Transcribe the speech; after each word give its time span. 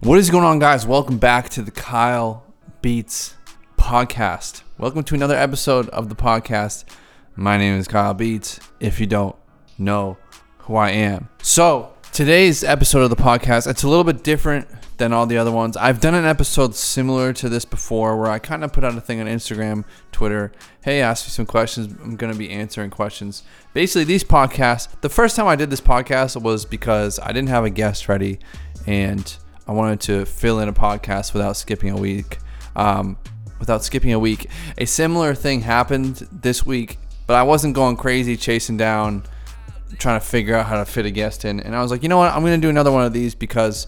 What 0.00 0.18
is 0.18 0.28
going 0.28 0.44
on, 0.44 0.58
guys? 0.58 0.86
Welcome 0.86 1.16
back 1.16 1.48
to 1.50 1.62
the 1.62 1.70
Kyle 1.70 2.44
Beats 2.82 3.34
podcast. 3.78 4.62
Welcome 4.76 5.02
to 5.04 5.14
another 5.14 5.34
episode 5.34 5.88
of 5.88 6.10
the 6.10 6.14
podcast. 6.14 6.84
My 7.34 7.56
name 7.56 7.78
is 7.78 7.88
Kyle 7.88 8.12
Beats. 8.12 8.60
If 8.78 9.00
you 9.00 9.06
don't 9.06 9.34
know 9.78 10.18
who 10.58 10.76
I 10.76 10.90
am, 10.90 11.30
so 11.40 11.94
today's 12.12 12.62
episode 12.62 13.00
of 13.04 13.10
the 13.10 13.16
podcast 13.16 13.66
it's 13.66 13.84
a 13.84 13.88
little 13.88 14.04
bit 14.04 14.22
different 14.22 14.68
than 14.98 15.14
all 15.14 15.24
the 15.24 15.38
other 15.38 15.50
ones. 15.50 15.78
I've 15.78 16.00
done 16.00 16.14
an 16.14 16.26
episode 16.26 16.74
similar 16.74 17.32
to 17.32 17.48
this 17.48 17.64
before, 17.64 18.18
where 18.18 18.30
I 18.30 18.38
kind 18.38 18.64
of 18.64 18.74
put 18.74 18.84
out 18.84 18.94
a 18.98 19.00
thing 19.00 19.22
on 19.22 19.26
Instagram, 19.26 19.84
Twitter. 20.12 20.52
Hey, 20.82 21.00
ask 21.00 21.26
me 21.26 21.30
some 21.30 21.46
questions. 21.46 21.86
I'm 22.02 22.16
going 22.16 22.32
to 22.32 22.38
be 22.38 22.50
answering 22.50 22.90
questions. 22.90 23.44
Basically, 23.72 24.04
these 24.04 24.24
podcasts. 24.24 24.88
The 25.00 25.08
first 25.08 25.36
time 25.36 25.46
I 25.46 25.56
did 25.56 25.70
this 25.70 25.80
podcast 25.80 26.40
was 26.40 26.66
because 26.66 27.18
I 27.18 27.28
didn't 27.28 27.48
have 27.48 27.64
a 27.64 27.70
guest 27.70 28.10
ready, 28.10 28.38
and 28.86 29.34
I 29.66 29.72
wanted 29.72 30.00
to 30.02 30.24
fill 30.24 30.60
in 30.60 30.68
a 30.68 30.72
podcast 30.72 31.32
without 31.32 31.56
skipping 31.56 31.90
a 31.90 31.96
week. 31.96 32.38
Um, 32.74 33.16
without 33.58 33.82
skipping 33.82 34.12
a 34.12 34.18
week. 34.18 34.48
A 34.78 34.84
similar 34.84 35.34
thing 35.34 35.62
happened 35.62 36.26
this 36.32 36.64
week, 36.66 36.98
but 37.26 37.34
I 37.34 37.42
wasn't 37.42 37.74
going 37.74 37.96
crazy 37.96 38.36
chasing 38.36 38.76
down, 38.76 39.24
trying 39.98 40.20
to 40.20 40.26
figure 40.26 40.54
out 40.54 40.66
how 40.66 40.76
to 40.78 40.84
fit 40.84 41.06
a 41.06 41.10
guest 41.10 41.44
in. 41.44 41.60
And 41.60 41.74
I 41.74 41.82
was 41.82 41.90
like, 41.90 42.02
you 42.02 42.08
know 42.08 42.18
what? 42.18 42.32
I'm 42.32 42.42
going 42.42 42.60
to 42.60 42.64
do 42.64 42.70
another 42.70 42.92
one 42.92 43.04
of 43.04 43.12
these 43.12 43.34
because 43.34 43.86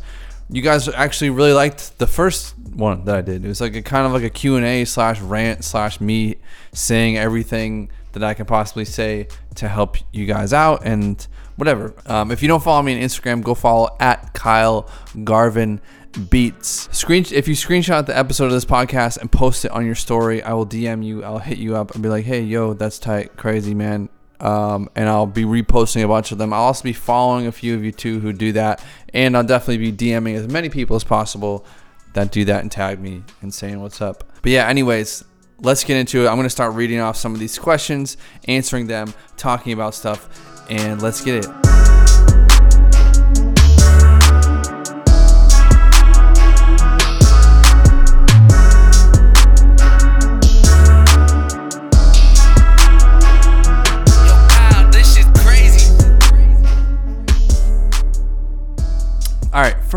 you 0.50 0.62
guys 0.62 0.88
actually 0.88 1.30
really 1.30 1.52
liked 1.52 1.98
the 1.98 2.06
first 2.06 2.58
one 2.58 3.04
that 3.04 3.16
I 3.16 3.22
did. 3.22 3.44
It 3.44 3.48
was 3.48 3.60
like 3.60 3.76
a 3.76 3.82
kind 3.82 4.06
of 4.06 4.12
like 4.12 4.22
a 4.22 4.30
Q&A 4.30 4.84
slash 4.84 5.20
rant 5.20 5.64
slash 5.64 6.00
me 6.00 6.36
saying 6.72 7.18
everything 7.18 7.90
that 8.12 8.24
I 8.24 8.34
can 8.34 8.46
possibly 8.46 8.86
say 8.86 9.28
to 9.56 9.68
help 9.68 9.98
you 10.12 10.24
guys 10.24 10.52
out 10.52 10.82
and 10.84 11.26
whatever. 11.58 11.92
Um, 12.06 12.30
if 12.30 12.40
you 12.40 12.48
don't 12.48 12.62
follow 12.62 12.80
me 12.82 12.94
on 12.94 13.02
Instagram, 13.02 13.42
go 13.42 13.54
follow 13.54 13.94
at 14.00 14.32
Kyle 14.32 14.88
Garvan 15.24 15.80
Beats. 16.30 16.88
Screen 16.96 17.26
if 17.32 17.48
you 17.48 17.54
screenshot 17.54 18.06
the 18.06 18.16
episode 18.16 18.46
of 18.46 18.52
this 18.52 18.64
podcast 18.64 19.18
and 19.18 19.30
post 19.30 19.64
it 19.64 19.72
on 19.72 19.84
your 19.84 19.94
story, 19.94 20.42
I 20.42 20.52
will 20.54 20.66
DM 20.66 21.04
you. 21.04 21.22
I'll 21.22 21.38
hit 21.38 21.58
you 21.58 21.76
up 21.76 21.92
and 21.94 22.02
be 22.02 22.08
like, 22.08 22.24
"Hey, 22.24 22.40
yo, 22.42 22.72
that's 22.72 22.98
tight, 22.98 23.36
crazy 23.36 23.74
man." 23.74 24.08
Um, 24.40 24.88
and 24.94 25.08
I'll 25.08 25.26
be 25.26 25.44
reposting 25.44 26.04
a 26.04 26.08
bunch 26.08 26.30
of 26.30 26.38
them. 26.38 26.52
I'll 26.52 26.62
also 26.62 26.84
be 26.84 26.92
following 26.92 27.48
a 27.48 27.52
few 27.52 27.74
of 27.74 27.84
you 27.84 27.90
too 27.90 28.20
who 28.20 28.32
do 28.32 28.52
that, 28.52 28.82
and 29.12 29.36
I'll 29.36 29.44
definitely 29.44 29.90
be 29.90 29.92
DMing 29.92 30.36
as 30.36 30.48
many 30.48 30.68
people 30.68 30.94
as 30.96 31.02
possible 31.02 31.66
that 32.14 32.30
do 32.30 32.44
that 32.44 32.62
and 32.62 32.70
tag 32.70 33.00
me 33.00 33.24
and 33.42 33.52
saying 33.52 33.80
what's 33.82 34.00
up. 34.00 34.24
But 34.42 34.52
yeah, 34.52 34.68
anyways, 34.68 35.24
let's 35.60 35.84
get 35.84 35.96
into 35.96 36.24
it. 36.24 36.28
I'm 36.28 36.36
gonna 36.36 36.50
start 36.50 36.74
reading 36.74 37.00
off 37.00 37.16
some 37.16 37.34
of 37.34 37.40
these 37.40 37.58
questions, 37.58 38.16
answering 38.46 38.86
them, 38.86 39.12
talking 39.36 39.72
about 39.72 39.94
stuff, 39.94 40.47
and 40.68 41.00
let's 41.02 41.20
get 41.20 41.44
it. 41.44 42.17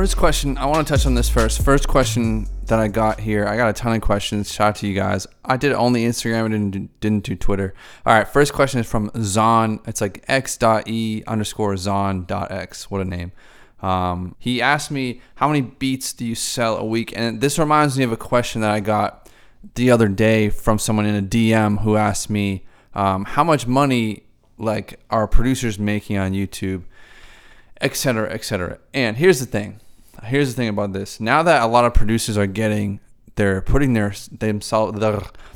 First 0.02 0.17
question. 0.17 0.57
I 0.57 0.66
want 0.66 0.88
to 0.88 0.91
touch 0.91 1.05
on 1.05 1.13
this 1.13 1.30
first. 1.30 1.61
First 1.61 1.88
question 1.88 2.47
that 2.66 2.80
I 2.80 2.88
got 2.88 3.19
here. 3.19 3.45
I 3.45 3.55
got 3.55 3.69
a 3.69 3.73
ton 3.73 3.95
of 3.95 4.02
questions. 4.02 4.52
Shout 4.52 4.69
out 4.69 4.75
to 4.77 4.88
you 4.88 4.95
guys. 4.95 5.27
I 5.45 5.57
did 5.57 5.73
only 5.73 6.05
Instagram 6.05 6.47
and 6.47 6.73
didn't, 6.73 6.99
didn't 7.02 7.23
do 7.23 7.35
Twitter. 7.35 7.75
All 8.03 8.16
right, 8.16 8.27
first 8.27 8.52
question 8.52 8.79
is 8.79 8.89
from 8.89 9.11
Zon. 9.22 9.79
It's 9.85 10.02
like 10.02 10.25
x.e 10.27 11.23
underscore 11.27 11.77
zon.x. 11.77 12.89
What 12.89 13.02
a 13.02 13.05
name. 13.05 13.31
Um, 13.83 14.35
he 14.39 14.59
asked 14.59 14.89
me, 14.89 15.22
How 15.35 15.47
many 15.47 15.61
beats 15.61 16.13
do 16.13 16.25
you 16.25 16.33
sell 16.33 16.77
a 16.77 16.83
week? 16.83 17.13
And 17.16 17.39
this 17.39 17.59
reminds 17.59 17.95
me 17.95 18.03
of 18.03 18.11
a 18.11 18.17
question 18.17 18.61
that 18.61 18.72
I 18.72 18.79
got 18.79 19.29
the 19.75 19.91
other 19.91 20.07
day 20.07 20.49
from 20.49 20.79
someone 20.79 21.05
in 21.05 21.13
a 21.13 21.22
DM 21.22 21.83
who 21.83 21.95
asked 21.95 22.27
me, 22.27 22.66
um, 22.95 23.23
How 23.23 23.44
much 23.44 23.67
money 23.67 24.23
like 24.57 25.00
are 25.11 25.28
producers 25.28 25.78
making 25.78 26.17
on 26.17 26.31
YouTube? 26.31 26.85
etc 27.84 28.29
etc 28.29 28.78
and 28.94 29.17
here's 29.17 29.40
the 29.40 29.45
thing 29.47 29.79
here's 30.24 30.50
the 30.50 30.56
thing 30.56 30.70
about 30.70 30.94
this. 30.94 31.20
Now 31.20 31.44
that 31.44 31.62
a 31.62 31.68
lot 31.68 31.86
of 31.86 31.94
producers 31.94 32.38
are 32.38 32.48
getting 32.48 33.00
they're 33.36 33.62
putting 33.62 33.94
their 33.94 34.14
themselves 34.32 35.00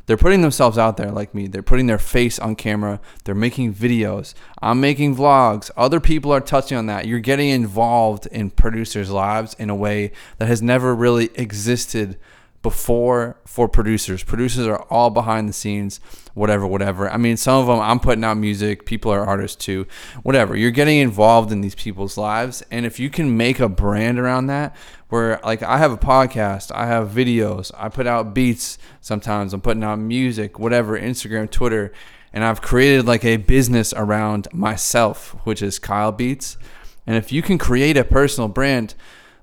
they're 0.06 0.18
putting 0.18 0.42
themselves 0.42 0.78
out 0.78 0.98
there 0.98 1.12
like 1.12 1.34
me. 1.34 1.48
They're 1.48 1.64
putting 1.64 1.88
their 1.88 2.00
face 2.00 2.40
on 2.40 2.56
camera. 2.56 3.00
They're 3.24 3.36
making 3.36 3.74
videos. 3.74 4.34
I'm 4.62 4.80
making 4.80 5.16
vlogs. 5.16 5.72
Other 5.76 6.00
people 6.00 6.32
are 6.32 6.40
touching 6.40 6.78
on 6.78 6.86
that. 6.86 7.08
You're 7.08 7.20
getting 7.20 7.50
involved 7.50 8.28
in 8.28 8.52
producers 8.52 9.10
lives 9.10 9.56
in 9.56 9.70
a 9.70 9.76
way 9.76 10.12
that 10.38 10.48
has 10.48 10.62
never 10.62 10.96
really 10.96 11.32
existed 11.36 12.18
before 12.66 13.38
for 13.46 13.70
producers. 13.70 14.24
Producers 14.24 14.66
are 14.66 14.82
all 14.90 15.12
behind 15.12 15.48
the 15.48 15.54
scenes, 15.54 16.00
whatever, 16.34 16.66
whatever. 16.66 17.08
I 17.08 17.16
mean, 17.18 17.38
some 17.38 17.62
of 17.62 17.68
them 17.68 17.80
I'm 17.80 18.00
putting 18.00 18.24
out 18.24 18.38
music, 18.38 18.88
people 18.88 19.12
are 19.12 19.24
artists 19.24 19.64
too, 19.64 19.86
whatever. 20.24 20.56
You're 20.56 20.72
getting 20.72 20.98
involved 20.98 21.52
in 21.52 21.62
these 21.62 21.76
people's 21.76 22.18
lives. 22.18 22.64
And 22.72 22.84
if 22.84 23.00
you 23.00 23.12
can 23.12 23.38
make 23.38 23.60
a 23.60 23.70
brand 23.70 24.18
around 24.18 24.48
that, 24.48 24.76
where 25.10 25.40
like 25.44 25.62
I 25.62 25.78
have 25.78 25.92
a 25.92 25.98
podcast, 25.98 26.72
I 26.74 26.88
have 26.88 27.10
videos, 27.10 27.70
I 27.78 27.88
put 27.90 28.08
out 28.08 28.34
beats 28.34 28.80
sometimes, 29.00 29.54
I'm 29.54 29.62
putting 29.62 29.84
out 29.84 30.00
music, 30.00 30.58
whatever, 30.58 31.00
Instagram, 31.00 31.52
Twitter, 31.52 31.94
and 32.34 32.44
I've 32.44 32.64
created 32.64 33.06
like 33.06 33.24
a 33.24 33.38
business 33.38 33.94
around 33.94 34.48
myself, 34.52 35.36
which 35.44 35.62
is 35.62 35.78
Kyle 35.78 36.12
Beats. 36.12 36.58
And 37.06 37.16
if 37.16 37.32
you 37.32 37.44
can 37.44 37.60
create 37.60 37.96
a 37.96 38.04
personal 38.04 38.48
brand, 38.48 38.96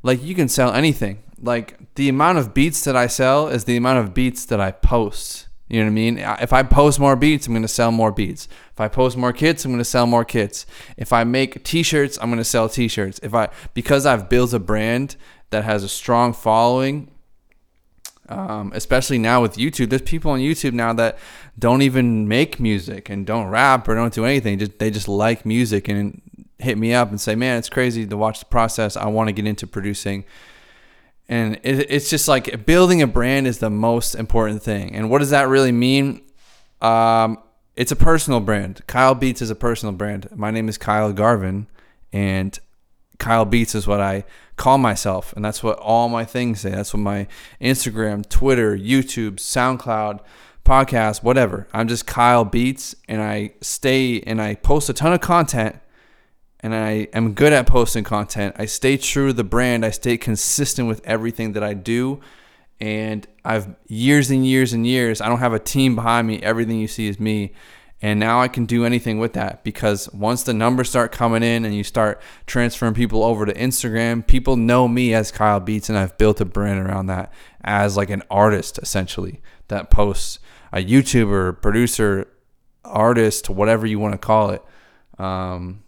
like 0.03 0.21
you 0.25 0.35
can 0.35 0.49
sell 0.49 0.73
anything 0.73 1.23
like 1.43 1.95
the 1.97 2.09
amount 2.09 2.39
of 2.39 2.55
beats 2.55 2.85
that 2.85 2.97
I 2.97 3.09
sell 3.09 3.49
is 3.49 3.65
the 3.65 3.77
amount 3.77 3.99
of 3.99 4.15
beats 4.15 4.45
that 4.47 4.61
I 4.61 4.71
post. 4.71 5.49
You 5.69 5.79
know 5.79 5.87
what 5.87 5.91
I 5.91 5.95
mean? 5.95 6.19
If 6.19 6.53
I 6.53 6.63
post 6.63 7.01
more 7.01 7.17
beats, 7.17 7.47
I'm 7.47 7.55
going 7.55 7.63
to 7.63 7.69
sell 7.69 7.91
more 7.91 8.13
beats. 8.13 8.47
If 8.73 8.81
I 8.81 8.89
post 8.89 9.17
more 9.17 9.33
kits, 9.33 9.65
I'm 9.65 9.71
going 9.71 9.79
to 9.79 9.85
sell 9.85 10.07
more 10.07 10.25
kits. 10.25 10.67
If 10.97 11.13
I 11.13 11.25
make 11.25 11.65
t-shirts, 11.65 12.19
I'm 12.21 12.29
going 12.29 12.39
to 12.39 12.45
sell 12.45 12.69
t-shirts. 12.69 13.19
If 13.23 13.35
I 13.35 13.49
because 13.75 14.05
I've 14.07 14.29
built 14.29 14.53
a 14.53 14.59
brand 14.59 15.17
that 15.51 15.65
has 15.65 15.83
a 15.83 15.89
strong 15.89 16.35
following, 16.35 17.11
um, 18.29 18.71
especially 18.75 19.19
now 19.19 19.41
with 19.41 19.57
YouTube, 19.57 19.89
there's 19.89 20.03
people 20.03 20.31
on 20.31 20.41
YouTube 20.41 20.75
now 20.75 20.93
that 20.93 21.19
don't 21.59 21.83
even 21.83 22.29
make 22.29 22.61
music 22.61 23.09
and 23.09 23.27
don't 23.27 23.47
rap 23.47 23.89
or 23.89 23.95
don't 23.95 24.13
do 24.13 24.27
anything. 24.27 24.59
Just 24.59 24.79
they 24.79 24.91
just 24.91 25.09
like 25.09 25.47
music 25.47 25.89
and 25.89 26.21
hit 26.59 26.77
me 26.77 26.93
up 26.93 27.09
and 27.09 27.21
say, 27.21 27.35
"Man, 27.35 27.59
it's 27.59 27.71
crazy 27.71 28.07
to 28.07 28.17
watch 28.17 28.41
the 28.41 28.47
process. 28.47 28.95
I 28.95 29.07
want 29.07 29.29
to 29.29 29.33
get 29.33 29.47
into 29.47 29.67
producing." 29.67 30.25
And 31.29 31.55
it, 31.63 31.91
it's 31.91 32.11
just 32.11 32.29
like 32.29 32.67
building 32.67 33.03
a 33.03 33.07
brand 33.07 33.47
is 33.47 33.59
the 33.59 33.71
most 33.71 34.15
important 34.15 34.63
thing. 34.63 34.95
And 34.95 35.11
what 35.11 35.19
does 35.19 35.31
that 35.31 35.49
really 35.49 35.73
mean? 35.73 36.23
Um, 36.81 37.39
it's 37.77 37.93
a 37.93 37.97
personal 37.97 38.41
brand. 38.41 38.83
Kyle 38.87 39.15
Beats 39.15 39.41
is 39.41 39.51
a 39.51 39.55
personal 39.55 39.95
brand. 39.95 40.29
My 40.35 40.51
name 40.51 40.69
is 40.69 40.77
Kyle 40.77 41.13
Garvan, 41.13 41.69
and 42.13 42.59
Kyle 43.19 43.45
Beats 43.45 43.75
is 43.75 43.87
what 43.87 44.01
I 44.01 44.25
call 44.57 44.79
myself. 44.79 45.33
And 45.35 45.45
that's 45.45 45.63
what 45.63 45.79
all 45.79 46.09
my 46.09 46.25
things 46.25 46.61
say. 46.61 46.71
That's 46.71 46.93
what 46.93 47.01
my 47.01 47.27
Instagram, 47.61 48.29
Twitter, 48.29 48.77
YouTube, 48.77 49.37
SoundCloud, 49.37 50.21
podcast, 50.65 51.23
whatever. 51.23 51.67
I'm 51.73 51.89
just 51.89 52.07
Kyle 52.07 52.45
Beats, 52.45 52.95
and 53.09 53.23
I 53.23 53.55
stay 53.61 54.21
and 54.21 54.41
I 54.41 54.57
post 54.57 54.91
a 54.91 54.93
ton 54.93 55.13
of 55.13 55.21
content 55.21 55.77
and 56.63 56.75
I 56.75 57.09
am 57.13 57.35
good 57.35 57.53
at 57.53 57.67
posting 57.67 58.05
content. 58.05 58.57
I 58.59 58.67
stay 58.67 58.97
true 58.97 59.29
to 59.29 59.33
the 59.33 59.45
brand. 59.45 59.85
I 59.85 59.91
stay 59.91 60.17
consistent 60.17 60.89
with 60.89 61.01
everything 61.05 61.53
that 61.53 61.63
I 61.63 61.75
do. 61.75 62.21
And 62.81 63.27
I've 63.45 63.75
years 63.87 64.31
and 64.31 64.47
years 64.47 64.73
and 64.73 64.87
years, 64.87 65.21
I 65.21 65.29
don't 65.29 65.39
have 65.39 65.53
a 65.53 65.59
team 65.59 65.95
behind 65.95 66.27
me. 66.27 66.41
Everything 66.43 66.79
you 66.79 66.89
see 66.89 67.09
is 67.09 67.19
me. 67.19 67.53
And 68.01 68.19
now 68.19 68.41
I 68.41 68.49
can 68.49 68.67
do 68.67 68.85
anything 68.85 69.21
with 69.21 69.35
that 69.35 69.63
because 69.63 70.13
once 70.13 70.43
the 70.43 70.53
numbers 70.53 70.91
start 70.91 71.13
coming 71.13 71.45
in 71.45 71.65
and 71.65 71.73
you 71.73 71.85
start 71.85 72.21
transferring 72.47 72.95
people 72.95 73.23
over 73.23 73.47
to 73.47 73.55
Instagram, 73.55 74.27
people 74.27 74.57
know 74.57 74.89
me 74.89 75.15
as 75.15 75.31
Kyle 75.31 75.61
Beats 75.61 75.89
and 75.89 75.97
I've 75.97 76.19
built 76.19 76.41
a 76.41 76.45
brand 76.45 76.85
around 76.85 77.07
that 77.07 77.33
as 77.63 77.97
like 77.97 78.11
an 78.11 78.25
artist 78.29 78.79
essentially 78.79 79.41
that 79.69 79.89
posts 79.89 80.41
a 80.73 80.85
YouTuber, 80.85 81.63
producer, 81.63 82.27
artist, 82.85 83.49
whatever 83.49 83.87
you 83.87 84.01
want 84.01 84.15
to 84.15 84.19
call 84.19 84.51
it. 84.51 84.65
Um, 85.19 85.82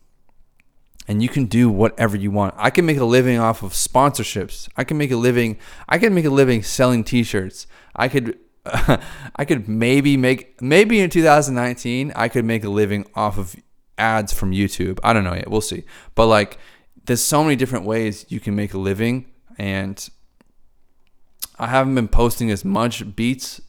and 1.06 1.22
you 1.22 1.28
can 1.28 1.46
do 1.46 1.68
whatever 1.70 2.16
you 2.16 2.30
want. 2.30 2.54
I 2.56 2.70
can 2.70 2.86
make 2.86 2.98
a 2.98 3.04
living 3.04 3.38
off 3.38 3.62
of 3.62 3.72
sponsorships. 3.72 4.68
I 4.76 4.84
can 4.84 4.96
make 4.96 5.10
a 5.10 5.16
living. 5.16 5.58
I 5.88 5.98
can 5.98 6.14
make 6.14 6.24
a 6.24 6.30
living 6.30 6.62
selling 6.62 7.04
T-shirts. 7.04 7.66
I 7.94 8.08
could, 8.08 8.38
I 8.64 9.44
could 9.46 9.68
maybe 9.68 10.16
make 10.16 10.60
maybe 10.62 11.00
in 11.00 11.10
2019 11.10 12.12
I 12.16 12.28
could 12.28 12.44
make 12.44 12.64
a 12.64 12.70
living 12.70 13.06
off 13.14 13.38
of 13.38 13.54
ads 13.98 14.32
from 14.32 14.52
YouTube. 14.52 14.98
I 15.04 15.12
don't 15.12 15.24
know 15.24 15.34
yet. 15.34 15.50
We'll 15.50 15.60
see. 15.60 15.84
But 16.14 16.26
like, 16.26 16.58
there's 17.04 17.22
so 17.22 17.42
many 17.42 17.56
different 17.56 17.84
ways 17.84 18.24
you 18.28 18.40
can 18.40 18.56
make 18.56 18.72
a 18.72 18.78
living, 18.78 19.26
and 19.58 20.08
I 21.58 21.66
haven't 21.66 21.94
been 21.94 22.08
posting 22.08 22.50
as 22.50 22.64
much 22.64 23.14
beats 23.14 23.60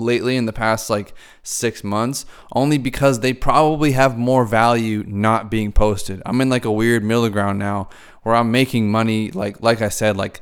lately 0.00 0.36
in 0.36 0.46
the 0.46 0.52
past 0.52 0.90
like 0.90 1.14
six 1.42 1.84
months 1.84 2.26
only 2.52 2.78
because 2.78 3.20
they 3.20 3.32
probably 3.32 3.92
have 3.92 4.18
more 4.18 4.44
value 4.44 5.04
not 5.06 5.50
being 5.50 5.70
posted 5.70 6.20
i'm 6.26 6.40
in 6.40 6.48
like 6.48 6.64
a 6.64 6.72
weird 6.72 7.04
middle 7.04 7.28
ground 7.28 7.58
now 7.58 7.88
where 8.22 8.34
i'm 8.34 8.50
making 8.50 8.90
money 8.90 9.30
like 9.30 9.60
like 9.60 9.80
i 9.80 9.88
said 9.88 10.16
like 10.16 10.40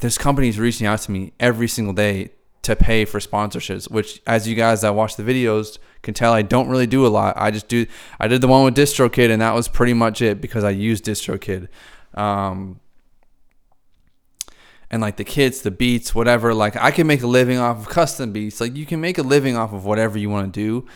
there's 0.00 0.18
companies 0.18 0.58
reaching 0.58 0.86
out 0.86 1.00
to 1.00 1.10
me 1.10 1.32
every 1.38 1.68
single 1.68 1.92
day 1.92 2.30
to 2.64 2.74
pay 2.74 3.04
for 3.04 3.20
sponsorships, 3.20 3.90
which 3.90 4.22
as 4.26 4.48
you 4.48 4.54
guys 4.54 4.80
that 4.80 4.94
watch 4.94 5.16
the 5.16 5.22
videos 5.22 5.78
can 6.02 6.14
tell 6.14 6.32
I 6.32 6.42
don't 6.42 6.68
really 6.68 6.86
do 6.86 7.06
a 7.06 7.08
lot. 7.08 7.34
I 7.36 7.50
just 7.50 7.68
do 7.68 7.86
I 8.18 8.26
did 8.26 8.40
the 8.40 8.48
one 8.48 8.64
with 8.64 8.74
DistroKid 8.74 9.30
and 9.30 9.42
that 9.42 9.54
was 9.54 9.68
pretty 9.68 9.92
much 9.92 10.22
it 10.22 10.40
because 10.40 10.64
I 10.64 10.70
use 10.70 11.00
DistroKid. 11.00 11.68
Um 12.14 12.80
and 14.90 15.00
like 15.02 15.16
the 15.16 15.24
kits, 15.24 15.60
the 15.60 15.70
beats, 15.70 16.14
whatever, 16.14 16.54
like 16.54 16.76
I 16.76 16.90
can 16.90 17.06
make 17.06 17.22
a 17.22 17.26
living 17.26 17.58
off 17.58 17.78
of 17.78 17.88
custom 17.88 18.32
beats. 18.32 18.60
Like 18.60 18.76
you 18.76 18.86
can 18.86 19.00
make 19.00 19.18
a 19.18 19.22
living 19.22 19.56
off 19.56 19.72
of 19.72 19.84
whatever 19.84 20.18
you 20.18 20.30
want 20.30 20.52
to 20.52 20.60
do, 20.60 20.86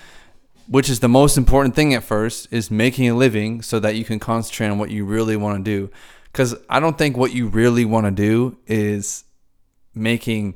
which 0.69 0.88
is 0.88 1.00
the 1.00 1.08
most 1.08 1.37
important 1.37 1.75
thing 1.75 1.94
at 1.94 2.05
first 2.05 2.49
is 2.50 2.70
making 2.70 3.08
a 3.08 3.14
living 3.14 3.62
so 3.62 3.81
that 3.81 3.96
you 3.96 4.05
can 4.05 4.19
concentrate 4.19 4.69
on 4.69 4.79
what 4.79 4.90
you 4.90 5.05
really 5.05 5.37
want 5.37 5.64
to 5.64 5.70
do. 5.70 5.90
Cuz 6.32 6.55
I 6.69 6.81
don't 6.81 6.99
think 6.99 7.17
what 7.17 7.32
you 7.32 7.49
really 7.49 7.85
want 7.85 8.06
to 8.06 8.11
do 8.11 8.58
is 8.67 9.25
making 9.94 10.55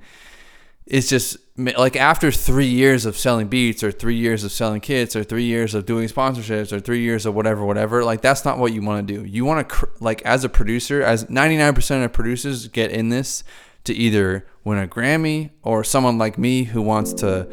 it's 0.93 1.09
just 1.09 1.39
like 1.57 1.97
after 1.97 2.31
three 2.31 2.69
years 2.69 3.07
of 3.07 3.17
selling 3.17 3.49
beats 3.49 3.83
or 3.83 3.91
three 3.91 4.15
years 4.15 4.45
of 4.45 4.53
selling 4.53 4.83
kits 4.83 5.17
or 5.17 5.25
three 5.25 5.45
years 5.45 5.75
of 5.75 5.87
doing 5.87 6.07
sponsorships 6.07 6.71
or 6.71 6.81
three 6.81 7.01
years 7.01 7.25
of 7.25 7.35
whatever 7.35 7.65
whatever 7.65 8.05
like 8.05 8.21
that's 8.21 8.45
not 8.45 8.59
what 8.59 8.75
you 8.75 8.83
want 8.83 9.09
to 9.09 9.15
do. 9.15 9.25
You 9.25 9.47
want 9.47 9.67
to 9.67 9.75
cr- 9.75 9.87
like 10.01 10.21
as 10.23 10.45
a 10.45 10.51
producer 10.51 11.03
as 11.03 11.25
99% 11.25 12.05
of 12.05 12.13
producers 12.13 12.69
get 12.69 12.91
in 12.91 13.09
this 13.09 13.43
to 13.85 13.95
either 13.95 14.47
win 14.65 14.79
a 14.79 14.87
grammy 14.87 15.51
or 15.63 15.83
someone 15.83 16.19
like 16.19 16.37
me 16.37 16.65
who 16.65 16.83
wants 16.83 17.15
to 17.15 17.49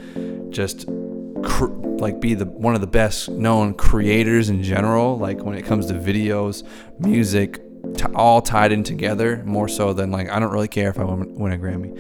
just 0.50 0.86
cr- 1.42 1.68
like 1.68 2.20
be 2.20 2.34
the 2.34 2.46
one 2.46 2.76
of 2.76 2.82
the 2.82 2.88
best 2.88 3.30
known 3.30 3.74
creators 3.74 4.50
in 4.50 4.62
general 4.62 5.18
like 5.18 5.42
when 5.44 5.58
it 5.58 5.64
comes 5.64 5.86
to 5.86 5.94
videos 5.94 6.68
music 7.00 7.62
t- 7.96 8.04
all 8.16 8.42
tied 8.42 8.74
in 8.74 8.84
together 8.84 9.42
more 9.46 9.70
so 9.70 9.94
than 9.94 10.12
like 10.12 10.30
i 10.30 10.40
don't 10.40 10.52
really 10.52 10.68
care 10.68 10.90
if 10.90 11.00
i 11.00 11.04
win, 11.04 11.34
win 11.36 11.54
a 11.54 11.58
grammy 11.58 11.98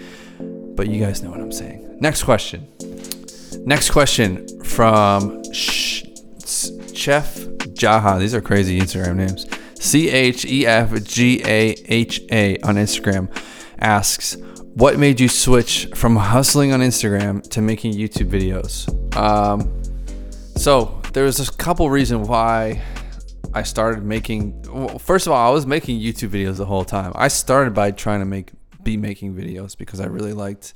but 0.80 0.88
you 0.88 0.98
guys 0.98 1.22
know 1.22 1.30
what 1.30 1.42
I'm 1.42 1.52
saying. 1.52 1.98
Next 2.00 2.24
question. 2.24 2.66
Next 3.66 3.90
question 3.90 4.48
from 4.64 5.44
Sh- 5.52 6.06
Chef 6.94 7.36
Jaha. 7.76 8.18
These 8.18 8.34
are 8.34 8.40
crazy 8.40 8.80
Instagram 8.80 9.18
names. 9.18 9.46
C 9.78 10.10
H 10.10 10.46
E 10.46 10.66
F 10.66 11.04
G 11.04 11.42
A 11.44 11.76
H 11.90 12.22
A 12.32 12.58
on 12.60 12.76
Instagram 12.76 13.30
asks, 13.80 14.38
What 14.76 14.98
made 14.98 15.20
you 15.20 15.28
switch 15.28 15.90
from 15.96 16.16
hustling 16.16 16.72
on 16.72 16.80
Instagram 16.80 17.44
to 17.50 17.62
making 17.62 17.96
YouTube 17.96 18.30
videos? 18.30 18.88
Um, 19.18 19.84
so 20.56 21.02
there's 21.12 21.46
a 21.46 21.52
couple 21.58 21.90
reasons 21.90 22.30
why 22.30 22.82
I 23.54 23.64
started 23.64 24.06
making. 24.06 24.62
Well, 24.72 24.98
first 24.98 25.28
of 25.28 25.34
all, 25.34 25.46
I 25.46 25.54
was 25.54 25.66
making 25.66 26.00
YouTube 26.00 26.30
videos 26.30 26.56
the 26.56 26.66
whole 26.66 26.86
time. 26.86 27.12
I 27.16 27.28
started 27.28 27.74
by 27.74 27.92
trying 27.92 28.22
to 28.22 28.26
make 28.26 28.52
be 28.90 28.98
making 28.98 29.36
videos 29.36 29.78
because 29.78 30.00
I 30.00 30.08
really 30.08 30.34
liked 30.34 30.74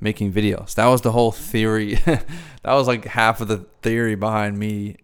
making 0.00 0.32
videos. 0.32 0.74
That 0.76 0.86
was 0.86 1.02
the 1.02 1.12
whole 1.12 1.32
theory. 1.32 1.94
that 2.06 2.26
was 2.64 2.86
like 2.86 3.04
half 3.04 3.40
of 3.42 3.48
the 3.48 3.66
theory 3.82 4.14
behind 4.14 4.58
me 4.58 4.96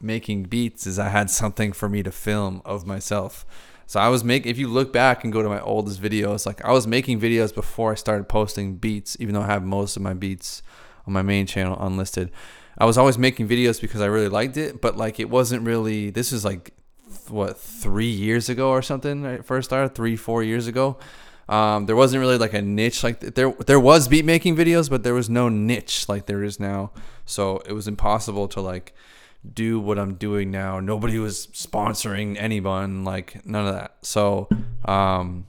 making 0.00 0.44
beats 0.44 0.86
is 0.86 0.98
I 0.98 1.10
had 1.10 1.28
something 1.28 1.72
for 1.72 1.88
me 1.90 2.02
to 2.02 2.10
film 2.10 2.62
of 2.64 2.86
myself. 2.86 3.44
So 3.86 4.00
I 4.00 4.08
was 4.08 4.24
making 4.24 4.50
if 4.50 4.58
you 4.58 4.68
look 4.68 4.94
back 4.94 5.24
and 5.24 5.32
go 5.32 5.42
to 5.42 5.48
my 5.48 5.60
oldest 5.60 6.00
videos, 6.00 6.46
like 6.46 6.64
I 6.64 6.72
was 6.72 6.86
making 6.86 7.20
videos 7.20 7.54
before 7.54 7.92
I 7.92 7.96
started 7.96 8.28
posting 8.28 8.76
beats, 8.76 9.16
even 9.20 9.34
though 9.34 9.42
I 9.42 9.46
have 9.48 9.62
most 9.62 9.96
of 9.96 10.02
my 10.02 10.14
beats 10.14 10.62
on 11.06 11.12
my 11.12 11.22
main 11.22 11.44
channel 11.46 11.76
unlisted. 11.78 12.30
I 12.78 12.86
was 12.86 12.96
always 12.96 13.18
making 13.18 13.46
videos 13.46 13.78
because 13.78 14.00
I 14.00 14.06
really 14.06 14.28
liked 14.28 14.56
it, 14.56 14.80
but 14.80 14.96
like 14.96 15.20
it 15.20 15.28
wasn't 15.28 15.66
really 15.66 16.08
this 16.08 16.32
is 16.32 16.46
like 16.46 16.72
what, 17.28 17.58
3 17.58 18.06
years 18.06 18.48
ago 18.48 18.70
or 18.70 18.80
something 18.80 19.26
I 19.26 19.38
first 19.38 19.68
started, 19.68 19.94
3 19.94 20.16
4 20.16 20.42
years 20.44 20.66
ago. 20.66 20.96
Um, 21.50 21.86
there 21.86 21.96
wasn't 21.96 22.20
really 22.20 22.38
like 22.38 22.54
a 22.54 22.62
niche 22.62 23.02
like 23.02 23.18
there 23.18 23.50
there 23.66 23.80
was 23.80 24.06
beat 24.06 24.24
making 24.24 24.54
videos, 24.54 24.88
but 24.88 25.02
there 25.02 25.14
was 25.14 25.28
no 25.28 25.48
niche 25.48 26.08
like 26.08 26.26
there 26.26 26.44
is 26.44 26.60
now. 26.60 26.92
So 27.26 27.58
it 27.66 27.72
was 27.72 27.88
impossible 27.88 28.46
to 28.48 28.60
like 28.60 28.94
do 29.52 29.80
what 29.80 29.98
I'm 29.98 30.14
doing 30.14 30.52
now. 30.52 30.78
Nobody 30.78 31.18
was 31.18 31.48
sponsoring 31.48 32.36
anyone, 32.38 33.04
like 33.04 33.44
none 33.44 33.66
of 33.66 33.74
that. 33.74 33.96
So 34.02 34.48
um 34.84 35.46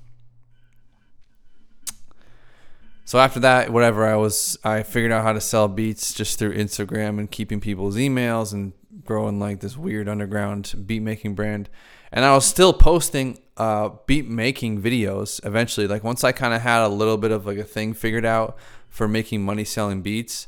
so 3.05 3.19
after 3.19 3.39
that, 3.41 3.71
whatever 3.71 4.07
I 4.07 4.15
was 4.15 4.57
I 4.63 4.81
figured 4.81 5.11
out 5.11 5.21
how 5.21 5.33
to 5.33 5.41
sell 5.41 5.67
beats 5.67 6.15
just 6.15 6.39
through 6.39 6.55
Instagram 6.55 7.19
and 7.19 7.29
keeping 7.29 7.59
people's 7.59 7.95
emails 7.95 8.53
and 8.53 8.73
growing 9.05 9.39
like 9.39 9.59
this 9.59 9.77
weird 9.77 10.09
underground 10.09 10.73
beat 10.87 11.03
making 11.03 11.35
brand. 11.35 11.69
And 12.11 12.25
I 12.25 12.33
was 12.33 12.45
still 12.45 12.73
posting 12.73 13.37
uh, 13.57 13.89
beat 14.05 14.27
making 14.27 14.81
videos 14.81 15.45
eventually. 15.45 15.87
Like 15.87 16.03
once 16.03 16.23
I 16.23 16.31
kind 16.31 16.53
of 16.53 16.61
had 16.61 16.81
a 16.81 16.87
little 16.87 17.17
bit 17.17 17.31
of 17.31 17.45
like 17.45 17.57
a 17.57 17.63
thing 17.63 17.93
figured 17.93 18.25
out 18.25 18.57
for 18.89 19.07
making 19.07 19.43
money 19.43 19.63
selling 19.63 20.01
beats, 20.01 20.47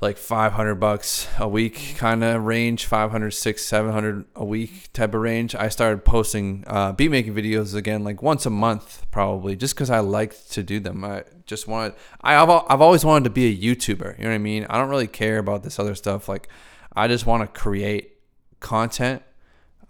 like 0.00 0.18
500 0.18 0.74
bucks 0.74 1.26
a 1.38 1.48
week 1.48 1.94
kind 1.96 2.22
of 2.22 2.44
range, 2.44 2.84
500, 2.84 3.30
600, 3.30 3.58
700 3.58 4.24
a 4.34 4.44
week 4.44 4.92
type 4.92 5.14
of 5.14 5.20
range. 5.20 5.54
I 5.54 5.68
started 5.68 6.04
posting 6.04 6.64
uh, 6.66 6.92
beat 6.92 7.10
making 7.10 7.34
videos 7.34 7.74
again, 7.74 8.04
like 8.04 8.22
once 8.22 8.44
a 8.44 8.50
month 8.50 9.06
probably, 9.10 9.56
just 9.56 9.74
because 9.74 9.90
I 9.90 10.00
liked 10.00 10.52
to 10.52 10.62
do 10.62 10.80
them. 10.80 11.04
I 11.04 11.24
just 11.46 11.66
wanted, 11.66 11.94
I, 12.20 12.36
I've, 12.36 12.50
I've 12.68 12.80
always 12.82 13.04
wanted 13.04 13.24
to 13.24 13.30
be 13.30 13.46
a 13.46 13.56
YouTuber. 13.56 14.18
You 14.18 14.24
know 14.24 14.30
what 14.30 14.34
I 14.34 14.38
mean? 14.38 14.66
I 14.68 14.78
don't 14.78 14.90
really 14.90 15.06
care 15.06 15.38
about 15.38 15.62
this 15.62 15.78
other 15.78 15.94
stuff. 15.94 16.28
Like 16.28 16.48
I 16.94 17.08
just 17.08 17.24
want 17.24 17.42
to 17.42 17.60
create 17.60 18.18
content 18.60 19.22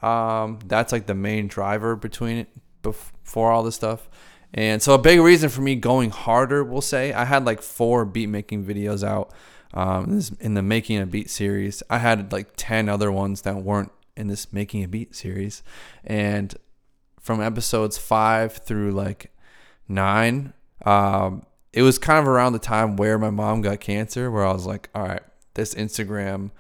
um, 0.03 0.59
that's 0.67 0.93
like 0.93 1.07
the 1.07 1.15
main 1.15 1.49
driver 1.49 1.97
between 1.97 2.39
it 2.39 2.49
before 2.83 3.51
all 3.51 3.63
this 3.63 3.75
stuff. 3.75 4.09
And 4.55 4.83
so 4.83 4.95
a 4.95 4.99
big 4.99 5.21
reason 5.21 5.49
for 5.49 5.61
me 5.61 5.75
going 5.75 6.11
harder, 6.11 6.65
we'll 6.65 6.81
say, 6.81 7.13
I 7.13 7.25
had 7.25 7.45
like 7.45 7.61
four 7.61 8.05
beat 8.05 8.29
making 8.29 8.65
videos 8.65 9.07
out 9.07 9.33
um, 9.75 10.21
in 10.41 10.55
the 10.55 10.63
making 10.63 10.99
a 10.99 11.07
beat 11.07 11.29
series. 11.29 11.83
I 11.91 11.99
had 11.99 12.33
like 12.33 12.53
10 12.57 12.89
other 12.89 13.11
ones 13.13 13.43
that 13.43 13.57
weren't 13.57 13.93
in 14.17 14.29
this 14.29 14.53
making 14.53 14.83
a 14.85 14.89
beat 14.89 15.15
series. 15.15 15.63
And 16.05 16.55
from 17.21 17.43
episodes 17.43 17.99
five 17.99 18.55
through 18.55 18.93
like 18.93 19.33
nine, 19.89 20.53
um, 20.85 21.45
it 21.73 21.83
was 21.83 21.99
kind 21.99 22.19
of 22.19 22.29
around 22.29 22.55
the 22.55 22.59
time 22.59 22.97
where 22.97 23.19
my 23.19 23.31
mom 23.31 23.61
got 23.61 23.81
cancer, 23.81 24.31
where 24.31 24.47
I 24.47 24.53
was 24.53 24.65
like, 24.65 24.89
all 24.95 25.07
right, 25.07 25.23
this 25.55 25.75
Instagram 25.75 26.51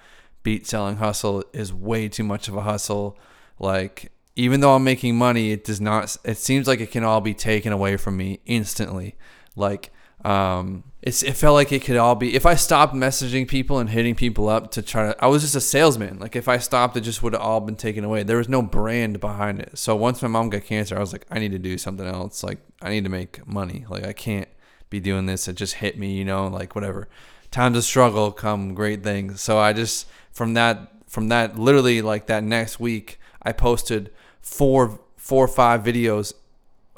beat 0.46 0.64
selling 0.64 0.98
hustle 0.98 1.42
is 1.52 1.72
way 1.72 2.08
too 2.08 2.22
much 2.22 2.46
of 2.46 2.54
a 2.54 2.60
hustle. 2.60 3.18
Like 3.58 4.12
even 4.36 4.60
though 4.60 4.76
I'm 4.76 4.84
making 4.84 5.16
money, 5.16 5.50
it 5.50 5.64
does 5.64 5.80
not. 5.80 6.16
It 6.24 6.38
seems 6.38 6.68
like 6.68 6.78
it 6.78 6.92
can 6.92 7.02
all 7.02 7.20
be 7.20 7.34
taken 7.34 7.72
away 7.72 7.96
from 7.96 8.16
me 8.16 8.38
instantly. 8.46 9.16
Like 9.56 9.90
um, 10.24 10.84
it's 11.02 11.24
it 11.24 11.32
felt 11.32 11.54
like 11.54 11.72
it 11.72 11.82
could 11.82 11.96
all 11.96 12.14
be. 12.14 12.36
If 12.36 12.46
I 12.46 12.54
stopped 12.54 12.94
messaging 12.94 13.48
people 13.48 13.80
and 13.80 13.90
hitting 13.90 14.14
people 14.14 14.48
up 14.48 14.70
to 14.72 14.82
try 14.82 15.12
to, 15.12 15.24
I 15.24 15.26
was 15.26 15.42
just 15.42 15.56
a 15.56 15.60
salesman. 15.60 16.20
Like 16.20 16.36
if 16.36 16.46
I 16.46 16.58
stopped, 16.58 16.96
it 16.96 17.00
just 17.00 17.24
would 17.24 17.32
have 17.32 17.42
all 17.42 17.60
been 17.60 17.74
taken 17.74 18.04
away. 18.04 18.22
There 18.22 18.36
was 18.36 18.48
no 18.48 18.62
brand 18.62 19.18
behind 19.18 19.58
it. 19.58 19.76
So 19.76 19.96
once 19.96 20.22
my 20.22 20.28
mom 20.28 20.50
got 20.50 20.62
cancer, 20.62 20.96
I 20.96 21.00
was 21.00 21.10
like, 21.10 21.26
I 21.28 21.40
need 21.40 21.50
to 21.52 21.58
do 21.58 21.76
something 21.76 22.06
else. 22.06 22.44
Like 22.44 22.60
I 22.80 22.90
need 22.90 23.02
to 23.02 23.10
make 23.10 23.44
money. 23.48 23.84
Like 23.88 24.06
I 24.06 24.12
can't 24.12 24.48
be 24.90 25.00
doing 25.00 25.26
this. 25.26 25.48
It 25.48 25.56
just 25.56 25.74
hit 25.74 25.98
me, 25.98 26.12
you 26.14 26.24
know, 26.24 26.46
like 26.46 26.76
whatever. 26.76 27.08
Times 27.50 27.76
of 27.76 27.82
struggle 27.82 28.30
come 28.30 28.74
great 28.74 29.02
things. 29.02 29.40
So 29.40 29.58
I 29.58 29.72
just 29.72 30.06
from 30.36 30.52
that 30.52 30.92
from 31.08 31.28
that 31.28 31.58
literally 31.58 32.02
like 32.02 32.26
that 32.26 32.44
next 32.44 32.78
week 32.78 33.18
I 33.40 33.52
posted 33.52 34.10
four 34.42 35.00
four 35.16 35.46
or 35.46 35.48
five 35.48 35.82
videos 35.82 36.34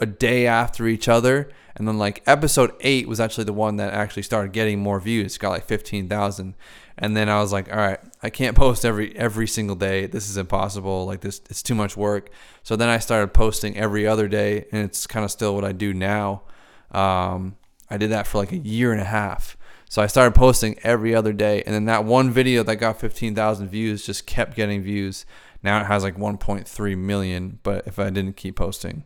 a 0.01 0.07
day 0.07 0.49
after 0.49 0.89
each 0.89 1.09
other. 1.09 1.49
And 1.77 1.87
then 1.87 1.99
like 1.99 2.25
episode 2.27 2.73
8 2.81 3.07
was 3.07 3.21
actually 3.21 3.45
the 3.45 3.53
one 3.53 3.77
that 3.77 3.95
actually 3.95 4.25
started 4.25 4.53
getting 4.53 4.81
more 4.81 4.99
views. 4.99 5.39
Got 5.39 5.51
like 5.51 5.67
15,000 5.67 6.57
and 7.01 7.17
then 7.17 7.29
I 7.29 7.41
was 7.41 7.53
like 7.53 7.71
all 7.71 7.79
right 7.79 8.01
I 8.21 8.29
can't 8.29 8.57
post 8.57 8.85
every 8.85 9.17
every 9.17 9.47
single 9.47 9.77
day. 9.77 10.07
This 10.07 10.29
is 10.29 10.37
impossible. 10.37 11.07
Like 11.07 11.21
this 11.21 11.41
it's 11.49 11.63
too 11.63 11.77
much 11.77 11.97
work. 11.97 12.31
So 12.65 12.75
then 12.75 12.89
I 12.89 12.99
started 12.99 13.29
posting 13.29 13.77
every 13.77 14.05
other 14.05 14.27
day 14.27 14.67
and 14.73 14.83
it's 14.83 15.07
kind 15.07 15.25
of 15.25 15.31
still 15.31 15.55
what 15.55 15.65
I 15.65 15.71
do 15.71 15.95
now. 15.95 16.43
Um, 16.91 17.55
I 17.89 17.99
did 17.99 18.11
that 18.11 18.27
for 18.27 18.39
like 18.39 18.51
a 18.51 18.59
year 18.59 18.91
and 18.91 19.01
a 19.01 19.05
half 19.05 19.57
so 19.89 20.03
I 20.03 20.07
started 20.07 20.35
posting 20.35 20.79
every 20.83 21.15
other 21.15 21.33
day 21.33 21.63
and 21.65 21.75
then 21.75 21.87
that 21.87 22.05
one 22.05 22.31
video 22.31 22.63
that 22.63 22.77
got 22.77 23.01
15,000 23.01 23.69
views 23.69 24.05
just 24.05 24.27
kept 24.27 24.55
getting 24.55 24.83
views 24.83 25.25
now 25.63 25.81
it 25.81 25.87
has 25.87 26.03
like 26.03 26.17
1.3 26.17 26.99
million, 26.99 27.59
but 27.63 27.87
if 27.87 27.99
I 27.99 28.11
didn't 28.11 28.37
keep 28.37 28.57
posting, 28.57 29.05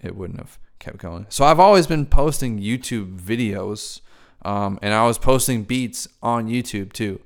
it 0.00 0.16
wouldn't 0.16 0.38
have 0.38 0.58
kept 0.78 0.98
going. 0.98 1.26
So 1.28 1.44
I've 1.44 1.60
always 1.60 1.86
been 1.86 2.06
posting 2.06 2.58
YouTube 2.58 3.18
videos, 3.18 4.00
um, 4.42 4.78
and 4.82 4.94
I 4.94 5.04
was 5.06 5.18
posting 5.18 5.64
beats 5.64 6.08
on 6.22 6.48
YouTube 6.48 6.92
too. 6.92 7.20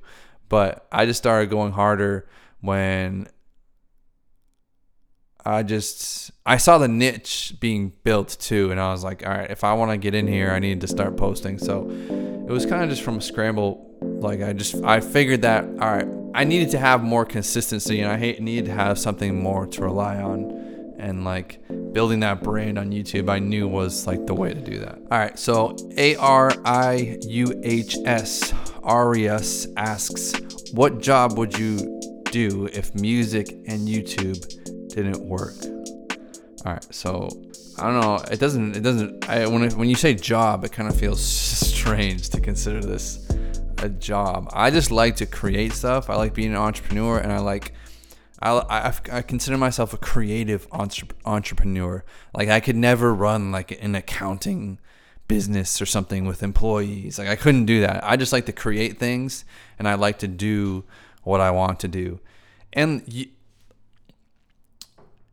But 0.49 0.87
I 0.91 1.07
just 1.07 1.19
started 1.19 1.49
going 1.49 1.73
harder 1.73 2.29
when 2.61 3.29
I 5.45 5.63
just 5.63 6.31
I 6.47 6.57
saw 6.57 6.79
the 6.79 6.89
niche 6.89 7.55
being 7.61 7.93
built 8.05 8.37
too, 8.41 8.71
and 8.71 8.81
I 8.81 8.93
was 8.93 9.03
like, 9.05 9.27
all 9.27 9.33
right, 9.33 9.51
if 9.51 9.65
I 9.65 9.73
want 9.75 9.91
to 9.93 9.97
get 9.97 10.15
in 10.15 10.27
here, 10.27 10.51
I 10.51 10.59
need 10.59 10.81
to 10.83 10.87
start 10.89 11.17
posting. 11.17 11.59
So 11.59 11.89
it 11.91 12.51
was 12.51 12.67
kind 12.67 12.83
of 12.83 12.91
just 12.91 13.03
from 13.03 13.19
a 13.19 13.21
scramble. 13.21 13.87
Like 14.01 14.43
I 14.43 14.53
just 14.53 14.75
I 14.85 15.01
figured 15.01 15.43
that 15.43 15.65
all 15.65 15.91
right, 15.91 16.07
I 16.35 16.45
needed 16.45 16.71
to 16.71 16.79
have 16.79 17.03
more 17.03 17.25
consistency, 17.25 18.01
and 18.01 18.11
I 18.11 18.17
hate 18.19 18.41
needed 18.41 18.67
to 18.67 18.73
have 18.73 18.99
something 18.99 19.43
more 19.43 19.67
to 19.67 19.83
rely 19.83 20.17
on. 20.17 20.59
and 20.99 21.25
like 21.25 21.59
building 21.93 22.21
that 22.21 22.43
brand 22.43 22.79
on 22.79 22.91
YouTube, 22.91 23.31
I 23.31 23.39
knew 23.39 23.67
was 23.67 24.07
like 24.07 24.27
the 24.27 24.35
way 24.35 24.53
to 24.53 24.61
do 24.61 24.81
that. 24.81 24.99
All 25.11 25.19
right, 25.19 25.39
so 25.39 25.75
A 25.97 26.15
R 26.17 26.53
I 26.65 27.19
U 27.27 27.59
H 27.65 27.97
S 28.05 28.53
Arias 28.83 29.67
asks, 29.77 30.35
"What 30.73 31.01
job 31.01 31.39
would 31.39 31.59
you 31.59 32.01
do 32.31 32.69
if 32.73 32.95
music 32.95 33.51
and 33.67 33.89
YouTube 33.89 34.39
didn't 34.95 35.21
work?" 35.21 35.55
All 36.65 36.73
right, 36.73 36.95
so 36.95 37.31
I 37.79 37.85
don't 37.85 38.01
know. 38.01 38.17
It 38.31 38.39
doesn't. 38.39 38.77
It 38.77 38.83
doesn't. 38.83 39.29
I, 39.29 39.47
when 39.47 39.63
it, 39.63 39.75
when 39.75 39.89
you 39.89 39.95
say 39.95 40.15
job, 40.15 40.65
it 40.65 40.73
kind 40.73 40.89
of 40.89 40.99
feels 40.99 41.23
strange 41.25 42.29
to 42.31 42.41
consider 42.41 42.81
this 42.81 43.27
a 43.79 43.89
job. 43.89 44.51
I 44.53 44.71
just 44.71 44.91
like 44.91 45.17
to 45.17 45.27
create 45.27 45.73
stuff. 45.73 46.11
I 46.11 46.17
like 46.17 46.35
being 46.35 46.51
an 46.51 46.57
entrepreneur, 46.57 47.19
and 47.19 47.33
I 47.33 47.39
like. 47.39 47.73
I, 48.43 48.53
I, 48.53 49.19
I 49.19 49.23
consider 49.23 49.59
myself 49.59 49.93
a 49.93 49.99
creative 49.99 50.67
entre- 50.73 51.09
entrepreneur. 51.27 52.05
Like 52.35 52.49
I 52.49 52.61
could 52.61 52.77
never 52.77 53.15
run 53.15 53.53
like 53.53 53.83
an 53.83 53.95
accounting 53.95 54.79
business 55.29 55.81
or 55.81 55.87
something 55.87 56.25
with 56.25 56.43
employees. 56.43 57.19
Like 57.19 57.29
I 57.29 57.37
couldn't 57.37 57.67
do 57.67 57.83
that. 57.83 58.03
I 58.03 58.17
just 58.17 58.33
like 58.33 58.47
to 58.47 58.53
create 58.53 58.99
things, 58.99 59.45
and 59.79 59.87
I 59.89 59.95
like 59.95 60.19
to 60.21 60.29
do 60.29 60.85
what 61.23 61.41
I 61.41 61.51
want 61.51 61.81
to 61.81 61.89
do. 61.89 62.21
And 62.73 63.03
you, 63.07 63.27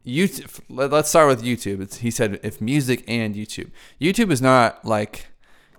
YouTube. 0.07 0.61
Let's 0.69 1.09
start 1.09 1.27
with 1.27 1.43
YouTube. 1.43 1.81
It's, 1.81 1.97
he 1.97 2.09
said 2.09 2.39
if 2.41 2.61
music 2.61 3.03
and 3.07 3.35
YouTube. 3.35 3.71
YouTube 3.99 4.31
is 4.31 4.41
not 4.41 4.85
like 4.85 5.27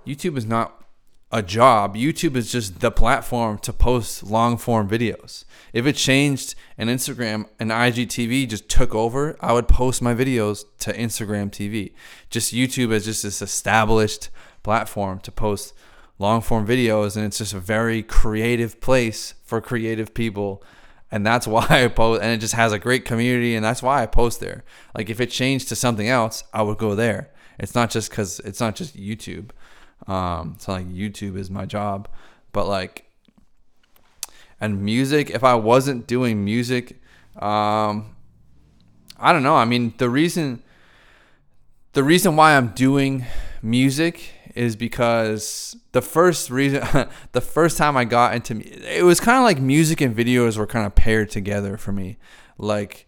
YouTube 0.06 0.36
is 0.36 0.46
not 0.46 0.84
a 1.30 1.42
job. 1.42 1.94
YouTube 1.94 2.36
is 2.36 2.50
just 2.50 2.80
the 2.80 2.90
platform 2.90 3.58
to 3.58 3.72
post 3.72 4.22
long 4.22 4.56
form 4.56 4.88
videos. 4.88 5.44
If 5.72 5.86
it 5.86 5.96
changed 5.96 6.54
and 6.76 6.88
Instagram 6.88 7.46
and 7.58 7.70
IGTV 7.70 8.48
just 8.48 8.68
took 8.68 8.94
over, 8.94 9.36
I 9.40 9.52
would 9.52 9.68
post 9.68 10.00
my 10.00 10.14
videos 10.14 10.64
to 10.80 10.92
Instagram 10.92 11.50
TV. 11.50 11.92
Just 12.30 12.54
YouTube 12.54 12.92
is 12.92 13.04
just 13.04 13.22
this 13.22 13.42
established 13.42 14.30
platform 14.62 15.20
to 15.20 15.32
post 15.32 15.74
long 16.18 16.40
form 16.40 16.66
videos, 16.66 17.16
and 17.16 17.24
it's 17.24 17.38
just 17.38 17.54
a 17.54 17.60
very 17.60 18.02
creative 18.02 18.80
place 18.80 19.34
for 19.44 19.60
creative 19.60 20.14
people 20.14 20.62
and 21.10 21.26
that's 21.26 21.46
why 21.54 21.66
I 21.68 21.88
post. 21.88 22.22
And 22.22 22.32
it 22.32 22.38
just 22.38 22.54
has 22.54 22.72
a 22.72 22.78
great 22.78 23.04
community, 23.04 23.54
and 23.54 23.64
that's 23.64 23.82
why 23.82 24.02
I 24.02 24.06
post 24.06 24.40
there. 24.40 24.64
Like 24.96 25.10
if 25.10 25.20
it 25.20 25.30
changed 25.30 25.68
to 25.68 25.76
something 25.76 26.08
else, 26.08 26.44
I 26.52 26.62
would 26.62 26.78
go 26.78 26.94
there. 26.94 27.30
It's 27.58 27.74
not 27.74 27.90
just 27.90 28.10
because 28.10 28.40
it's 28.40 28.60
not 28.60 28.76
just 28.76 28.96
YouTube. 28.96 29.50
Um, 30.06 30.54
it's 30.56 30.68
not 30.68 30.74
like 30.74 30.88
YouTube 30.88 31.36
is 31.36 31.50
my 31.50 31.66
job, 31.66 32.08
but 32.52 32.66
like, 32.66 33.06
and 34.60 34.82
music. 34.82 35.30
If 35.30 35.42
I 35.42 35.54
wasn't 35.54 36.06
doing 36.06 36.44
music, 36.44 37.00
um, 37.36 38.14
I 39.18 39.32
don't 39.32 39.42
know. 39.42 39.56
I 39.56 39.64
mean, 39.64 39.94
the 39.98 40.08
reason, 40.08 40.62
the 41.92 42.04
reason 42.04 42.36
why 42.36 42.56
I'm 42.56 42.68
doing 42.68 43.26
music 43.60 44.32
is 44.54 44.76
because 44.76 45.76
the 45.92 46.02
first 46.02 46.50
reason, 46.50 46.82
the 47.32 47.40
first 47.40 47.76
time 47.76 47.96
I 47.96 48.04
got 48.04 48.34
into 48.34 48.60
it 48.60 49.04
was 49.04 49.20
kind 49.20 49.38
of 49.38 49.44
like 49.44 49.60
music 49.60 50.00
and 50.00 50.16
videos 50.16 50.56
were 50.56 50.66
kind 50.66 50.86
of 50.86 50.94
paired 50.94 51.30
together 51.30 51.76
for 51.76 51.92
me. 51.92 52.18
Like 52.58 53.06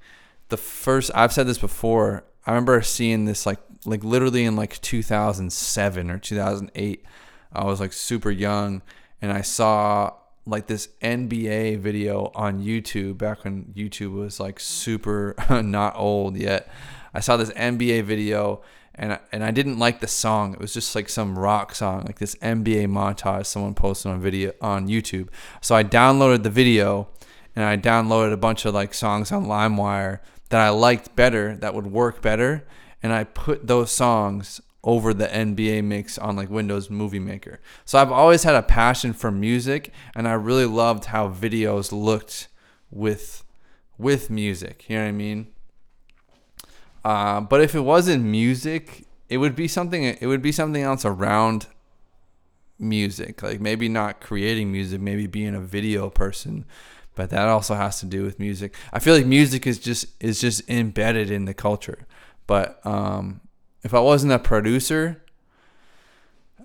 the 0.48 0.56
first, 0.56 1.10
I've 1.14 1.32
said 1.32 1.46
this 1.46 1.58
before. 1.58 2.24
I 2.46 2.52
remember 2.52 2.80
seeing 2.82 3.24
this 3.24 3.46
like 3.46 3.58
like 3.84 4.04
literally 4.04 4.44
in 4.44 4.56
like 4.56 4.80
2007 4.80 6.10
or 6.10 6.18
2008. 6.18 7.04
I 7.52 7.64
was 7.64 7.80
like 7.80 7.92
super 7.92 8.30
young, 8.30 8.82
and 9.20 9.32
I 9.32 9.40
saw 9.40 10.14
like 10.46 10.66
this 10.66 10.88
NBA 11.02 11.78
video 11.78 12.30
on 12.34 12.62
YouTube 12.62 13.18
back 13.18 13.44
when 13.44 13.72
YouTube 13.76 14.12
was 14.12 14.40
like 14.40 14.60
super 14.60 15.34
not 15.50 15.94
old 15.96 16.36
yet. 16.36 16.70
I 17.12 17.20
saw 17.20 17.36
this 17.36 17.50
NBA 17.50 18.04
video 18.04 18.62
and 19.00 19.14
I, 19.14 19.18
and 19.32 19.42
I 19.42 19.50
didn't 19.50 19.78
like 19.78 20.00
the 20.00 20.06
song. 20.06 20.52
It 20.52 20.60
was 20.60 20.74
just 20.74 20.94
like 20.94 21.08
some 21.08 21.38
rock 21.38 21.74
song, 21.74 22.04
like 22.04 22.18
this 22.18 22.34
NBA 22.36 22.86
montage 22.86 23.46
someone 23.46 23.74
posted 23.74 24.12
on 24.12 24.20
video 24.20 24.52
on 24.60 24.88
YouTube. 24.88 25.28
So 25.62 25.74
I 25.74 25.82
downloaded 25.82 26.42
the 26.42 26.50
video 26.50 27.08
and 27.56 27.64
I 27.64 27.78
downloaded 27.78 28.34
a 28.34 28.36
bunch 28.36 28.66
of 28.66 28.74
like 28.74 28.92
songs 28.92 29.32
on 29.32 29.46
LimeWire 29.46 30.20
that 30.50 30.60
I 30.60 30.68
liked 30.68 31.16
better, 31.16 31.56
that 31.56 31.74
would 31.74 31.86
work 31.86 32.20
better, 32.20 32.66
and 33.02 33.14
I 33.14 33.24
put 33.24 33.66
those 33.66 33.90
songs 33.90 34.60
over 34.84 35.14
the 35.14 35.28
NBA 35.28 35.82
mix 35.82 36.18
on 36.18 36.36
like 36.36 36.50
Windows 36.50 36.90
Movie 36.90 37.18
Maker. 37.18 37.58
So 37.86 37.98
I've 37.98 38.12
always 38.12 38.42
had 38.42 38.54
a 38.54 38.62
passion 38.62 39.14
for 39.14 39.30
music 39.30 39.92
and 40.14 40.28
I 40.28 40.32
really 40.32 40.66
loved 40.66 41.06
how 41.06 41.30
videos 41.30 41.90
looked 41.90 42.48
with 42.90 43.44
with 43.96 44.28
music. 44.28 44.84
You 44.88 44.96
know 44.96 45.04
what 45.04 45.08
I 45.08 45.12
mean? 45.12 45.48
Uh, 47.04 47.40
but 47.40 47.60
if 47.60 47.74
it 47.74 47.80
wasn't 47.80 48.24
music, 48.24 49.06
it 49.28 49.38
would 49.38 49.56
be 49.56 49.68
something. 49.68 50.04
It 50.04 50.26
would 50.26 50.42
be 50.42 50.52
something 50.52 50.82
else 50.82 51.04
around 51.04 51.66
music. 52.78 53.42
Like 53.42 53.60
maybe 53.60 53.88
not 53.88 54.20
creating 54.20 54.72
music, 54.72 55.00
maybe 55.00 55.26
being 55.26 55.54
a 55.54 55.60
video 55.60 56.10
person. 56.10 56.64
But 57.14 57.30
that 57.30 57.48
also 57.48 57.74
has 57.74 58.00
to 58.00 58.06
do 58.06 58.22
with 58.22 58.38
music. 58.38 58.74
I 58.92 58.98
feel 58.98 59.14
like 59.14 59.26
music 59.26 59.66
is 59.66 59.78
just 59.78 60.06
is 60.20 60.40
just 60.40 60.68
embedded 60.68 61.30
in 61.30 61.44
the 61.44 61.54
culture. 61.54 62.06
But 62.46 62.84
um, 62.84 63.40
if 63.82 63.94
I 63.94 64.00
wasn't 64.00 64.32
a 64.32 64.38
producer, 64.38 65.22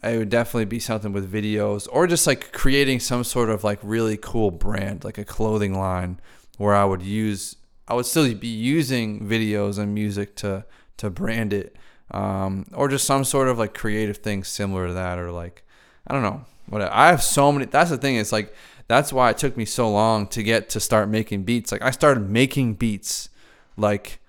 it 0.03 0.17
would 0.17 0.29
definitely 0.29 0.65
be 0.65 0.79
something 0.79 1.13
with 1.13 1.31
videos 1.31 1.87
or 1.91 2.07
just 2.07 2.27
like 2.27 2.51
creating 2.51 2.99
some 2.99 3.23
sort 3.23 3.49
of 3.49 3.63
like 3.63 3.79
really 3.81 4.17
cool 4.17 4.51
brand, 4.51 5.03
like 5.03 5.17
a 5.17 5.25
clothing 5.25 5.77
line 5.77 6.19
where 6.57 6.75
I 6.75 6.85
would 6.85 7.01
use 7.01 7.57
I 7.87 7.93
would 7.93 8.05
still 8.05 8.33
be 8.33 8.47
using 8.47 9.27
videos 9.27 9.77
and 9.77 9.93
music 9.93 10.35
to 10.37 10.65
to 10.97 11.09
brand 11.09 11.53
it, 11.53 11.75
um, 12.11 12.65
or 12.73 12.87
just 12.87 13.05
some 13.05 13.23
sort 13.23 13.47
of 13.47 13.57
like 13.57 13.73
creative 13.73 14.17
thing 14.17 14.43
similar 14.43 14.87
to 14.87 14.93
that, 14.93 15.19
or 15.19 15.31
like 15.31 15.63
I 16.07 16.13
don't 16.13 16.23
know. 16.23 16.45
What 16.67 16.81
I 16.81 17.07
have 17.07 17.21
so 17.21 17.51
many. 17.51 17.65
That's 17.65 17.91
the 17.91 17.97
thing. 17.97 18.15
It's 18.15 18.31
like 18.31 18.53
that's 18.87 19.13
why 19.13 19.29
it 19.29 19.37
took 19.37 19.55
me 19.57 19.65
so 19.65 19.89
long 19.89 20.27
to 20.27 20.43
get 20.43 20.69
to 20.69 20.79
start 20.79 21.09
making 21.09 21.43
beats. 21.43 21.71
Like 21.71 21.81
I 21.81 21.91
started 21.91 22.29
making 22.29 22.75
beats 22.75 23.29
like 23.77 24.19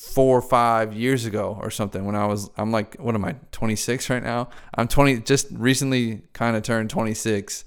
four 0.00 0.38
or 0.38 0.42
five 0.42 0.94
years 0.94 1.26
ago 1.26 1.58
or 1.60 1.70
something 1.70 2.06
when 2.06 2.14
I 2.14 2.26
was 2.26 2.48
I'm 2.56 2.70
like 2.70 2.96
what 2.96 3.14
am 3.14 3.24
I 3.24 3.34
26 3.52 4.08
right 4.08 4.22
now 4.22 4.48
I'm 4.74 4.88
20 4.88 5.20
just 5.20 5.48
recently 5.50 6.22
kind 6.32 6.56
of 6.56 6.62
turned 6.62 6.88
26 6.88 7.64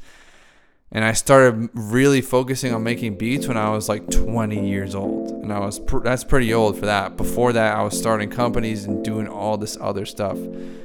and 0.93 1.03
I 1.03 1.13
started 1.13 1.69
really 1.73 2.21
focusing 2.21 2.71
on 2.71 2.83
making 2.83 3.17
beats 3.17 3.47
when 3.47 3.57
I 3.57 3.71
was 3.71 3.89
like 3.89 4.09
20 4.11 4.69
years 4.69 4.93
old, 4.93 5.31
and 5.31 5.51
I 5.51 5.57
was 5.59 5.79
pr- 5.79 5.99
that's 5.99 6.23
pretty 6.23 6.53
old 6.53 6.77
for 6.77 6.85
that. 6.85 7.17
Before 7.17 7.51
that, 7.51 7.75
I 7.75 7.81
was 7.81 7.97
starting 7.97 8.29
companies 8.29 8.85
and 8.85 9.03
doing 9.03 9.27
all 9.27 9.57
this 9.57 9.75
other 9.81 10.05
stuff. 10.05 10.37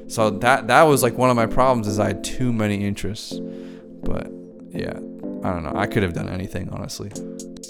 So 0.06 0.30
that 0.30 0.66
that 0.68 0.82
was 0.84 1.02
like 1.02 1.18
one 1.18 1.28
of 1.28 1.36
my 1.36 1.44
problems 1.44 1.86
is 1.86 2.00
I 2.00 2.08
had 2.08 2.24
too 2.24 2.54
many 2.54 2.86
interests. 2.86 3.38
But 3.38 4.28
yeah, 4.70 4.96
I 5.44 5.52
don't 5.52 5.62
know. 5.62 5.74
I 5.76 5.86
could 5.86 6.02
have 6.02 6.14
done 6.14 6.30
anything 6.30 6.70
honestly. 6.70 7.12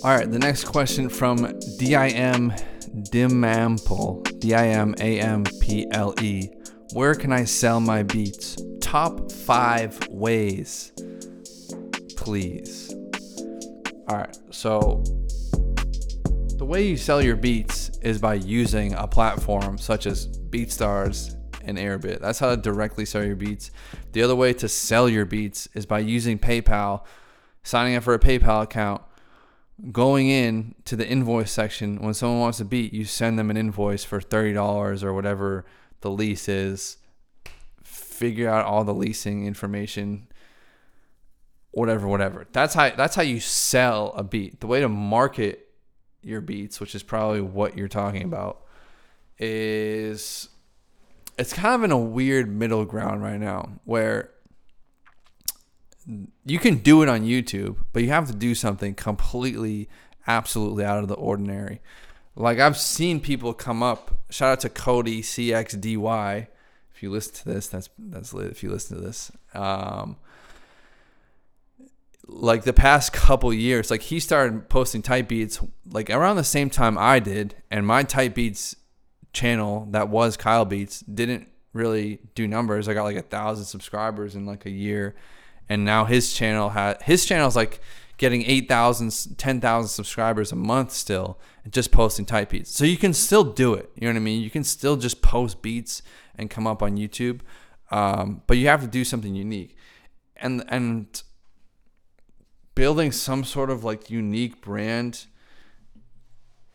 All 0.04 0.16
right, 0.16 0.30
the 0.30 0.38
next 0.38 0.64
question 0.64 1.08
from 1.08 1.38
DIM 1.78 2.52
Dimample 3.10 4.38
D 4.38 4.54
I 4.54 4.68
M 4.68 4.94
A 5.00 5.18
M 5.18 5.42
P 5.60 5.88
L 5.90 6.14
E. 6.22 6.50
Where 6.92 7.16
can 7.16 7.32
I 7.32 7.44
sell 7.44 7.80
my 7.80 8.04
beats? 8.04 8.56
Top 8.80 9.32
five 9.32 9.98
ways 10.08 10.92
please. 12.28 12.94
All 14.06 14.18
right, 14.18 14.38
so 14.50 15.02
the 16.58 16.64
way 16.66 16.86
you 16.86 16.98
sell 16.98 17.22
your 17.22 17.36
beats 17.36 17.88
is 18.02 18.18
by 18.18 18.34
using 18.34 18.92
a 18.92 19.06
platform 19.06 19.78
such 19.78 20.04
as 20.04 20.28
BeatStars 20.50 21.36
and 21.64 21.78
Airbit. 21.78 22.20
That's 22.20 22.38
how 22.38 22.50
to 22.50 22.58
directly 22.58 23.06
sell 23.06 23.24
your 23.24 23.34
beats. 23.34 23.70
The 24.12 24.22
other 24.22 24.36
way 24.36 24.52
to 24.52 24.68
sell 24.68 25.08
your 25.08 25.24
beats 25.24 25.70
is 25.72 25.86
by 25.86 26.00
using 26.00 26.38
PayPal, 26.38 27.02
signing 27.62 27.96
up 27.96 28.02
for 28.02 28.12
a 28.12 28.18
PayPal 28.18 28.64
account, 28.64 29.00
going 29.90 30.28
in 30.28 30.74
to 30.84 30.96
the 30.96 31.08
invoice 31.08 31.50
section. 31.50 31.96
When 31.96 32.12
someone 32.12 32.40
wants 32.40 32.60
a 32.60 32.66
beat, 32.66 32.92
you 32.92 33.06
send 33.06 33.38
them 33.38 33.48
an 33.48 33.56
invoice 33.56 34.04
for 34.04 34.20
$30 34.20 35.02
or 35.02 35.14
whatever 35.14 35.64
the 36.02 36.10
lease 36.10 36.46
is. 36.46 36.98
Figure 37.82 38.50
out 38.50 38.66
all 38.66 38.84
the 38.84 38.92
leasing 38.92 39.46
information 39.46 40.27
whatever, 41.70 42.06
whatever. 42.06 42.46
That's 42.52 42.74
how 42.74 42.90
that's 42.90 43.14
how 43.14 43.22
you 43.22 43.40
sell 43.40 44.12
a 44.16 44.24
beat. 44.24 44.60
The 44.60 44.66
way 44.66 44.80
to 44.80 44.88
market 44.88 45.68
your 46.22 46.40
beats, 46.40 46.80
which 46.80 46.94
is 46.94 47.02
probably 47.02 47.40
what 47.40 47.76
you're 47.76 47.88
talking 47.88 48.24
about, 48.24 48.62
is 49.38 50.48
it's 51.38 51.52
kind 51.52 51.74
of 51.74 51.84
in 51.84 51.92
a 51.92 51.98
weird 51.98 52.48
middle 52.48 52.84
ground 52.84 53.22
right 53.22 53.38
now 53.38 53.80
where 53.84 54.30
you 56.44 56.58
can 56.58 56.78
do 56.78 57.02
it 57.02 57.08
on 57.08 57.22
YouTube, 57.22 57.76
but 57.92 58.02
you 58.02 58.08
have 58.08 58.26
to 58.28 58.34
do 58.34 58.54
something 58.54 58.94
completely, 58.94 59.88
absolutely 60.26 60.84
out 60.84 60.98
of 60.98 61.08
the 61.08 61.14
ordinary. 61.14 61.80
Like 62.34 62.58
I've 62.58 62.78
seen 62.78 63.20
people 63.20 63.52
come 63.52 63.82
up. 63.82 64.18
Shout 64.30 64.52
out 64.52 64.60
to 64.60 64.68
Cody 64.68 65.22
CXDY. 65.22 66.46
If 66.94 67.02
you 67.02 67.10
listen 67.10 67.34
to 67.34 67.44
this, 67.44 67.68
that's 67.68 67.90
that's 67.98 68.32
lit. 68.32 68.50
If 68.50 68.62
you 68.62 68.70
listen 68.70 68.96
to 68.96 69.02
this, 69.02 69.30
um, 69.54 70.16
like 72.28 72.64
the 72.64 72.72
past 72.72 73.12
couple 73.12 73.52
years, 73.52 73.90
like 73.90 74.02
he 74.02 74.20
started 74.20 74.68
posting 74.68 75.02
type 75.02 75.28
beats 75.28 75.60
like 75.90 76.10
around 76.10 76.36
the 76.36 76.44
same 76.44 76.70
time 76.70 76.96
I 76.98 77.18
did, 77.18 77.56
and 77.70 77.86
my 77.86 78.02
type 78.02 78.34
beats 78.34 78.76
channel 79.32 79.86
that 79.90 80.08
was 80.08 80.36
Kyle 80.36 80.64
Beats 80.64 81.00
didn't 81.00 81.48
really 81.72 82.20
do 82.34 82.46
numbers. 82.46 82.88
I 82.88 82.94
got 82.94 83.04
like 83.04 83.16
a 83.16 83.22
thousand 83.22 83.64
subscribers 83.64 84.34
in 84.34 84.46
like 84.46 84.66
a 84.66 84.70
year, 84.70 85.14
and 85.68 85.84
now 85.84 86.04
his 86.04 86.32
channel 86.34 86.70
had 86.70 87.02
his 87.02 87.24
channel 87.24 87.48
is 87.48 87.56
like 87.56 87.80
getting 88.18 88.44
8,000, 88.44 89.38
10,000 89.38 89.88
subscribers 89.88 90.50
a 90.50 90.56
month 90.56 90.90
still, 90.90 91.38
just 91.70 91.92
posting 91.92 92.26
type 92.26 92.50
beats. 92.50 92.68
So 92.68 92.84
you 92.84 92.96
can 92.96 93.14
still 93.14 93.44
do 93.44 93.74
it. 93.74 93.88
You 93.94 94.08
know 94.08 94.14
what 94.14 94.16
I 94.16 94.22
mean? 94.24 94.42
You 94.42 94.50
can 94.50 94.64
still 94.64 94.96
just 94.96 95.22
post 95.22 95.62
beats 95.62 96.02
and 96.34 96.50
come 96.50 96.66
up 96.66 96.82
on 96.82 96.96
YouTube, 96.96 97.40
um, 97.92 98.42
but 98.48 98.58
you 98.58 98.66
have 98.66 98.80
to 98.82 98.88
do 98.88 99.04
something 99.04 99.34
unique, 99.34 99.76
and 100.36 100.64
and 100.68 101.22
building 102.78 103.10
some 103.10 103.42
sort 103.42 103.70
of 103.70 103.82
like 103.82 104.08
unique 104.08 104.60
brand 104.60 105.26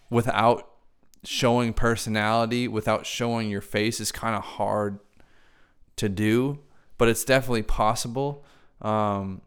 without 0.10 0.69
showing 1.24 1.72
personality 1.72 2.67
without 2.67 3.05
showing 3.05 3.50
your 3.50 3.62
face 3.62 4.01
is 4.01 4.12
kind 4.12 4.36
of 4.36 4.43
hard 4.43 5.00
to 5.95 6.10
do, 6.10 6.60
but 6.98 7.07
it's 7.07 7.24
definitely 7.24 7.63
possible. 7.63 8.43
Um, 8.81 9.41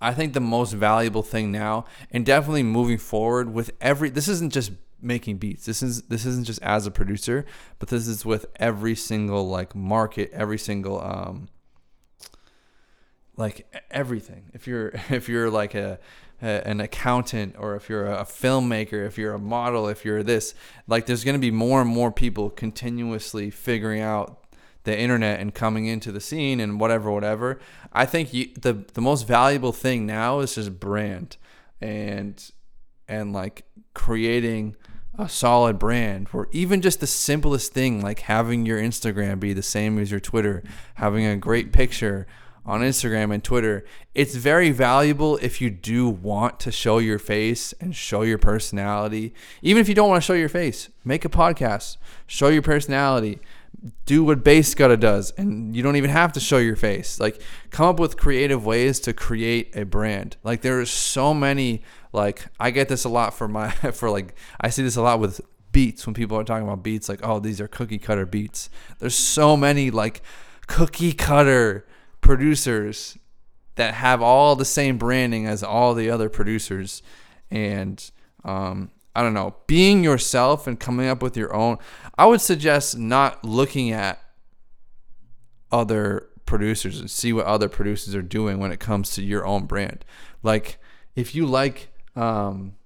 I 0.00 0.14
think 0.14 0.32
the 0.32 0.40
most 0.40 0.72
valuable 0.72 1.22
thing 1.22 1.52
now, 1.52 1.84
and 2.10 2.24
definitely 2.24 2.62
moving 2.62 2.96
forward 2.96 3.52
with 3.52 3.70
every, 3.82 4.08
this 4.08 4.28
isn't 4.28 4.50
just 4.50 4.72
making 5.02 5.36
beats. 5.36 5.66
This 5.66 5.82
is 5.82 6.02
this 6.04 6.24
isn't 6.24 6.46
just 6.46 6.62
as 6.62 6.86
a 6.86 6.90
producer, 6.90 7.44
but 7.78 7.90
this 7.90 8.08
is 8.08 8.24
with 8.24 8.46
every 8.56 8.94
single 8.94 9.46
like 9.46 9.74
market, 9.74 10.30
every 10.32 10.58
single 10.58 11.02
um, 11.02 11.48
like 13.36 13.66
everything. 13.90 14.50
If 14.52 14.66
you're 14.66 14.88
if 15.10 15.28
you're 15.28 15.50
like 15.50 15.74
a, 15.74 15.98
a, 16.42 16.66
an 16.66 16.80
accountant 16.80 17.56
or 17.58 17.76
if 17.76 17.88
you're 17.88 18.06
a 18.06 18.24
filmmaker, 18.24 19.06
if 19.06 19.18
you're 19.18 19.34
a 19.34 19.38
model, 19.38 19.88
if 19.88 20.04
you're 20.04 20.22
this, 20.22 20.54
like 20.86 21.06
there's 21.06 21.24
going 21.24 21.36
to 21.36 21.40
be 21.40 21.50
more 21.50 21.80
and 21.80 21.90
more 21.90 22.12
people 22.12 22.50
continuously 22.50 23.50
figuring 23.50 24.00
out 24.00 24.38
the 24.84 24.98
internet 24.98 25.38
and 25.38 25.54
coming 25.54 25.86
into 25.86 26.10
the 26.10 26.20
scene 26.20 26.60
and 26.60 26.80
whatever 26.80 27.10
whatever. 27.10 27.60
I 27.92 28.06
think 28.06 28.34
you, 28.34 28.50
the 28.60 28.84
the 28.94 29.00
most 29.00 29.26
valuable 29.26 29.72
thing 29.72 30.06
now 30.06 30.40
is 30.40 30.54
just 30.54 30.78
brand 30.80 31.36
and 31.80 32.50
and 33.08 33.32
like 33.32 33.64
creating 33.94 34.76
a 35.18 35.28
solid 35.28 35.78
brand 35.78 36.26
or 36.32 36.48
even 36.52 36.80
just 36.80 37.00
the 37.00 37.06
simplest 37.06 37.74
thing 37.74 38.00
like 38.00 38.20
having 38.20 38.64
your 38.64 38.80
Instagram 38.80 39.38
be 39.38 39.52
the 39.52 39.62
same 39.62 39.98
as 39.98 40.10
your 40.10 40.20
Twitter, 40.20 40.62
having 40.94 41.26
a 41.26 41.36
great 41.36 41.72
picture 41.72 42.26
on 42.64 42.80
Instagram 42.80 43.34
and 43.34 43.42
Twitter, 43.42 43.84
it's 44.14 44.34
very 44.34 44.70
valuable 44.70 45.36
if 45.38 45.60
you 45.60 45.68
do 45.70 46.08
want 46.08 46.60
to 46.60 46.70
show 46.70 46.98
your 46.98 47.18
face 47.18 47.72
and 47.80 47.94
show 47.94 48.22
your 48.22 48.38
personality. 48.38 49.34
Even 49.62 49.80
if 49.80 49.88
you 49.88 49.94
don't 49.94 50.08
want 50.08 50.22
to 50.22 50.26
show 50.26 50.34
your 50.34 50.48
face, 50.48 50.88
make 51.04 51.24
a 51.24 51.28
podcast, 51.28 51.96
show 52.26 52.48
your 52.48 52.62
personality, 52.62 53.40
do 54.06 54.22
what 54.22 54.44
Base 54.44 54.74
Gutta 54.74 54.96
does, 54.96 55.32
and 55.32 55.74
you 55.74 55.82
don't 55.82 55.96
even 55.96 56.10
have 56.10 56.32
to 56.34 56.40
show 56.40 56.58
your 56.58 56.76
face. 56.76 57.18
Like, 57.18 57.40
come 57.70 57.86
up 57.86 57.98
with 57.98 58.16
creative 58.16 58.64
ways 58.64 59.00
to 59.00 59.12
create 59.12 59.74
a 59.74 59.84
brand. 59.84 60.36
Like, 60.44 60.60
there 60.62 60.80
are 60.80 60.86
so 60.86 61.34
many. 61.34 61.82
Like, 62.12 62.46
I 62.60 62.70
get 62.70 62.88
this 62.88 63.04
a 63.04 63.08
lot 63.08 63.34
for 63.34 63.48
my 63.48 63.70
for 63.92 64.08
like 64.08 64.36
I 64.60 64.70
see 64.70 64.82
this 64.82 64.96
a 64.96 65.02
lot 65.02 65.18
with 65.18 65.40
beats 65.72 66.06
when 66.06 66.14
people 66.14 66.38
are 66.38 66.44
talking 66.44 66.68
about 66.68 66.84
beats. 66.84 67.08
Like, 67.08 67.26
oh, 67.26 67.40
these 67.40 67.60
are 67.60 67.66
cookie 67.66 67.98
cutter 67.98 68.26
beats. 68.26 68.70
There's 69.00 69.16
so 69.16 69.56
many 69.56 69.90
like 69.90 70.22
cookie 70.68 71.12
cutter 71.12 71.86
producers 72.22 73.18
that 73.74 73.92
have 73.94 74.22
all 74.22 74.56
the 74.56 74.64
same 74.64 74.96
branding 74.96 75.46
as 75.46 75.62
all 75.62 75.92
the 75.92 76.08
other 76.08 76.30
producers. 76.30 77.02
And 77.50 78.10
um, 78.44 78.90
i 79.14 79.22
don't 79.22 79.34
know 79.34 79.54
being 79.66 80.02
yourself 80.02 80.66
and 80.66 80.80
coming 80.80 81.06
up 81.06 81.22
with 81.22 81.36
your 81.36 81.54
own 81.54 81.76
i 82.16 82.24
would 82.24 82.40
suggest 82.40 82.96
not 82.96 83.44
looking 83.44 83.90
at 83.90 84.18
other 85.72 86.28
producers 86.46 87.00
and 87.00 87.10
see 87.10 87.32
what 87.32 87.46
other 87.46 87.68
producers 87.68 88.14
are 88.14 88.22
doing 88.22 88.58
when 88.58 88.70
it 88.70 88.78
comes 88.78 89.10
to 89.10 89.22
your 89.22 89.46
own 89.46 89.64
brand. 89.64 90.04
Like 90.42 90.78
if 91.16 91.34
you 91.34 91.46
like 91.46 91.88
um, 92.14 92.76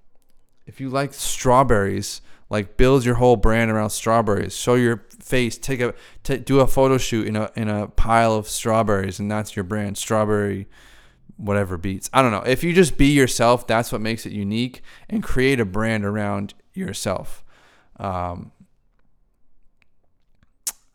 if 0.67 0.81
you 0.81 0.89
like 0.89 1.13
strawberries 1.13 2.21
like 2.49 2.77
build 2.77 3.05
your 3.05 3.17
whole 3.17 3.37
brand 3.37 3.71
around 3.71 3.91
strawberries. 3.91 4.57
Show 4.57 4.75
your 4.75 5.05
face. 5.21 5.59
Take 5.59 5.81
a 5.81 5.95
t- 6.23 6.39
do 6.39 6.61
a 6.61 6.67
photo 6.67 6.99
shoot 6.99 7.27
in 7.27 7.37
a 7.37 7.51
in 7.57 7.69
a 7.69 7.89
pile 7.89 8.35
of 8.35 8.49
strawberries 8.49 9.19
and 9.19 9.31
that's 9.31 9.57
your 9.57 9.65
brand. 9.65 9.99
Strawberry 9.99 10.69
whatever 11.37 11.77
beats. 11.77 12.09
I 12.13 12.23
don't 12.23 12.31
know. 12.31 12.43
If 12.43 12.65
you 12.65 12.73
just 12.73 12.97
be 12.97 13.09
yourself 13.09 13.67
that's 13.67 13.91
what 13.93 14.01
makes 14.01 14.27
it 14.27 14.33
unique 14.33 14.83
and 15.09 15.23
create 15.23 15.61
a 15.61 15.65
brand 15.65 16.05
around 16.05 16.55
yourself. 16.73 17.45
Um, 17.99 18.53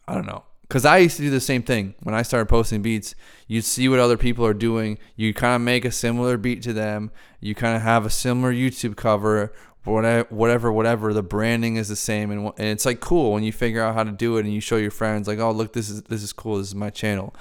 i 0.07 0.13
don't 0.13 0.25
know. 0.25 0.43
Because 0.61 0.85
i 0.85 0.99
used 0.99 1.17
to 1.17 1.23
do 1.23 1.29
the 1.29 1.41
same 1.41 1.63
thing. 1.63 1.95
When 2.01 2.15
i 2.15 2.21
started 2.21 2.47
posting 2.47 2.81
beats 2.81 3.13
you 3.47 3.61
see 3.61 3.89
what 3.89 3.99
other 3.99 4.17
people 4.17 4.45
are 4.45 4.53
doing. 4.53 4.97
You 5.17 5.33
kind 5.33 5.55
of 5.55 5.61
make 5.61 5.83
a 5.83 5.91
similar 5.91 6.37
beat 6.37 6.61
to 6.63 6.71
them. 6.71 7.11
You 7.41 7.53
kind 7.55 7.75
of 7.75 7.81
have 7.81 8.05
a 8.05 8.09
similar 8.09 8.53
youtube 8.53 8.95
cover 8.95 9.51
whatever, 9.83 10.27
whatever, 10.29 10.71
whatever. 10.71 11.13
The 11.13 11.23
branding 11.23 11.75
is 11.75 11.89
the 11.89 11.95
same, 11.95 12.31
and, 12.31 12.45
and 12.57 12.67
it's 12.67 12.85
like 12.85 12.99
cool 12.99 13.33
when 13.33 13.43
you 13.43 13.51
figure 13.51 13.83
out 13.83 13.95
how 13.95 14.03
to 14.03 14.11
do 14.11 14.37
it 14.37 14.45
and 14.45 14.53
you 14.53 14.61
show 14.61 14.77
your 14.77 14.91
friends 14.91 15.27
like, 15.27 15.39
oh, 15.39 15.51
look, 15.51 15.73
this 15.73 15.89
is 15.89 16.03
this 16.03 16.23
is 16.23 16.33
cool. 16.33 16.57
This 16.57 16.67
is 16.67 16.75
my 16.75 16.89
channel. 16.89 17.33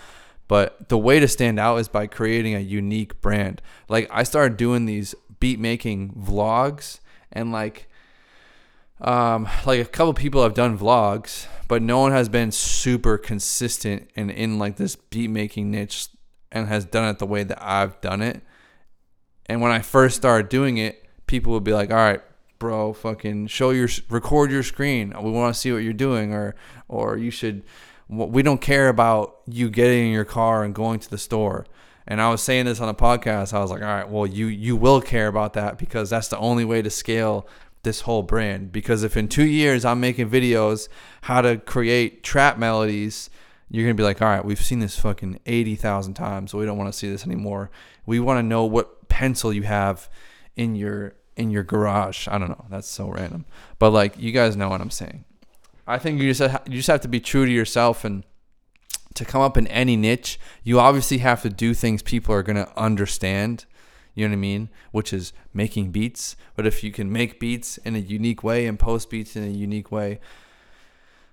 But 0.48 0.88
the 0.88 0.98
way 0.98 1.20
to 1.20 1.29
stand 1.29 1.61
out 1.61 1.76
is 1.76 1.88
by 1.88 2.07
creating 2.07 2.55
a 2.55 2.61
unique 2.61 3.20
brand. 3.20 3.62
Like 3.88 4.09
I 4.11 4.24
started 4.24 4.57
doing 4.57 4.87
these 4.87 5.14
beat 5.38 5.61
making 5.61 6.14
vlogs, 6.14 7.00
and 7.31 7.53
like, 7.53 7.88
um, 9.00 9.48
like 9.66 9.81
a 9.81 9.85
couple 9.85 10.14
people 10.14 10.42
have 10.42 10.55
done 10.55 10.79
vlogs, 10.79 11.46
but 11.68 11.83
no 11.83 12.00
one 12.00 12.12
has 12.12 12.29
been 12.29 12.50
super 12.50 13.16
consistent 13.16 14.11
and 14.16 14.31
in 14.31 14.59
like 14.59 14.76
this 14.76 14.96
beat 14.96 15.31
making 15.31 15.70
niche 15.70 16.09
and 16.50 16.66
has 16.66 16.85
done 16.85 17.09
it 17.09 17.18
the 17.18 17.26
way 17.26 17.44
that 17.44 17.62
I've 17.62 18.00
done 18.00 18.22
it. 18.22 18.42
And 19.46 19.61
when 19.61 19.70
I 19.70 19.81
first 19.81 20.16
started 20.16 20.48
doing 20.48 20.79
it, 20.79 21.05
people 21.26 21.53
would 21.53 21.64
be 21.64 21.72
like, 21.72 21.90
"All 21.90 21.96
right, 21.96 22.20
bro, 22.61 22.92
fucking 22.92 23.49
show 23.49 23.70
your 23.70 23.88
record 24.09 24.53
your 24.53 24.62
screen. 24.62 25.12
We 25.20 25.33
want 25.33 25.53
to 25.53 25.61
see 25.61 25.73
what 25.73 25.79
you're 25.79 25.92
doing, 25.92 26.33
or 26.33 26.55
or 26.87 27.16
you 27.16 27.33
should. 27.33 27.64
We 28.09 28.42
don't 28.42 28.61
care 28.61 28.88
about 28.88 29.38
you 29.46 29.70
getting 29.70 30.07
in 30.07 30.12
your 30.12 30.25
car 30.25 30.62
and 30.62 30.73
going 30.73 31.01
to 31.01 31.11
the 31.11 31.18
store. 31.18 31.66
And 32.07 32.20
I 32.20 32.29
was 32.31 32.42
saying 32.42 32.66
this 32.66 32.81
on 32.81 32.88
a 32.88 32.94
podcast. 32.94 33.53
I 33.53 33.61
was 33.61 33.70
like, 33.70 33.83
all 33.83 33.88
right, 33.88 34.09
well, 34.09 34.27
you 34.27 34.46
you 34.46 34.77
will 34.77 35.01
care 35.01 35.27
about 35.27 35.55
that 35.55 35.79
because 35.79 36.11
that's 36.11 36.29
the 36.29 36.38
only 36.38 36.64
way 36.64 36.83
to 36.83 36.90
scale 36.90 37.49
this 37.83 38.03
whole 38.03 38.23
brand. 38.23 38.70
Because 38.70 39.03
if 39.03 39.16
in 39.16 39.27
two 39.27 39.46
years 39.46 39.85
I'm 39.85 40.01
making 40.01 40.31
videos 40.31 40.88
how 41.23 41.40
to 41.40 41.57
create 41.57 42.23
trap 42.23 42.59
melodies, 42.59 43.31
you're 43.70 43.85
gonna 43.85 43.94
be 43.94 44.03
like, 44.03 44.20
all 44.20 44.29
right, 44.29 44.44
we've 44.44 44.62
seen 44.62 44.81
this 44.81 44.99
fucking 44.99 45.40
eighty 45.46 45.77
thousand 45.77 46.14
times. 46.14 46.51
So 46.51 46.59
we 46.59 46.66
don't 46.66 46.79
want 46.79 46.92
to 46.92 46.99
see 46.99 47.11
this 47.11 47.25
anymore. 47.25 47.70
We 48.07 48.20
want 48.20 48.38
to 48.38 48.42
know 48.42 48.64
what 48.64 49.09
pencil 49.09 49.53
you 49.53 49.62
have 49.62 50.11
in 50.57 50.75
your 50.75 51.14
in 51.40 51.50
your 51.50 51.64
garage. 51.64 52.29
I 52.29 52.38
don't 52.38 52.50
know. 52.50 52.66
That's 52.68 52.88
so 52.88 53.09
random. 53.09 53.46
But 53.79 53.90
like 53.90 54.18
you 54.18 54.31
guys 54.31 54.57
know 54.57 54.68
what 54.68 54.81
I'm 54.81 54.90
saying. 54.90 55.24
I 55.87 55.98
think 55.98 56.20
you 56.20 56.33
just 56.33 56.40
have, 56.40 56.62
you 56.66 56.76
just 56.76 56.88
have 56.88 57.00
to 57.00 57.09
be 57.09 57.18
true 57.18 57.46
to 57.46 57.50
yourself 57.50 58.05
and 58.05 58.22
to 59.14 59.24
come 59.24 59.42
up 59.42 59.57
in 59.57 59.66
any 59.66 59.96
niche, 59.96 60.38
you 60.62 60.79
obviously 60.79 61.18
have 61.18 61.42
to 61.42 61.50
do 61.50 61.74
things 61.74 62.03
people 62.03 62.35
are 62.35 62.44
going 62.44 62.57
to 62.57 62.79
understand. 62.79 63.64
You 64.14 64.26
know 64.26 64.33
what 64.33 64.37
I 64.37 64.40
mean? 64.40 64.68
Which 64.92 65.12
is 65.12 65.33
making 65.53 65.90
beats. 65.90 66.37
But 66.55 66.66
if 66.66 66.85
you 66.85 66.92
can 66.92 67.11
make 67.11 67.40
beats 67.40 67.79
in 67.79 67.96
a 67.96 67.98
unique 67.98 68.44
way 68.44 68.66
and 68.66 68.79
post 68.79 69.11
beats 69.11 69.35
in 69.35 69.42
a 69.42 69.48
unique 69.48 69.90
way, 69.90 70.20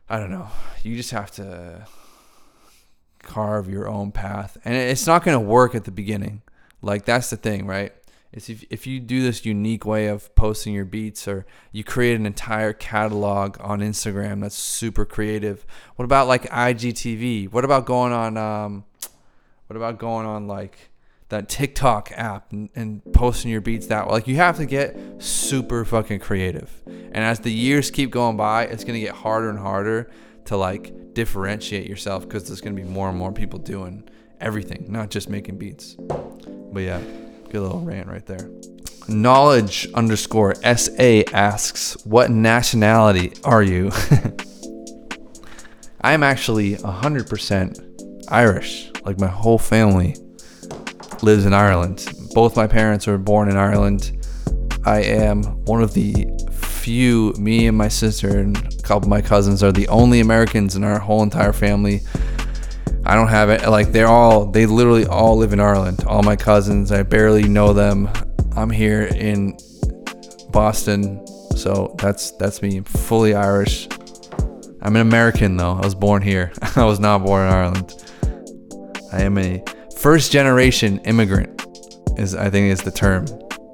I 0.10 0.20
don't 0.20 0.32
know. 0.32 0.48
You 0.82 0.96
just 0.96 1.12
have 1.12 1.32
to 1.32 1.86
carve 3.22 3.70
your 3.70 3.88
own 3.88 4.12
path. 4.12 4.58
And 4.64 4.76
it's 4.76 5.06
not 5.06 5.24
going 5.24 5.36
to 5.38 5.46
work 5.46 5.76
at 5.76 5.84
the 5.84 5.92
beginning. 5.92 6.42
Like, 6.82 7.06
that's 7.06 7.30
the 7.30 7.38
thing, 7.38 7.68
right? 7.68 7.94
Is 8.38 8.50
if, 8.50 8.64
if 8.70 8.88
you 8.88 9.00
do 9.00 9.22
this 9.22 9.46
unique 9.46 9.86
way 9.86 10.08
of 10.08 10.34
posting 10.36 10.74
your 10.74 10.86
beats 10.86 11.28
or 11.28 11.46
you 11.72 11.84
create 11.84 12.16
an 12.16 12.26
entire 12.26 12.72
catalog 12.72 13.58
on 13.60 13.80
Instagram 13.80 14.42
that's 14.42 14.56
super 14.56 15.06
creative. 15.06 15.66
What 15.96 16.06
about 16.06 16.28
like 16.28 16.44
IGTV? 16.44 17.52
What 17.52 17.66
about 17.66 17.86
going 17.86 18.14
on 18.14 18.38
um 18.38 18.86
what 19.66 19.76
about 19.76 19.98
going 19.98 20.26
on 20.26 20.48
like 20.48 20.92
that 21.30 21.50
TikTok 21.50 22.12
app 22.16 22.54
and, 22.54 22.70
and 22.76 23.02
posting 23.12 23.52
your 23.52 23.60
beats 23.60 23.88
that 23.88 24.06
way? 24.06 24.14
Like 24.14 24.28
you 24.28 24.38
have 24.38 24.58
to 24.58 24.66
get 24.66 24.98
super 25.18 25.84
fucking 25.84 26.20
creative. 26.20 26.72
And 26.86 27.18
as 27.18 27.40
the 27.40 27.52
years 27.52 27.92
keep 27.92 28.12
going 28.12 28.38
by, 28.38 28.66
it's 28.66 28.86
going 28.86 28.94
to 28.94 29.06
get 29.06 29.14
harder 29.14 29.50
and 29.50 29.60
harder 29.60 30.10
to 30.46 30.56
like 30.56 31.14
differentiate 31.14 31.90
yourself 31.90 32.24
because 32.24 32.48
there's 32.48 32.62
going 32.62 32.76
to 32.76 32.82
be 32.82 32.88
more 32.88 33.10
and 33.10 33.18
more 33.18 33.34
people 33.34 33.60
doing 33.60 34.08
everything, 34.40 34.86
not 34.88 35.10
just 35.10 35.28
making 35.28 35.58
beats. 35.58 35.98
But 35.98 36.84
yeah. 36.84 37.02
Good 37.50 37.62
little 37.62 37.80
rant 37.80 38.08
right 38.08 38.26
there. 38.26 38.50
Knowledge 39.08 39.88
underscore 39.94 40.56
SA 40.56 41.22
asks, 41.32 41.96
What 42.06 42.30
nationality 42.30 43.32
are 43.46 43.64
you? 43.64 43.90
I 46.02 46.12
am 46.12 46.24
actually 46.24 46.76
100% 46.76 48.26
Irish. 48.30 48.92
Like 49.06 49.18
my 49.18 49.28
whole 49.28 49.58
family 49.58 50.18
lives 51.22 51.46
in 51.46 51.54
Ireland. 51.54 52.06
Both 52.34 52.58
my 52.58 52.68
parents 52.68 53.08
were 53.08 53.18
born 53.18 53.50
in 53.50 53.56
Ireland. 53.56 54.28
I 54.86 55.04
am 55.04 55.44
one 55.64 55.82
of 55.82 55.94
the 55.94 56.28
few, 56.52 57.34
me 57.40 57.68
and 57.68 57.78
my 57.78 57.88
sister 57.88 58.40
and 58.40 58.58
a 58.58 58.82
couple 58.82 59.06
of 59.06 59.10
my 59.10 59.22
cousins 59.22 59.64
are 59.64 59.72
the 59.72 59.88
only 59.88 60.20
Americans 60.20 60.76
in 60.76 60.84
our 60.84 61.00
whole 61.00 61.24
entire 61.24 61.54
family. 61.54 62.02
I 63.08 63.16
don't 63.16 63.30
have 63.30 63.50
it. 63.50 63.66
Like 63.70 63.94
they're 63.94 64.10
all, 64.10 64.46
they 64.46 64.66
literally 64.66 65.06
all 65.06 65.38
live 65.38 65.54
in 65.54 65.62
Ireland. 65.62 66.04
All 66.06 66.24
my 66.24 66.36
cousins, 66.36 66.92
I 66.92 67.04
barely 67.04 67.48
know 67.48 67.72
them. 67.72 68.10
I'm 68.58 68.70
here 68.70 69.04
in 69.04 69.58
Boston, 70.50 71.26
so 71.56 71.96
that's 72.00 72.32
that's 72.32 72.62
me. 72.62 72.82
fully 72.82 73.34
Irish. 73.34 73.88
I'm 74.82 74.96
an 74.98 75.02
American 75.02 75.56
though. 75.56 75.72
I 75.72 75.86
was 75.86 75.96
born 75.96 76.22
here. 76.22 76.52
I 76.76 76.84
was 76.84 77.00
not 77.00 77.24
born 77.24 77.48
in 77.48 77.54
Ireland. 77.54 78.04
I 79.14 79.22
am 79.22 79.38
a 79.38 79.64
first 80.00 80.34
generation 80.34 81.00
immigrant. 81.06 81.66
Is 82.18 82.36
I 82.36 82.50
think 82.50 82.74
is 82.74 82.82
the 82.82 82.92
term. 82.92 83.26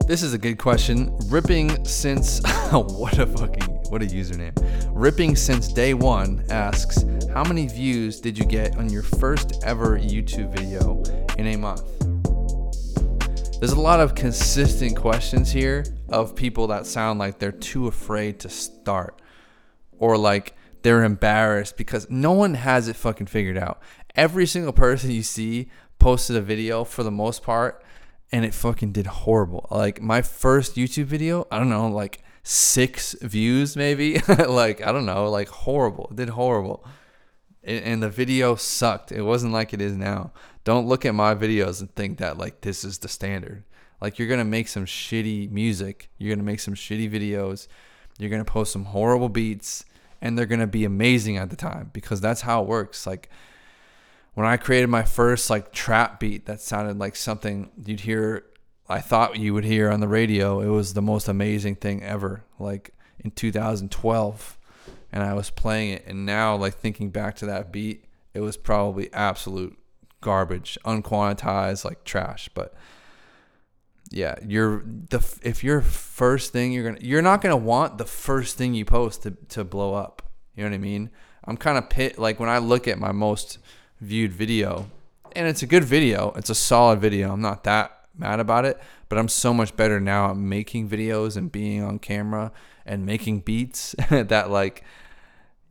This 0.05 0.21
is 0.21 0.35
a 0.35 0.37
good 0.37 0.59
question. 0.59 1.11
Ripping 1.25 1.83
since 1.85 2.39
what 2.71 3.17
a 3.17 3.25
fucking 3.25 3.72
what 3.89 4.01
a 4.01 4.05
username. 4.05 4.53
Ripping 4.91 5.35
since 5.35 5.71
day 5.71 5.93
one 5.93 6.43
asks, 6.49 7.05
how 7.33 7.43
many 7.43 7.67
views 7.67 8.19
did 8.19 8.37
you 8.37 8.45
get 8.45 8.77
on 8.77 8.89
your 8.89 9.03
first 9.03 9.63
ever 9.63 9.97
YouTube 9.97 10.51
video 10.57 11.01
in 11.37 11.47
a 11.47 11.55
month? 11.55 11.83
There's 13.59 13.71
a 13.71 13.79
lot 13.79 13.99
of 13.99 14.13
consistent 14.13 14.97
questions 14.97 15.51
here 15.51 15.85
of 16.09 16.35
people 16.35 16.67
that 16.67 16.85
sound 16.85 17.19
like 17.19 17.39
they're 17.39 17.51
too 17.51 17.87
afraid 17.87 18.39
to 18.41 18.49
start 18.49 19.21
or 19.99 20.17
like 20.17 20.55
they're 20.81 21.03
embarrassed 21.03 21.77
because 21.77 22.09
no 22.09 22.33
one 22.33 22.55
has 22.55 22.87
it 22.87 22.95
fucking 22.95 23.27
figured 23.27 23.57
out. 23.57 23.81
Every 24.15 24.45
single 24.45 24.73
person 24.73 25.11
you 25.11 25.23
see 25.23 25.69
posted 25.97 26.35
a 26.35 26.41
video 26.41 26.83
for 26.83 27.03
the 27.03 27.11
most 27.11 27.41
part 27.41 27.83
and 28.31 28.43
it 28.43 28.53
fucking 28.53 28.91
did 28.91 29.05
horrible. 29.05 29.67
Like 29.71 30.01
my 30.01 30.21
first 30.21 30.75
YouTube 30.75 31.05
video, 31.05 31.47
I 31.51 31.59
don't 31.59 31.69
know, 31.69 31.87
like 31.87 32.22
six 32.43 33.15
views 33.21 33.75
maybe. 33.75 34.19
like 34.27 34.85
I 34.85 34.91
don't 34.91 35.05
know, 35.05 35.29
like 35.29 35.47
horrible. 35.47 36.07
It 36.11 36.17
did 36.17 36.29
horrible. 36.29 36.85
And 37.63 38.03
the 38.03 38.09
video 38.09 38.55
sucked. 38.55 39.13
It 39.13 39.21
wasn't 39.21 39.53
like 39.53 39.73
it 39.73 39.79
is 39.79 39.95
now. 39.95 40.33
Don't 40.65 40.85
look 40.85 41.05
at 41.05 41.15
my 41.15 41.33
videos 41.33 41.79
and 41.79 41.93
think 41.95 42.17
that 42.17 42.37
like 42.37 42.61
this 42.61 42.83
is 42.83 42.97
the 42.97 43.07
standard. 43.07 43.63
Like 44.01 44.19
you're 44.19 44.27
gonna 44.27 44.43
make 44.43 44.67
some 44.67 44.85
shitty 44.85 45.49
music. 45.49 46.09
You're 46.17 46.35
gonna 46.35 46.45
make 46.45 46.59
some 46.59 46.73
shitty 46.73 47.09
videos. 47.09 47.67
You're 48.19 48.29
gonna 48.29 48.43
post 48.43 48.73
some 48.73 48.85
horrible 48.85 49.29
beats, 49.29 49.85
and 50.21 50.37
they're 50.37 50.45
gonna 50.45 50.67
be 50.67 50.83
amazing 50.83 51.37
at 51.37 51.49
the 51.49 51.55
time 51.55 51.89
because 51.93 52.19
that's 52.19 52.41
how 52.41 52.61
it 52.61 52.67
works. 52.67 53.07
Like 53.07 53.29
when 54.33 54.45
I 54.45 54.57
created 54.57 54.87
my 54.87 55.03
first 55.03 55.49
like 55.49 55.71
trap 55.71 56.19
beat 56.19 56.45
that 56.47 56.59
sounded 56.59 56.99
like 56.99 57.15
something 57.15 57.71
you'd 57.85 58.01
hear 58.01 58.45
I 58.89 58.99
thought 58.99 59.39
you 59.39 59.53
would 59.53 59.63
hear 59.63 59.89
on 59.89 59.99
the 59.99 60.07
radio, 60.07 60.59
it 60.59 60.67
was 60.67 60.93
the 60.93 61.01
most 61.01 61.27
amazing 61.27 61.75
thing 61.75 62.03
ever. 62.03 62.43
Like 62.59 62.93
in 63.19 63.31
2012 63.31 64.57
and 65.11 65.23
I 65.23 65.33
was 65.33 65.49
playing 65.49 65.91
it 65.91 66.03
and 66.05 66.25
now 66.25 66.55
like 66.55 66.75
thinking 66.75 67.09
back 67.09 67.35
to 67.37 67.45
that 67.45 67.71
beat, 67.71 68.05
it 68.33 68.41
was 68.41 68.57
probably 68.57 69.11
absolute 69.13 69.77
garbage, 70.21 70.77
unquantized 70.85 71.85
like 71.85 72.03
trash, 72.03 72.49
but 72.53 72.73
yeah, 74.09 74.35
you're 74.45 74.83
the 75.09 75.25
if 75.41 75.63
your 75.63 75.81
first 75.81 76.53
thing 76.53 76.71
you're 76.71 76.93
to 76.93 77.05
you're 77.05 77.21
not 77.21 77.41
to 77.41 77.57
want 77.57 77.97
the 77.97 78.05
first 78.05 78.57
thing 78.57 78.73
you 78.73 78.85
post 78.85 79.23
to 79.23 79.31
to 79.49 79.63
blow 79.63 79.95
up. 79.95 80.21
You 80.55 80.63
know 80.63 80.69
what 80.69 80.75
I 80.75 80.79
mean? 80.79 81.09
I'm 81.45 81.57
kind 81.57 81.77
of 81.77 81.89
pit 81.89 82.19
like 82.19 82.39
when 82.39 82.49
I 82.49 82.59
look 82.59 82.87
at 82.87 82.99
my 82.99 83.11
most 83.11 83.57
viewed 83.99 84.31
video, 84.31 84.87
and 85.35 85.47
it's 85.47 85.63
a 85.63 85.65
good 85.65 85.83
video. 85.83 86.31
It's 86.35 86.51
a 86.51 86.55
solid 86.55 86.99
video. 86.99 87.33
I'm 87.33 87.41
not 87.41 87.63
that 87.63 88.02
mad 88.17 88.39
about 88.39 88.65
it, 88.65 88.79
but 89.09 89.17
I'm 89.17 89.27
so 89.27 89.53
much 89.53 89.75
better 89.75 89.99
now 89.99 90.31
at 90.31 90.37
making 90.37 90.89
videos 90.89 91.35
and 91.35 91.51
being 91.51 91.81
on 91.81 91.99
camera 91.99 92.51
and 92.85 93.05
making 93.05 93.41
beats 93.41 93.95
that 94.09 94.51
like 94.51 94.83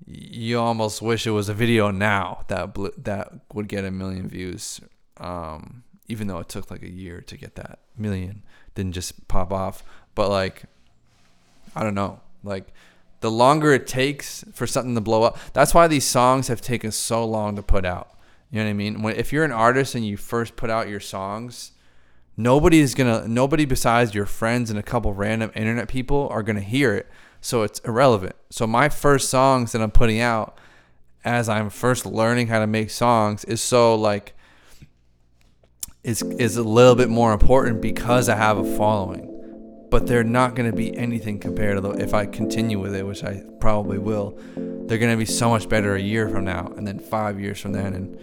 you 0.07 0.59
almost 0.59 1.00
wish 1.00 1.26
it 1.26 1.31
was 1.31 1.48
a 1.48 1.55
video 1.55 1.90
now 1.90 2.44
that 2.48 2.74
bl- 2.74 2.88
that 2.98 3.33
would 3.52 3.68
get 3.68 3.85
a 3.85 3.90
million 3.90 4.28
views. 4.28 4.81
Um, 5.18 5.85
even 6.09 6.26
though 6.26 6.38
it 6.38 6.48
took 6.48 6.70
like 6.70 6.83
a 6.83 6.90
year 6.90 7.20
to 7.22 7.37
get 7.37 7.55
that 7.55 7.78
million, 7.96 8.42
didn't 8.74 8.92
just 8.92 9.28
pop 9.28 9.52
off. 9.52 9.85
But 10.14 10.28
like, 10.28 10.64
I 11.76 11.83
don't 11.83 11.94
know, 11.94 12.20
like 12.42 12.72
the 13.20 13.31
longer 13.31 13.72
it 13.72 13.87
takes 13.87 14.44
for 14.52 14.66
something 14.66 14.94
to 14.94 15.00
blow 15.00 15.22
up, 15.22 15.38
that's 15.52 15.74
why 15.74 15.87
these 15.87 16.05
songs 16.05 16.48
have 16.48 16.61
taken 16.61 16.90
so 16.90 17.24
long 17.24 17.57
to 17.57 17.62
put 17.62 17.85
out. 17.85 18.11
You 18.50 18.59
know 18.59 18.64
what 18.64 18.70
I 18.70 18.74
mean? 18.74 19.02
When 19.02 19.16
if 19.16 19.33
you're 19.33 19.44
an 19.44 19.52
artist 19.52 19.94
and 19.94 20.07
you 20.07 20.16
first 20.16 20.57
put 20.57 20.68
out 20.68 20.88
your 20.88 21.00
songs, 21.00 21.71
nobody's 22.37 22.95
gonna 22.95 23.27
nobody 23.29 23.64
besides 23.64 24.14
your 24.14 24.27
friends 24.27 24.71
and 24.71 24.79
a 24.79 24.83
couple 24.83 25.12
random 25.12 25.51
internet 25.55 25.88
people 25.88 26.29
are 26.31 26.42
gonna 26.42 26.61
hear 26.61 26.95
it. 26.95 27.07
So 27.40 27.62
it's 27.62 27.81
irrelevant. 27.81 28.37
So 28.51 28.66
my 28.66 28.88
first 28.88 29.29
songs 29.29 29.73
that 29.73 29.83
I'm 29.83 29.90
putting 29.90 30.21
out 30.21 30.59
as 31.25 31.49
I'm 31.49 31.71
first 31.71 32.07
learning 32.07 32.49
how 32.49 32.59
to 32.59 32.66
make 32.66 32.90
songs 32.90 33.45
is 33.45 33.61
so 33.61 33.95
like 33.95 34.35
is 36.05 36.23
is 36.23 36.57
a 36.57 36.62
little 36.62 36.95
bit 36.95 37.09
more 37.09 37.33
important 37.33 37.81
because 37.81 38.29
I 38.29 38.37
have 38.37 38.59
a 38.59 38.77
following. 38.77 39.29
But 39.90 40.07
they're 40.07 40.25
not 40.25 40.55
going 40.55 40.71
to 40.71 40.75
be 40.75 40.97
anything 40.97 41.38
compared 41.38 41.77
to 41.77 41.83
the, 41.83 41.90
if 41.90 42.14
I 42.14 42.25
continue 42.25 42.81
with 42.81 42.95
it, 42.95 43.07
which 43.07 43.23
I 43.23 43.42
probably 43.61 43.99
will 43.99 44.38
they're 44.92 44.99
gonna 44.99 45.16
be 45.16 45.25
so 45.25 45.49
much 45.49 45.71
better 45.71 45.95
a 45.95 46.01
year 46.01 46.29
from 46.29 46.45
now, 46.45 46.73
and 46.77 46.87
then 46.87 46.99
five 46.99 47.40
years 47.40 47.59
from 47.59 47.73
then, 47.73 47.95
and 47.95 48.14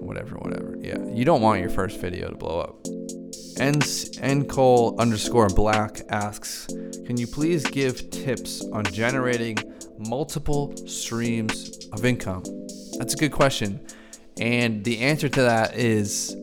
whatever, 0.00 0.36
whatever. 0.36 0.74
Yeah, 0.80 0.96
you 1.12 1.26
don't 1.26 1.42
want 1.42 1.60
your 1.60 1.68
first 1.68 2.00
video 2.00 2.30
to 2.30 2.34
blow 2.34 2.60
up. 2.60 3.03
N 3.58 4.44
Cole 4.46 4.96
underscore 4.98 5.48
Black 5.48 6.02
asks, 6.08 6.66
can 7.06 7.16
you 7.16 7.26
please 7.26 7.64
give 7.64 8.10
tips 8.10 8.64
on 8.72 8.84
generating 8.84 9.56
multiple 9.98 10.76
streams 10.86 11.86
of 11.92 12.04
income? 12.04 12.42
That's 12.98 13.14
a 13.14 13.16
good 13.16 13.32
question, 13.32 13.86
and 14.38 14.84
the 14.84 15.00
answer 15.00 15.28
to 15.28 15.42
that 15.42 15.76
is 15.76 16.36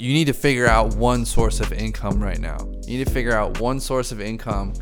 you 0.00 0.14
need 0.14 0.26
to 0.26 0.32
figure 0.32 0.66
out 0.66 0.96
one 0.96 1.26
source 1.26 1.60
of 1.60 1.74
income 1.74 2.22
right 2.22 2.40
now. 2.40 2.56
You 2.86 2.98
need 2.98 3.06
to 3.06 3.12
figure 3.12 3.36
out 3.36 3.60
one 3.60 3.80
source 3.80 4.12
of 4.12 4.20
income 4.20 4.72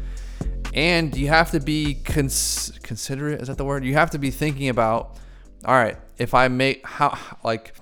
and 0.74 1.16
you 1.16 1.26
have 1.26 1.50
to 1.50 1.58
be 1.58 1.94
cons- 2.04 2.78
considerate. 2.84 3.40
Is 3.40 3.48
that 3.48 3.58
the 3.58 3.64
word? 3.64 3.84
You 3.84 3.94
have 3.94 4.10
to 4.10 4.18
be 4.18 4.30
thinking 4.30 4.68
about, 4.68 5.16
all 5.64 5.74
right, 5.74 5.98
if 6.18 6.34
I 6.34 6.46
make 6.46 6.86
how 6.86 7.18
like, 7.42 7.74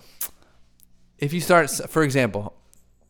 if 1.18 1.34
you 1.34 1.42
start, 1.42 1.70
for 1.70 2.02
example, 2.02 2.55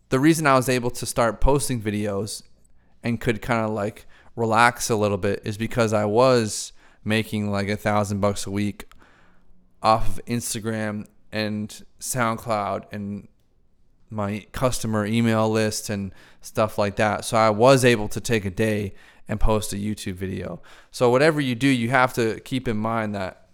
the 0.09 0.21
reason 0.21 0.47
I 0.47 0.55
was 0.55 0.69
able 0.69 0.91
to 0.91 1.07
start 1.07 1.41
posting 1.41 1.81
videos 1.81 2.43
and 3.03 3.21
could 3.21 3.43
kind 3.43 3.65
of 3.65 3.71
like 3.71 4.07
relax 4.35 4.91
a 4.91 4.97
little 4.97 5.19
bit 5.19 5.43
is 5.45 5.57
because 5.57 5.93
I 5.93 6.05
was 6.05 6.73
making 7.05 7.51
like 7.51 7.69
a 7.69 7.77
thousand 7.77 8.21
bucks 8.21 8.47
a 8.47 8.51
week 8.51 8.87
off 9.83 10.19
of 10.19 10.25
Instagram 10.27 11.07
and 11.33 11.85
SoundCloud 12.01 12.85
and 12.93 13.29
my 14.11 14.47
customer 14.53 15.05
email 15.05 15.49
list 15.51 15.91
and 15.91 16.13
stuff 16.41 16.79
like 16.79 16.97
that. 16.97 17.25
So 17.25 17.37
I 17.37 17.51
was 17.51 17.85
able 17.85 18.09
to 18.09 18.21
take 18.21 18.45
a 18.45 18.51
day 18.51 18.95
and 19.29 19.41
post 19.41 19.73
a 19.73 19.77
YouTube 19.77 20.15
video. 20.15 20.63
So 20.91 21.11
whatever 21.11 21.41
you 21.41 21.55
do, 21.55 21.69
you 21.69 21.91
have 21.91 22.15
to 22.15 22.41
keep 22.41 22.69
in 22.69 22.77
mind 22.77 23.15
that 23.15 23.49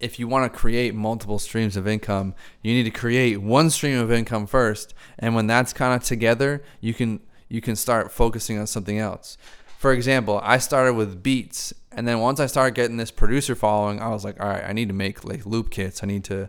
if 0.00 0.18
you 0.18 0.26
want 0.26 0.50
to 0.50 0.58
create 0.58 0.94
multiple 0.94 1.38
streams 1.38 1.76
of 1.76 1.86
income, 1.86 2.34
you 2.62 2.72
need 2.72 2.84
to 2.84 2.90
create 2.90 3.40
one 3.40 3.70
stream 3.70 3.98
of 3.98 4.10
income 4.10 4.46
first, 4.46 4.94
and 5.18 5.34
when 5.34 5.46
that's 5.46 5.72
kind 5.72 5.94
of 5.94 6.06
together, 6.06 6.62
you 6.80 6.94
can 6.94 7.20
you 7.48 7.60
can 7.60 7.76
start 7.76 8.10
focusing 8.10 8.58
on 8.58 8.66
something 8.66 8.98
else. 8.98 9.36
For 9.78 9.92
example, 9.92 10.40
I 10.42 10.58
started 10.58 10.94
with 10.94 11.22
beats, 11.22 11.72
and 11.92 12.06
then 12.06 12.20
once 12.20 12.40
I 12.40 12.46
started 12.46 12.74
getting 12.74 12.96
this 12.96 13.10
producer 13.10 13.54
following, 13.54 14.00
I 14.00 14.08
was 14.08 14.24
like, 14.24 14.40
all 14.40 14.48
right, 14.48 14.64
I 14.64 14.72
need 14.72 14.88
to 14.88 14.94
make 14.94 15.24
like 15.24 15.46
loop 15.46 15.70
kits. 15.70 16.02
I 16.02 16.06
need 16.06 16.24
to 16.24 16.48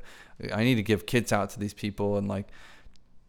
I 0.54 0.64
need 0.64 0.76
to 0.76 0.84
give 0.84 1.06
kits 1.06 1.32
out 1.32 1.50
to 1.52 1.60
these 1.60 1.74
people 1.74 2.18
and 2.18 2.28
like 2.28 2.48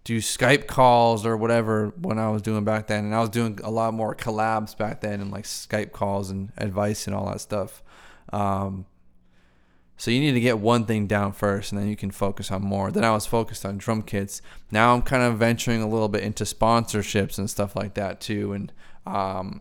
do 0.05 0.19
Skype 0.19 0.67
calls 0.67 1.25
or 1.25 1.37
whatever 1.37 1.93
when 2.01 2.19
I 2.19 2.31
was 2.31 2.43
doing 2.43 2.65
back 2.65 2.87
then. 2.87 3.05
And 3.05 3.15
I 3.15 3.21
was 3.21 3.31
doing 3.31 3.59
a 3.63 3.71
lot 3.71 3.95
more 3.95 4.15
collabs 4.15 4.77
back 4.77 5.01
then 5.01 5.21
and 5.21 5.31
like 5.31 5.45
Skype 5.45 5.93
calls 5.93 6.31
and 6.31 6.53
advice 6.57 7.07
and 7.07 7.15
all 7.15 7.27
that 7.27 7.41
stuff. 7.41 7.83
Um, 8.33 8.87
so 9.97 10.11
you 10.11 10.21
need 10.21 10.33
to 10.33 10.41
get 10.41 10.59
one 10.59 10.85
thing 10.85 11.07
down 11.07 11.33
first 11.33 11.73
and 11.73 11.81
then 11.81 11.89
you 11.89 11.97
can 11.97 12.11
focus 12.11 12.51
on 12.51 12.63
more. 12.63 12.91
Then 12.91 13.05
I 13.05 13.13
was 13.13 13.27
focused 13.27 13.65
on 13.65 13.79
drum 13.79 14.03
kits. 14.03 14.43
Now 14.71 14.95
I'm 14.95 15.03
kind 15.03 15.23
of 15.23 15.39
venturing 15.39 15.83
a 15.83 15.89
little 15.89 16.09
bit 16.09 16.23
into 16.23 16.45
sponsorships 16.45 17.39
and 17.39 17.49
stuff 17.49 17.77
like 17.77 17.95
that 17.95 18.21
too. 18.21 18.53
And, 18.53 18.73
um, 19.07 19.61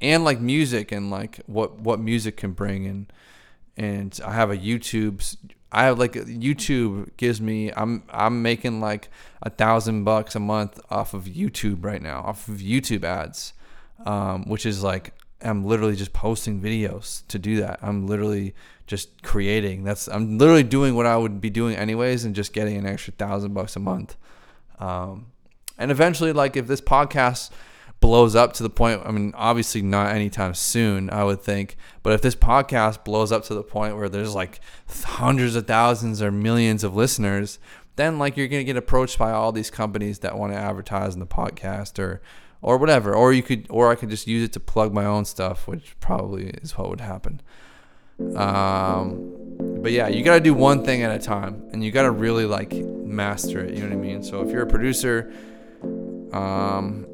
and 0.00 0.24
like 0.24 0.40
music 0.40 0.92
and 0.92 1.10
like 1.10 1.40
what, 1.46 1.80
what 1.80 1.98
music 1.98 2.36
can 2.36 2.52
bring 2.52 2.86
and, 2.86 3.12
and 3.76 4.20
I 4.24 4.32
have 4.32 4.50
a 4.50 4.56
YouTube 4.56 5.36
I 5.74 5.86
have 5.86 5.98
like 5.98 6.12
YouTube 6.12 7.08
gives 7.16 7.40
me 7.40 7.72
I'm 7.76 8.04
I'm 8.08 8.42
making 8.42 8.80
like 8.80 9.08
a 9.42 9.50
thousand 9.50 10.04
bucks 10.04 10.36
a 10.36 10.40
month 10.40 10.80
off 10.88 11.14
of 11.14 11.24
YouTube 11.24 11.84
right 11.84 12.00
now 12.00 12.20
off 12.20 12.46
of 12.46 12.58
YouTube 12.58 13.02
ads, 13.02 13.54
um, 14.06 14.44
which 14.44 14.64
is 14.64 14.84
like 14.84 15.12
I'm 15.44 15.64
literally 15.64 15.96
just 15.96 16.12
posting 16.12 16.60
videos 16.60 17.26
to 17.28 17.38
do 17.38 17.60
that. 17.60 17.78
I'm 17.82 18.06
literally 18.06 18.54
just 18.86 19.22
creating. 19.22 19.84
That's 19.84 20.08
I'm 20.08 20.38
literally 20.38 20.62
doing 20.62 20.94
what 20.94 21.06
I 21.06 21.16
would 21.16 21.40
be 21.40 21.50
doing 21.50 21.76
anyways 21.76 22.24
and 22.24 22.34
just 22.34 22.52
getting 22.52 22.76
an 22.76 22.86
extra 22.86 23.12
thousand 23.12 23.54
bucks 23.54 23.76
a 23.76 23.80
month. 23.80 24.16
Um, 24.78 25.26
and 25.78 25.90
eventually, 25.90 26.32
like 26.32 26.56
if 26.56 26.66
this 26.66 26.80
podcast 26.80 27.50
blows 28.00 28.34
up 28.34 28.52
to 28.54 28.62
the 28.62 28.70
point, 28.70 29.02
I 29.04 29.10
mean, 29.10 29.32
obviously 29.34 29.82
not 29.82 30.14
anytime 30.14 30.54
soon, 30.54 31.08
I 31.10 31.24
would 31.24 31.40
think, 31.40 31.76
but 32.02 32.12
if 32.12 32.20
this 32.20 32.34
podcast 32.34 33.04
blows 33.04 33.32
up 33.32 33.44
to 33.44 33.54
the 33.54 33.62
point 33.62 33.96
where 33.96 34.08
there's 34.08 34.34
like 34.34 34.60
hundreds 34.86 35.56
of 35.56 35.66
thousands 35.66 36.20
or 36.20 36.30
millions 36.30 36.84
of 36.84 36.94
listeners, 36.94 37.58
then 37.96 38.18
like 38.18 38.36
you're 38.36 38.48
gonna 38.48 38.64
get 38.64 38.76
approached 38.76 39.18
by 39.18 39.30
all 39.32 39.52
these 39.52 39.70
companies 39.70 40.18
that 40.20 40.36
want 40.36 40.52
to 40.52 40.58
advertise 40.58 41.14
in 41.14 41.20
the 41.20 41.26
podcast 41.26 41.98
or 41.98 42.20
or 42.64 42.78
whatever, 42.78 43.14
or 43.14 43.34
you 43.34 43.42
could, 43.42 43.66
or 43.68 43.90
I 43.90 43.94
could 43.94 44.08
just 44.08 44.26
use 44.26 44.42
it 44.42 44.54
to 44.54 44.60
plug 44.60 44.94
my 44.94 45.04
own 45.04 45.26
stuff, 45.26 45.68
which 45.68 45.94
probably 46.00 46.46
is 46.46 46.76
what 46.78 46.88
would 46.88 47.02
happen. 47.02 47.42
Um, 48.36 49.34
but 49.82 49.92
yeah, 49.92 50.08
you 50.08 50.24
got 50.24 50.36
to 50.36 50.40
do 50.40 50.54
one 50.54 50.82
thing 50.82 51.02
at 51.02 51.14
a 51.14 51.22
time 51.22 51.62
and 51.72 51.84
you 51.84 51.90
got 51.90 52.04
to 52.04 52.10
really 52.10 52.46
like 52.46 52.72
master 52.72 53.62
it. 53.62 53.74
You 53.74 53.82
know 53.82 53.90
what 53.90 53.98
I 53.98 54.00
mean? 54.00 54.22
So 54.22 54.40
if 54.40 54.50
you're 54.50 54.62
a 54.62 54.66
producer, 54.66 55.30
um, 56.32 57.04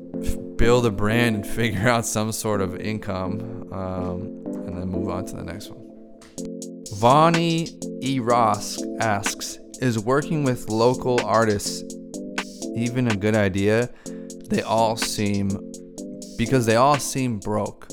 build 0.56 0.86
a 0.86 0.90
brand 0.92 1.34
and 1.34 1.46
figure 1.58 1.88
out 1.88 2.06
some 2.06 2.30
sort 2.30 2.60
of 2.60 2.76
income, 2.76 3.68
um, 3.72 4.44
and 4.46 4.78
then 4.78 4.86
move 4.86 5.08
on 5.08 5.26
to 5.26 5.34
the 5.34 5.42
next 5.42 5.70
one. 5.70 5.84
Vonnie 6.94 7.70
E. 8.02 8.20
Ross 8.20 8.80
asks, 9.00 9.58
is 9.80 9.98
working 9.98 10.44
with 10.44 10.68
local 10.68 11.20
artists 11.24 11.82
even 12.76 13.08
a 13.08 13.16
good 13.16 13.34
idea? 13.34 13.90
They 14.50 14.62
all 14.62 14.96
seem, 14.96 15.48
because 16.36 16.66
they 16.66 16.76
all 16.76 16.98
seem 16.98 17.38
broke. 17.38 17.88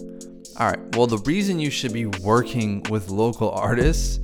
All 0.60 0.68
right. 0.68 0.96
Well, 0.96 1.06
the 1.06 1.20
reason 1.20 1.60
you 1.60 1.70
should 1.70 1.94
be 1.94 2.08
working 2.08 2.82
with 2.90 3.10
local 3.10 3.52
artists 3.52 4.20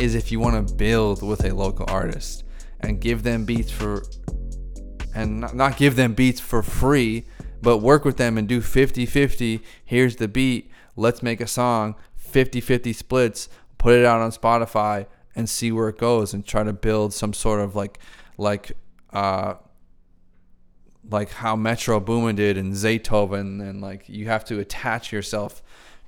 is 0.00 0.14
if 0.14 0.32
you 0.32 0.40
want 0.40 0.68
to 0.68 0.74
build 0.74 1.22
with 1.22 1.44
a 1.44 1.54
local 1.54 1.84
artist 1.88 2.44
and 2.80 2.98
give 2.98 3.22
them 3.22 3.44
beats 3.44 3.70
for 3.70 4.02
and 5.14 5.40
not, 5.54 5.76
give 5.76 5.96
them 5.96 6.14
beats 6.14 6.40
for 6.40 6.62
free, 6.62 7.26
but 7.60 7.78
work 7.78 8.04
with 8.04 8.16
them 8.16 8.38
and 8.38 8.48
do 8.48 8.60
50-50. 8.60 9.62
Here's 9.84 10.16
the 10.16 10.28
beat. 10.28 10.70
Let's 10.94 11.22
make 11.22 11.40
a 11.40 11.46
song. 11.46 11.94
50-50 12.26 12.94
splits. 12.94 13.48
Put 13.76 13.94
it 13.94 14.04
out 14.04 14.20
on 14.20 14.30
Spotify 14.30 15.06
and 15.34 15.48
see 15.48 15.70
where 15.72 15.90
it 15.90 15.98
goes 15.98 16.32
and 16.32 16.46
try 16.46 16.64
to 16.64 16.72
build 16.72 17.12
some 17.12 17.34
sort 17.34 17.60
of 17.60 17.76
like 17.76 17.98
like 18.38 18.72
uh 19.12 19.54
like 21.10 21.30
how 21.30 21.56
Metro 21.56 22.00
Boomin 22.00 22.36
did 22.36 22.56
and 22.56 22.72
Zaytoven 22.72 23.60
and 23.60 23.80
like 23.80 24.08
you 24.08 24.26
have 24.26 24.44
to 24.46 24.58
attach 24.58 25.12
yourself 25.12 25.62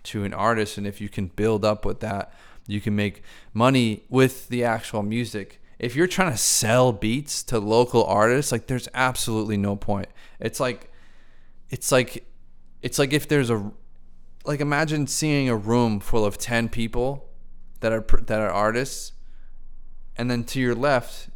to 0.04 0.24
an 0.24 0.32
artist 0.32 0.78
and 0.78 0.86
if 0.86 1.00
you 1.00 1.08
can 1.08 1.26
build 1.26 1.64
up 1.64 1.84
with 1.84 2.00
that 2.00 2.32
you 2.66 2.80
can 2.80 2.94
make 2.94 3.22
money 3.52 4.04
with 4.08 4.48
the 4.48 4.64
actual 4.64 5.02
music. 5.02 5.60
If 5.78 5.94
you're 5.94 6.06
trying 6.06 6.32
to 6.32 6.38
sell 6.38 6.92
beats 6.92 7.42
to 7.44 7.58
local 7.58 8.04
artists 8.04 8.52
like 8.52 8.66
there's 8.66 8.88
absolutely 8.94 9.56
no 9.56 9.76
point. 9.76 10.08
It's 10.40 10.60
like 10.60 10.92
it's 11.70 11.92
like 11.92 12.26
it's 12.82 12.98
like 12.98 13.12
if 13.12 13.28
there's 13.28 13.50
a 13.50 13.72
like 14.44 14.60
imagine 14.60 15.06
seeing 15.06 15.48
a 15.48 15.56
room 15.56 16.00
full 16.00 16.24
of 16.24 16.38
10 16.38 16.68
people 16.68 17.28
that 17.80 17.92
are 17.92 18.04
that 18.26 18.40
are 18.40 18.50
artists 18.50 19.12
and 20.16 20.30
then 20.30 20.44
to 20.44 20.60
your 20.60 20.74
left 20.74 21.28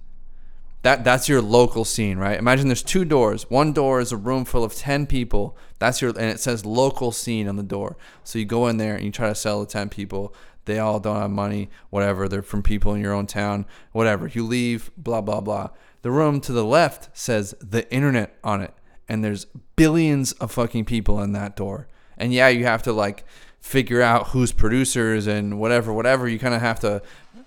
that 0.82 1.04
that's 1.04 1.28
your 1.28 1.40
local 1.40 1.84
scene, 1.84 2.18
right? 2.18 2.38
Imagine 2.38 2.68
there's 2.68 2.82
two 2.82 3.04
doors. 3.04 3.48
One 3.48 3.72
door 3.72 4.00
is 4.00 4.12
a 4.12 4.16
room 4.16 4.44
full 4.44 4.64
of 4.64 4.74
10 4.74 5.06
people. 5.06 5.56
That's 5.78 6.02
your 6.02 6.10
and 6.10 6.30
it 6.30 6.40
says 6.40 6.66
local 6.66 7.12
scene 7.12 7.48
on 7.48 7.56
the 7.56 7.62
door. 7.62 7.96
So 8.24 8.38
you 8.38 8.44
go 8.44 8.66
in 8.66 8.76
there 8.76 8.96
and 8.96 9.04
you 9.04 9.12
try 9.12 9.28
to 9.28 9.34
sell 9.34 9.60
the 9.60 9.66
10 9.66 9.88
people. 9.88 10.34
They 10.64 10.78
all 10.78 11.00
don't 11.00 11.16
have 11.16 11.30
money, 11.30 11.70
whatever. 11.90 12.28
They're 12.28 12.42
from 12.42 12.62
people 12.62 12.94
in 12.94 13.00
your 13.00 13.12
own 13.12 13.26
town, 13.26 13.66
whatever. 13.92 14.26
You 14.26 14.44
leave, 14.44 14.90
blah 14.96 15.20
blah 15.20 15.40
blah. 15.40 15.70
The 16.02 16.10
room 16.10 16.40
to 16.42 16.52
the 16.52 16.64
left 16.64 17.16
says 17.16 17.54
the 17.60 17.90
internet 17.92 18.36
on 18.42 18.60
it 18.60 18.74
and 19.08 19.24
there's 19.24 19.46
billions 19.76 20.32
of 20.32 20.50
fucking 20.50 20.84
people 20.84 21.20
in 21.22 21.32
that 21.32 21.54
door. 21.54 21.86
And 22.18 22.32
yeah, 22.32 22.48
you 22.48 22.64
have 22.64 22.82
to 22.84 22.92
like 22.92 23.24
figure 23.60 24.02
out 24.02 24.28
who's 24.28 24.50
producers 24.50 25.28
and 25.28 25.60
whatever 25.60 25.92
whatever. 25.92 26.28
You 26.28 26.40
kind 26.40 26.54
of 26.54 26.60
have 26.60 26.80
to 26.80 27.02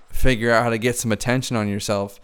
figure 0.09 0.51
out 0.51 0.63
how 0.63 0.69
to 0.69 0.77
get 0.77 0.95
some 0.95 1.11
attention 1.11 1.57
on 1.57 1.67
yourself. 1.67 2.19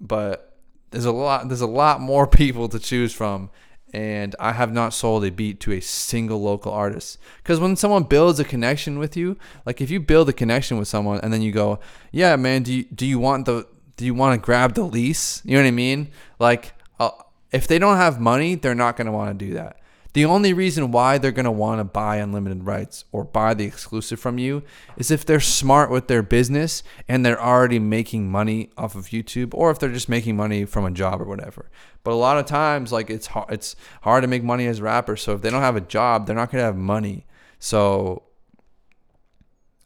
But 0.00 0.53
there's 0.94 1.04
a 1.04 1.12
lot 1.12 1.48
there's 1.48 1.60
a 1.60 1.66
lot 1.66 2.00
more 2.00 2.26
people 2.42 2.68
to 2.68 2.78
choose 2.78 3.12
from 3.12 3.50
and 3.94 4.34
I 4.40 4.52
have 4.52 4.72
not 4.72 4.92
sold 4.92 5.24
a 5.24 5.30
beat 5.30 5.60
to 5.60 5.72
a 5.72 5.80
single 5.80 6.42
local 6.42 6.72
artist. 6.72 7.16
Because 7.36 7.60
when 7.60 7.76
someone 7.76 8.02
builds 8.02 8.40
a 8.40 8.44
connection 8.44 8.98
with 8.98 9.16
you, 9.16 9.38
like 9.64 9.80
if 9.80 9.88
you 9.88 10.00
build 10.00 10.28
a 10.28 10.32
connection 10.32 10.78
with 10.78 10.88
someone 10.88 11.20
and 11.20 11.32
then 11.32 11.42
you 11.42 11.52
go, 11.52 11.78
"Yeah, 12.10 12.34
man, 12.34 12.64
do 12.64 12.74
you, 12.74 12.84
do 12.92 13.06
you 13.06 13.20
want 13.20 13.46
the 13.46 13.68
do 13.96 14.04
you 14.04 14.12
want 14.12 14.34
to 14.34 14.44
grab 14.44 14.74
the 14.74 14.82
lease?" 14.82 15.42
You 15.44 15.56
know 15.56 15.62
what 15.62 15.68
I 15.68 15.70
mean? 15.70 16.08
Like 16.40 16.72
uh, 16.98 17.10
if 17.52 17.68
they 17.68 17.78
don't 17.78 17.96
have 17.96 18.20
money, 18.20 18.56
they're 18.56 18.74
not 18.74 18.96
going 18.96 19.06
to 19.06 19.12
want 19.12 19.38
to 19.38 19.46
do 19.46 19.54
that. 19.54 19.78
The 20.14 20.24
only 20.24 20.52
reason 20.52 20.92
why 20.92 21.18
they're 21.18 21.32
going 21.32 21.44
to 21.44 21.50
want 21.50 21.80
to 21.80 21.84
buy 21.84 22.16
unlimited 22.16 22.64
rights 22.64 23.04
or 23.10 23.24
buy 23.24 23.52
the 23.52 23.64
exclusive 23.64 24.20
from 24.20 24.38
you 24.38 24.62
is 24.96 25.10
if 25.10 25.26
they're 25.26 25.40
smart 25.40 25.90
with 25.90 26.06
their 26.06 26.22
business 26.22 26.84
and 27.08 27.26
they're 27.26 27.40
already 27.40 27.80
making 27.80 28.30
money 28.30 28.70
off 28.78 28.94
of 28.94 29.06
YouTube 29.06 29.52
or 29.54 29.72
if 29.72 29.80
they're 29.80 29.90
just 29.90 30.08
making 30.08 30.36
money 30.36 30.64
from 30.64 30.84
a 30.84 30.92
job 30.92 31.20
or 31.20 31.24
whatever. 31.24 31.68
But 32.04 32.12
a 32.12 32.14
lot 32.14 32.38
of 32.38 32.46
times 32.46 32.92
like 32.92 33.10
it's 33.10 33.26
hard, 33.26 33.52
it's 33.52 33.74
hard 34.02 34.22
to 34.22 34.28
make 34.28 34.44
money 34.44 34.68
as 34.68 34.80
rappers, 34.80 35.20
so 35.20 35.32
if 35.32 35.42
they 35.42 35.50
don't 35.50 35.62
have 35.62 35.76
a 35.76 35.80
job, 35.80 36.26
they're 36.26 36.36
not 36.36 36.52
going 36.52 36.60
to 36.60 36.66
have 36.66 36.76
money. 36.76 37.26
So 37.58 38.22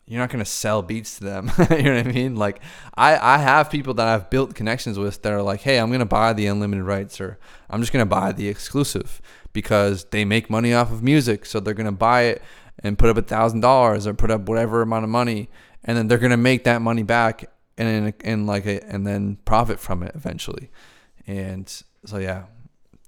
you're 0.08 0.20
not 0.20 0.30
going 0.30 0.42
to 0.42 0.50
sell 0.50 0.80
beats 0.80 1.18
to 1.18 1.24
them. 1.24 1.50
you 1.70 1.82
know 1.82 1.96
what 1.96 2.06
I 2.06 2.10
mean? 2.10 2.34
Like 2.34 2.60
I, 2.94 3.34
I 3.34 3.38
have 3.38 3.70
people 3.70 3.92
that 3.94 4.08
I've 4.08 4.30
built 4.30 4.54
connections 4.54 4.98
with 4.98 5.20
that 5.22 5.32
are 5.32 5.42
like, 5.42 5.60
hey, 5.60 5.78
I'm 5.78 5.88
going 5.88 6.00
to 6.00 6.06
buy 6.06 6.32
the 6.32 6.46
unlimited 6.46 6.84
rights 6.84 7.20
or 7.20 7.38
I'm 7.68 7.80
just 7.80 7.92
going 7.92 8.04
to 8.04 8.08
buy 8.08 8.32
the 8.32 8.48
exclusive 8.48 9.20
because 9.52 10.04
they 10.04 10.24
make 10.24 10.48
money 10.48 10.72
off 10.72 10.90
of 10.90 11.02
music. 11.02 11.44
So 11.44 11.60
they're 11.60 11.74
going 11.74 11.86
to 11.86 11.92
buy 11.92 12.22
it 12.22 12.42
and 12.78 12.98
put 12.98 13.10
up 13.10 13.18
a 13.18 13.22
thousand 13.22 13.60
dollars 13.60 14.06
or 14.06 14.14
put 14.14 14.30
up 14.30 14.48
whatever 14.48 14.80
amount 14.80 15.04
of 15.04 15.10
money. 15.10 15.50
And 15.84 15.96
then 15.96 16.08
they're 16.08 16.16
going 16.16 16.30
to 16.30 16.38
make 16.38 16.64
that 16.64 16.80
money 16.80 17.02
back 17.02 17.44
and 17.76 18.14
in 18.24 18.46
like 18.46 18.64
a, 18.64 18.82
and 18.90 19.06
then 19.06 19.36
profit 19.44 19.78
from 19.78 20.02
it 20.02 20.12
eventually. 20.14 20.70
And 21.26 21.70
so, 22.06 22.16
yeah, 22.16 22.44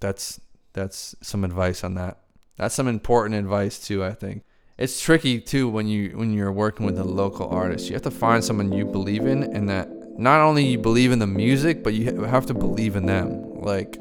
that's, 0.01 0.39
that's 0.75 1.17
some 1.23 1.45
advice 1.45 1.83
on 1.83 1.95
that. 1.95 2.19
That's 2.57 2.75
some 2.75 2.89
important 2.89 3.37
advice 3.37 3.79
too, 3.79 4.05
I 4.05 4.13
think 4.13 4.45
it's 4.81 4.99
tricky 4.99 5.39
too 5.39 5.69
when 5.69 5.87
you 5.87 6.17
when 6.17 6.33
you're 6.33 6.51
working 6.51 6.87
with 6.87 6.99
a 6.99 7.05
local 7.05 7.49
artist. 7.51 7.89
You 7.89 7.93
have 7.93 8.03
to 8.03 8.11
find 8.11 8.43
someone 8.43 8.73
you 8.73 8.87
believe 8.87 9.27
in, 9.27 9.43
and 9.43 9.69
that 9.69 9.89
not 10.19 10.41
only 10.41 10.65
you 10.65 10.79
believe 10.79 11.13
in 11.13 11.19
the 11.19 11.27
music, 11.27 11.85
but 11.85 11.93
you 11.93 12.23
have 12.23 12.47
to 12.47 12.55
believe 12.55 12.97
in 12.97 13.05
them. 13.05 13.61
Like 13.61 13.99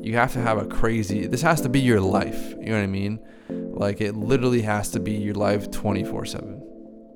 you 0.00 0.14
have 0.14 0.32
to 0.34 0.40
have 0.40 0.58
a 0.58 0.66
crazy. 0.66 1.26
This 1.26 1.42
has 1.42 1.60
to 1.62 1.68
be 1.68 1.80
your 1.80 2.00
life. 2.00 2.50
You 2.60 2.66
know 2.66 2.76
what 2.76 2.82
I 2.82 2.86
mean? 2.86 3.18
Like 3.48 4.00
it 4.00 4.14
literally 4.14 4.62
has 4.62 4.88
to 4.92 5.00
be 5.00 5.12
your 5.12 5.34
life 5.34 5.68
24 5.72 6.26
seven. 6.26 6.62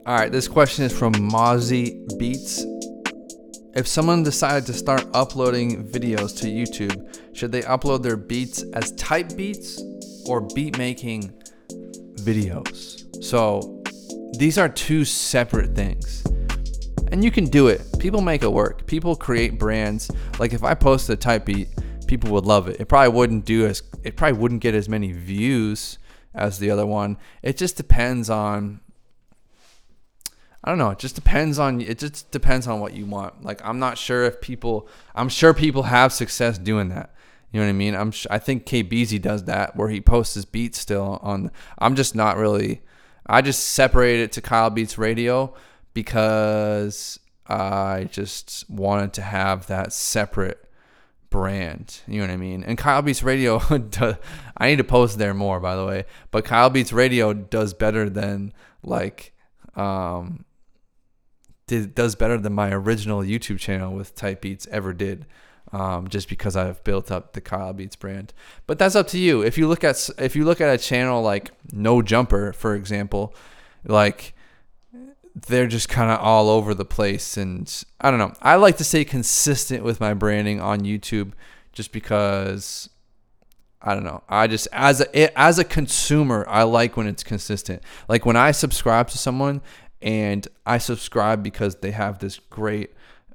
All 0.05 0.17
right, 0.17 0.33
this 0.33 0.49
question 0.49 0.85
is 0.85 0.97
from 0.97 1.13
Mozzie 1.15 2.19
Beats. 2.19 2.65
If 3.75 3.87
someone 3.87 4.25
decided 4.25 4.67
to 4.67 4.73
start 4.73 5.07
uploading 5.15 5.89
videos 5.89 6.37
to 6.41 6.49
YouTube, 6.49 7.17
should 7.35 7.53
they 7.53 7.63
upload 7.63 8.03
their 8.03 8.17
beats 8.17 8.65
as 8.75 8.91
type 8.93 9.37
beats 9.37 9.81
or 10.27 10.41
beat 10.41 10.77
making 10.77 11.33
videos. 12.23 13.23
So 13.23 13.83
these 14.39 14.59
are 14.59 14.69
two 14.69 15.05
separate 15.05 15.75
things. 15.75 16.25
And 17.11 17.23
you 17.23 17.31
can 17.31 17.45
do 17.45 17.69
it. 17.69 17.83
People 17.99 18.23
make 18.23 18.43
it 18.43 18.51
work. 18.51 18.87
People 18.87 19.15
create 19.15 19.59
brands. 19.59 20.11
Like 20.39 20.53
if 20.53 20.65
I 20.65 20.75
post 20.75 21.11
a 21.11 21.17
type 21.17 21.45
beat, 21.45 21.69
people 22.07 22.31
would 22.31 22.47
love 22.47 22.69
it. 22.69 22.81
It 22.81 22.89
probably 22.89 23.11
wouldn't 23.11 23.45
do 23.45 23.67
as 23.67 23.83
it 24.03 24.17
probably 24.17 24.39
wouldn't 24.39 24.63
get 24.63 24.75
as 24.75 24.89
many 24.89 25.13
views 25.13 25.99
as 26.35 26.59
the 26.59 26.71
other 26.71 26.87
one. 26.87 27.19
It 27.43 27.57
just 27.57 27.77
depends 27.77 28.31
on 28.31 28.81
I 30.65 30.71
don't 30.71 30.79
know. 30.79 30.91
It 30.91 30.99
just 30.99 31.17
depends 31.17 31.59
on 31.59 31.81
it. 31.81 31.99
Just 31.99 32.31
depends 32.31 32.69
on 32.69 32.81
what 32.81 32.93
you 32.95 33.05
want. 33.05 33.45
Like 33.45 33.61
I'm 33.65 33.79
not 33.79 33.99
sure 33.99 34.25
if 34.25 34.41
people. 34.41 34.89
I'm 35.15 35.29
sure 35.29 35.53
people 35.53 35.85
have 35.85 36.13
success 36.13 36.57
doing 36.57 36.89
that. 36.91 37.15
You 37.53 37.61
know 37.61 37.67
what 37.67 37.71
I 37.71 37.75
mean? 37.75 37.95
I'm. 37.95 38.13
I 38.31 38.39
think 38.39 38.65
KBZ 38.65 39.21
does 39.21 39.45
that 39.45 39.77
where 39.77 39.91
he 39.91 40.01
posts 40.01 40.35
his 40.35 40.47
beats 40.47 40.79
still 40.79 41.21
on. 41.23 41.51
I'm 41.79 41.95
just 41.95 42.15
not 42.15 42.39
really. 42.39 42.83
I 43.27 43.43
just 43.43 43.69
separated 43.69 44.25
it 44.25 44.33
to 44.33 44.41
Kyle 44.41 44.71
Beats 44.71 44.99
Radio 44.99 45.55
because 45.95 47.21
I 47.47 48.09
just 48.11 48.69
wanted 48.71 49.13
to 49.15 49.23
have 49.23 49.67
that 49.67 49.93
separate 49.93 50.63
brand. 51.31 52.01
You 52.07 52.21
know 52.21 52.29
what 52.29 52.33
I 52.33 52.37
mean? 52.37 52.63
And 52.65 52.79
Kyle 52.79 53.03
Beats 53.03 53.23
Radio, 53.23 53.61
I 54.57 54.69
need 54.69 54.79
to 54.79 54.85
post 54.85 55.19
there 55.19 55.35
more, 55.35 55.61
by 55.61 55.77
the 55.77 55.85
way. 55.85 56.05
But 56.31 56.45
Kyle 56.45 56.71
Beats 56.71 56.93
Radio 56.93 57.33
does 57.33 57.75
better 57.75 58.09
than 58.09 58.53
like, 58.83 59.35
um, 59.77 60.45
did, 61.67 61.95
does 61.95 62.15
better 62.15 62.39
than 62.39 62.53
my 62.53 62.73
original 62.73 63.23
YouTube 63.23 63.59
channel 63.59 63.95
with 63.95 64.15
Type 64.15 64.41
Beats 64.41 64.67
ever 64.71 64.93
did. 64.93 65.27
Um, 65.73 66.09
just 66.09 66.29
because 66.29 66.55
I've 66.55 66.85
built 66.85 67.11
up 67.11 67.33
the 67.33 67.41
Kyle 67.41 67.73
Beats 67.73 67.97
brand, 67.97 68.35
but 68.67 68.79
that's 68.79 68.95
up 68.95 69.09
to 69.09 69.19
you. 69.19 69.41
If 69.41 69.57
you 69.57 69.67
look 69.69 69.83
at 69.83 70.11
if 70.19 70.37
you 70.37 70.45
look 70.45 70.61
at 70.61 70.69
a 70.69 70.77
channel 70.77 71.23
like 71.23 71.51
No 71.73 72.03
Jumper, 72.03 72.53
for 72.53 72.75
example, 72.75 73.35
like 73.87 74.35
they're 75.35 75.67
just 75.67 75.89
kind 75.89 76.11
of 76.11 76.21
all 76.21 76.51
over 76.51 76.75
the 76.75 76.85
place, 76.85 77.39
and 77.39 77.85
I 78.01 78.11
don't 78.11 78.19
know. 78.19 78.35
I 78.43 78.57
like 78.57 78.77
to 78.79 78.85
stay 78.85 79.05
consistent 79.05 79.83
with 79.83 79.99
my 79.99 80.13
branding 80.13 80.61
on 80.61 80.81
YouTube, 80.81 81.33
just 81.73 81.91
because 81.91 82.91
I 83.81 83.95
don't 83.95 84.05
know. 84.05 84.23
I 84.29 84.47
just 84.47 84.69
as 84.73 85.01
a 85.01 85.39
as 85.39 85.59
a 85.59 85.65
consumer, 85.65 86.45
I 86.49 86.63
like 86.63 86.97
when 86.97 87.07
it's 87.07 87.25
consistent. 87.25 87.83
Like 88.09 88.25
when 88.25 88.37
I 88.37 88.53
subscribe 88.53 89.09
to 89.09 89.19
someone 89.19 89.61
and 90.01 90.47
I 90.67 90.79
subscribe 90.79 91.43
because 91.43 91.77
they 91.77 91.91
have 91.91 92.19
this 92.19 92.39
great 92.39 92.93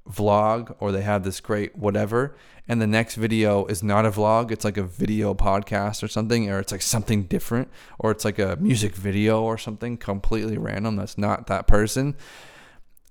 vlog 0.09 0.75
or 0.79 0.91
they 0.91 1.01
have 1.01 1.23
this 1.23 1.39
great 1.39 1.75
whatever 1.75 2.35
and 2.67 2.81
the 2.81 2.87
next 2.87 3.15
video 3.15 3.65
is 3.65 3.83
not 3.83 4.05
a 4.05 4.11
vlog 4.11 4.51
it's 4.51 4.65
like 4.65 4.77
a 4.77 4.83
video 4.83 5.33
podcast 5.33 6.01
or 6.01 6.07
something 6.07 6.49
or 6.49 6.59
it's 6.59 6.71
like 6.71 6.81
something 6.81 7.23
different 7.23 7.69
or 7.99 8.11
it's 8.11 8.25
like 8.25 8.39
a 8.39 8.57
music 8.59 8.95
video 8.95 9.41
or 9.41 9.57
something 9.57 9.97
completely 9.97 10.57
random 10.57 10.95
that's 10.95 11.17
not 11.17 11.47
that 11.47 11.67
person 11.67 12.15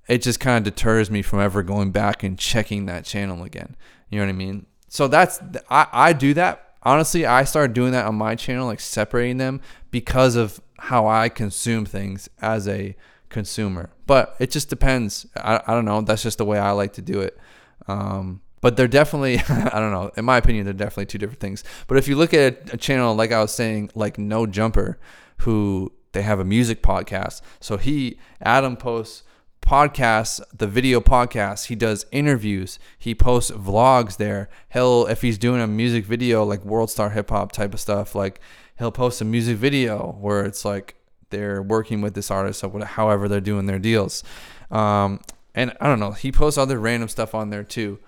it 0.09 0.22
just 0.22 0.40
kind 0.40 0.66
of 0.66 0.74
deters 0.74 1.11
me 1.11 1.22
from 1.22 1.40
ever 1.40 1.62
going 1.62 1.90
back 1.90 2.22
and 2.22 2.38
checking 2.38 2.87
that 2.87 3.04
channel 3.04 3.42
again. 3.42 3.76
You 4.09 4.18
know 4.18 4.26
what 4.26 4.30
i 4.30 4.35
mean? 4.35 4.66
So 4.88 5.09
that's 5.09 5.40
i, 5.68 5.87
I 5.92 6.12
do 6.12 6.35
that. 6.35 6.74
Honestly 6.82 7.26
i 7.26 7.42
started 7.42 7.74
doing 7.74 7.92
that 7.92 8.06
on 8.06 8.14
my 8.14 8.37
channel 8.37 8.66
like 8.66 8.80
separating 8.80 9.38
them 9.38 9.61
because 9.90 10.37
of 10.37 10.61
how 10.78 11.09
i 11.09 11.28
consume 11.28 11.85
things 11.85 12.28
as 12.40 12.68
a 12.68 12.94
consumer. 13.28 13.90
But 14.06 14.36
it 14.38 14.50
just 14.50 14.68
depends. 14.68 15.26
I, 15.36 15.60
I 15.66 15.74
don't 15.74 15.84
know. 15.84 16.00
That's 16.00 16.22
just 16.22 16.38
the 16.38 16.44
way 16.44 16.58
I 16.58 16.70
like 16.70 16.94
to 16.94 17.02
do 17.02 17.20
it. 17.20 17.38
Um, 17.88 18.42
but 18.60 18.76
they're 18.76 18.88
definitely, 18.88 19.38
I 19.48 19.78
don't 19.78 19.92
know. 19.92 20.10
In 20.16 20.24
my 20.24 20.38
opinion, 20.38 20.64
they're 20.64 20.74
definitely 20.74 21.06
two 21.06 21.18
different 21.18 21.40
things. 21.40 21.64
But 21.86 21.98
if 21.98 22.08
you 22.08 22.16
look 22.16 22.34
at 22.34 22.72
a 22.72 22.76
channel, 22.76 23.14
like 23.14 23.32
I 23.32 23.40
was 23.40 23.54
saying, 23.54 23.90
like 23.94 24.18
No 24.18 24.46
Jumper, 24.46 24.98
who 25.38 25.92
they 26.12 26.22
have 26.22 26.40
a 26.40 26.44
music 26.44 26.82
podcast. 26.82 27.42
So 27.60 27.76
he, 27.76 28.18
Adam 28.40 28.76
posts 28.76 29.22
podcasts, 29.60 30.40
the 30.56 30.66
video 30.66 31.00
podcasts. 31.00 31.66
He 31.66 31.74
does 31.74 32.06
interviews. 32.12 32.78
He 32.98 33.14
posts 33.14 33.50
vlogs 33.50 34.16
there. 34.16 34.48
He'll, 34.72 35.06
if 35.06 35.22
he's 35.22 35.38
doing 35.38 35.60
a 35.60 35.66
music 35.66 36.04
video, 36.04 36.44
like 36.44 36.64
World 36.64 36.90
Star 36.90 37.10
Hip 37.10 37.30
Hop 37.30 37.52
type 37.52 37.74
of 37.74 37.80
stuff, 37.80 38.14
like 38.14 38.40
he'll 38.78 38.92
post 38.92 39.20
a 39.20 39.24
music 39.24 39.56
video 39.56 40.16
where 40.20 40.44
it's 40.44 40.64
like 40.64 40.94
they're 41.30 41.62
working 41.62 42.00
with 42.00 42.14
this 42.14 42.30
artist 42.30 42.62
or 42.62 42.68
whatever, 42.68 42.90
however 42.90 43.28
they're 43.28 43.40
doing 43.40 43.66
their 43.66 43.78
deals. 43.78 44.22
Um, 44.70 45.20
and 45.54 45.76
I 45.80 45.86
don't 45.86 46.00
know, 46.00 46.12
he 46.12 46.32
posts 46.32 46.58
other 46.58 46.78
random 46.78 47.08
stuff 47.08 47.34
on 47.34 47.50
there 47.50 47.64
too. 47.64 47.98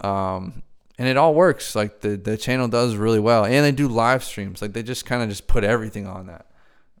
Um, 0.00 0.62
and 0.98 1.08
it 1.08 1.16
all 1.16 1.34
works. 1.34 1.74
Like 1.74 2.00
the, 2.00 2.16
the 2.16 2.36
channel 2.36 2.68
does 2.68 2.96
really 2.96 3.20
well. 3.20 3.44
And 3.44 3.64
they 3.64 3.72
do 3.72 3.88
live 3.88 4.22
streams. 4.24 4.60
Like 4.62 4.72
they 4.72 4.82
just 4.82 5.06
kind 5.06 5.22
of 5.22 5.28
just 5.28 5.46
put 5.46 5.64
everything 5.64 6.06
on 6.06 6.26
that. 6.26 6.46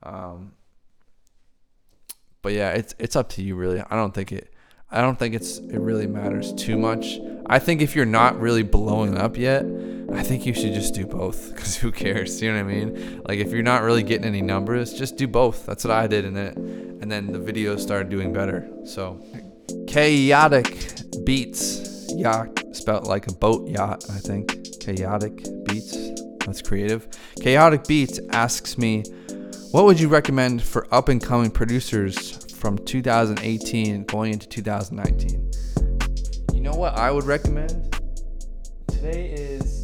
Um, 0.02 0.52
but 2.42 2.52
yeah, 2.52 2.70
it's 2.70 2.94
it's 2.98 3.16
up 3.16 3.28
to 3.30 3.42
you 3.42 3.54
really. 3.54 3.80
I 3.80 3.96
don't 3.96 4.14
think 4.14 4.32
it 4.32 4.52
I 4.92 5.00
don't 5.00 5.18
think 5.18 5.34
it's 5.34 5.58
it 5.58 5.78
really 5.78 6.06
matters 6.06 6.52
too 6.54 6.76
much. 6.76 7.20
I 7.46 7.58
think 7.58 7.80
if 7.80 7.94
you're 7.94 8.04
not 8.04 8.40
really 8.40 8.64
blowing 8.64 9.16
up 9.16 9.36
yet, 9.36 9.64
I 10.12 10.24
think 10.24 10.44
you 10.44 10.52
should 10.52 10.72
just 10.72 10.94
do 10.94 11.06
both 11.06 11.54
because 11.54 11.76
who 11.76 11.92
cares? 11.92 12.42
You 12.42 12.52
know 12.52 12.64
what 12.64 12.70
I 12.70 12.74
mean? 12.74 13.22
Like 13.26 13.38
if 13.38 13.52
you're 13.52 13.62
not 13.62 13.82
really 13.82 14.02
getting 14.02 14.26
any 14.26 14.42
numbers, 14.42 14.92
just 14.92 15.16
do 15.16 15.28
both. 15.28 15.64
That's 15.64 15.84
what 15.84 15.92
I 15.92 16.08
did, 16.08 16.24
and 16.24 16.36
then 16.36 16.98
and 17.00 17.10
then 17.10 17.32
the 17.32 17.38
videos 17.38 17.80
started 17.80 18.08
doing 18.10 18.32
better. 18.32 18.68
So 18.84 19.20
chaotic 19.86 20.66
beats, 21.24 22.12
yacht 22.16 22.64
spelled 22.72 23.06
like 23.06 23.28
a 23.28 23.32
boat 23.32 23.68
yacht. 23.68 24.04
I 24.10 24.18
think 24.18 24.80
chaotic 24.80 25.44
beats. 25.64 25.96
That's 26.44 26.62
creative. 26.62 27.06
Chaotic 27.40 27.86
beats 27.86 28.18
asks 28.30 28.76
me, 28.76 29.04
what 29.70 29.84
would 29.84 30.00
you 30.00 30.08
recommend 30.08 30.62
for 30.62 30.92
up 30.92 31.08
and 31.08 31.22
coming 31.22 31.50
producers 31.50 32.38
from 32.60 32.76
2018 32.76 34.04
going 34.04 34.34
into 34.34 34.46
2019? 34.46 35.50
You 36.52 36.60
know 36.60 36.74
what 36.74 36.94
I 36.94 37.10
would 37.10 37.24
recommend? 37.24 37.98
Today 38.86 39.30
is 39.30 39.82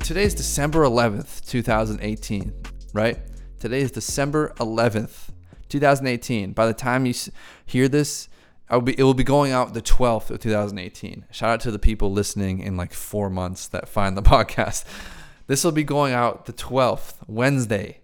today's 0.00 0.34
December 0.34 0.82
11th, 0.82 1.46
2018, 1.46 2.52
right? 2.92 3.18
Today 3.58 3.80
is 3.80 3.90
December 3.90 4.52
11th, 4.58 5.30
2018. 5.70 6.52
By 6.52 6.66
the 6.66 6.74
time 6.74 7.06
you 7.06 7.14
hear 7.64 7.88
this, 7.88 8.28
be, 8.84 8.92
it 8.98 9.02
will 9.02 9.14
be 9.14 9.24
going 9.24 9.52
out 9.52 9.72
the 9.72 9.80
12th 9.80 10.28
of 10.28 10.40
2018. 10.40 11.24
Shout 11.30 11.48
out 11.48 11.60
to 11.60 11.70
the 11.70 11.78
people 11.78 12.12
listening 12.12 12.60
in 12.60 12.76
like 12.76 12.92
four 12.92 13.30
months 13.30 13.66
that 13.68 13.88
find 13.88 14.14
the 14.14 14.22
podcast. 14.34 14.84
This 15.46 15.64
will 15.64 15.72
be 15.72 15.84
going 15.84 16.12
out 16.12 16.44
the 16.44 16.52
12th, 16.52 17.14
Wednesday. 17.26 18.00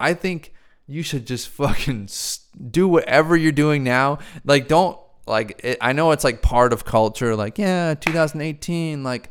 I 0.00 0.14
think 0.14 0.54
you 0.88 1.02
should 1.02 1.26
just 1.26 1.48
fucking 1.48 2.08
do 2.70 2.88
whatever 2.88 3.36
you're 3.36 3.52
doing 3.52 3.84
now. 3.84 4.18
Like, 4.44 4.66
don't 4.66 4.98
like. 5.26 5.60
It, 5.62 5.78
I 5.80 5.92
know 5.92 6.10
it's 6.10 6.24
like 6.24 6.42
part 6.42 6.72
of 6.72 6.84
culture. 6.84 7.36
Like, 7.36 7.58
yeah, 7.58 7.94
2018. 7.94 9.04
Like, 9.04 9.30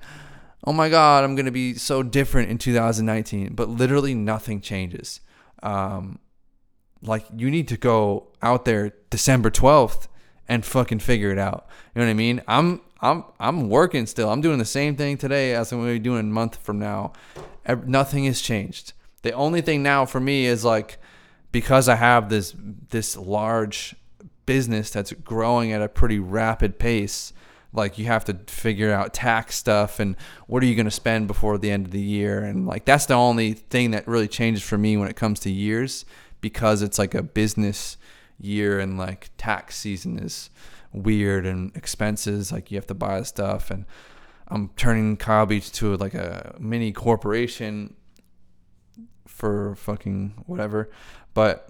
oh 0.65 0.71
my 0.71 0.87
god, 0.87 1.23
I'm 1.23 1.35
gonna 1.35 1.51
be 1.51 1.73
so 1.73 2.03
different 2.03 2.49
in 2.49 2.57
2019. 2.57 3.55
But 3.55 3.69
literally 3.69 4.13
nothing 4.13 4.61
changes. 4.61 5.19
Um, 5.63 6.19
like 7.01 7.25
you 7.35 7.49
need 7.49 7.67
to 7.69 7.77
go 7.77 8.27
out 8.41 8.65
there 8.65 8.93
December 9.09 9.49
12th 9.49 10.07
and 10.47 10.65
fucking 10.65 10.99
figure 10.99 11.31
it 11.31 11.39
out. 11.39 11.67
You 11.93 12.01
know 12.01 12.05
what 12.05 12.11
I 12.11 12.15
mean? 12.15 12.41
I'm 12.47 12.81
I'm 13.01 13.23
I'm 13.39 13.69
working 13.69 14.05
still. 14.05 14.29
I'm 14.29 14.41
doing 14.41 14.59
the 14.59 14.65
same 14.65 14.95
thing 14.95 15.17
today 15.17 15.53
as 15.53 15.71
I'm 15.71 15.79
gonna 15.79 15.93
be 15.93 15.99
doing 15.99 16.21
a 16.21 16.33
month 16.33 16.57
from 16.57 16.79
now. 16.79 17.13
Nothing 17.85 18.25
has 18.25 18.41
changed. 18.41 18.93
The 19.23 19.31
only 19.33 19.61
thing 19.61 19.83
now 19.83 20.05
for 20.05 20.19
me 20.19 20.45
is 20.45 20.63
like 20.63 20.99
because 21.51 21.89
I 21.89 21.95
have 21.95 22.29
this 22.29 22.55
this 22.89 23.17
large 23.17 23.95
business 24.45 24.91
that's 24.91 25.11
growing 25.13 25.71
at 25.71 25.81
a 25.81 25.89
pretty 25.89 26.19
rapid 26.19 26.79
pace, 26.79 27.33
like 27.73 27.97
you 27.97 28.05
have 28.05 28.25
to 28.25 28.33
figure 28.47 28.91
out 28.91 29.13
tax 29.13 29.55
stuff 29.55 29.99
and 29.99 30.15
what 30.47 30.63
are 30.63 30.65
you 30.65 30.75
going 30.75 30.85
to 30.85 30.91
spend 30.91 31.27
before 31.27 31.57
the 31.57 31.71
end 31.71 31.85
of 31.85 31.91
the 31.91 31.99
year 31.99 32.43
and 32.43 32.65
like 32.65 32.85
that's 32.85 33.05
the 33.07 33.13
only 33.13 33.53
thing 33.53 33.91
that 33.91 34.07
really 34.07 34.27
changes 34.27 34.63
for 34.63 34.77
me 34.77 34.95
when 34.95 35.09
it 35.09 35.15
comes 35.15 35.39
to 35.41 35.51
years 35.51 36.05
because 36.39 36.81
it's 36.81 36.97
like 36.97 37.13
a 37.13 37.21
business 37.21 37.97
year 38.39 38.79
and 38.79 38.97
like 38.97 39.29
tax 39.37 39.75
season 39.75 40.17
is 40.17 40.49
weird 40.93 41.45
and 41.45 41.75
expenses 41.75 42.51
like 42.51 42.71
you 42.71 42.77
have 42.77 42.87
to 42.87 42.93
buy 42.93 43.21
stuff 43.21 43.69
and 43.69 43.85
I'm 44.49 44.69
turning 44.77 45.17
Kyle 45.17 45.45
Beats 45.45 45.69
to 45.71 45.97
like 45.97 46.13
a 46.13 46.55
mini 46.59 46.91
corporation 46.91 47.95
for 49.25 49.75
fucking 49.75 50.43
whatever. 50.45 50.89
But 51.37 51.69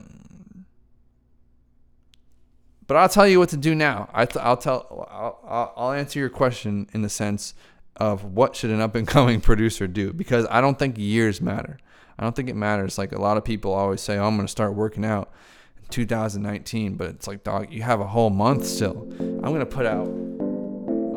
but 2.87 2.95
I'll 2.95 3.09
tell 3.09 3.27
you 3.27 3.37
what 3.37 3.49
to 3.49 3.57
do 3.57 3.75
now. 3.75 4.09
I 4.13 4.21
will 4.21 4.55
tell 4.55 5.09
I'll, 5.11 5.73
I'll 5.75 5.91
answer 5.91 6.19
your 6.19 6.29
question 6.29 6.87
in 6.93 7.01
the 7.01 7.09
sense 7.09 7.53
of 7.97 8.23
what 8.23 8.55
should 8.55 8.69
an 8.69 8.79
up 8.79 8.95
and 8.95 9.05
coming 9.05 9.41
producer 9.51 9.85
do 9.85 10.13
because 10.13 10.47
I 10.49 10.61
don't 10.61 10.79
think 10.79 10.97
years 10.97 11.41
matter. 11.41 11.79
I 12.17 12.23
don't 12.23 12.33
think 12.33 12.47
it 12.47 12.55
matters. 12.55 12.97
Like 12.97 13.11
a 13.11 13.19
lot 13.19 13.35
of 13.35 13.43
people 13.43 13.73
always 13.73 13.99
say, 13.99 14.17
oh, 14.17 14.25
I'm 14.25 14.37
going 14.37 14.47
to 14.47 14.51
start 14.51 14.73
working 14.73 15.03
out 15.03 15.33
in 15.81 15.89
2019, 15.89 16.95
but 16.95 17.09
it's 17.09 17.27
like, 17.27 17.43
dog, 17.43 17.69
you 17.69 17.81
have 17.81 17.99
a 17.99 18.07
whole 18.07 18.29
month 18.29 18.65
still. 18.65 19.05
I'm 19.19 19.41
going 19.41 19.59
to 19.59 19.65
put 19.65 19.85
out 19.85 20.07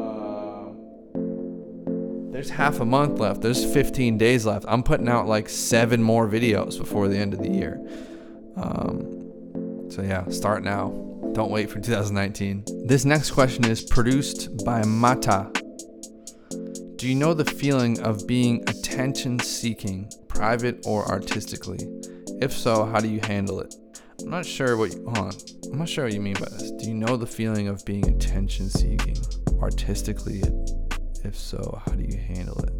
uh, 0.00 0.72
there's 2.32 2.50
half 2.50 2.80
a 2.80 2.84
month 2.84 3.20
left. 3.20 3.42
There's 3.42 3.64
15 3.64 4.18
days 4.18 4.44
left. 4.44 4.64
I'm 4.66 4.82
putting 4.82 5.08
out 5.08 5.28
like 5.28 5.48
seven 5.48 6.02
more 6.02 6.26
videos 6.28 6.76
before 6.78 7.06
the 7.06 7.16
end 7.16 7.32
of 7.32 7.38
the 7.38 7.48
year. 7.48 7.80
Um, 8.56 9.90
so 9.90 10.02
yeah, 10.02 10.28
start 10.28 10.62
now. 10.62 10.88
Don't 11.32 11.50
wait 11.50 11.70
for 11.70 11.80
2019. 11.80 12.64
This 12.86 13.04
next 13.04 13.30
question 13.30 13.64
is 13.64 13.82
produced 13.82 14.64
by 14.64 14.84
Mata. 14.84 15.50
Do 16.96 17.08
you 17.08 17.14
know 17.14 17.34
the 17.34 17.44
feeling 17.44 18.00
of 18.00 18.26
being 18.26 18.62
attention 18.68 19.38
seeking, 19.38 20.10
private 20.28 20.84
or 20.84 21.06
artistically? 21.06 21.78
If 22.42 22.52
so, 22.52 22.84
how 22.84 23.00
do 23.00 23.08
you 23.08 23.20
handle 23.24 23.60
it? 23.60 23.74
I'm 24.20 24.30
not 24.30 24.44
sure 24.44 24.76
what 24.76 24.92
you, 24.92 25.06
on. 25.16 25.32
I'm 25.72 25.78
not 25.78 25.88
sure 25.88 26.04
what 26.04 26.12
you 26.12 26.20
mean 26.20 26.34
by 26.34 26.48
this. 26.50 26.70
Do 26.72 26.86
you 26.86 26.94
know 26.94 27.16
the 27.16 27.26
feeling 27.26 27.68
of 27.68 27.84
being 27.84 28.06
attention 28.08 28.68
seeking, 28.68 29.16
artistically 29.60 30.42
if 31.24 31.36
so, 31.36 31.82
how 31.86 31.92
do 31.92 32.02
you 32.02 32.18
handle 32.18 32.58
it? 32.60 32.79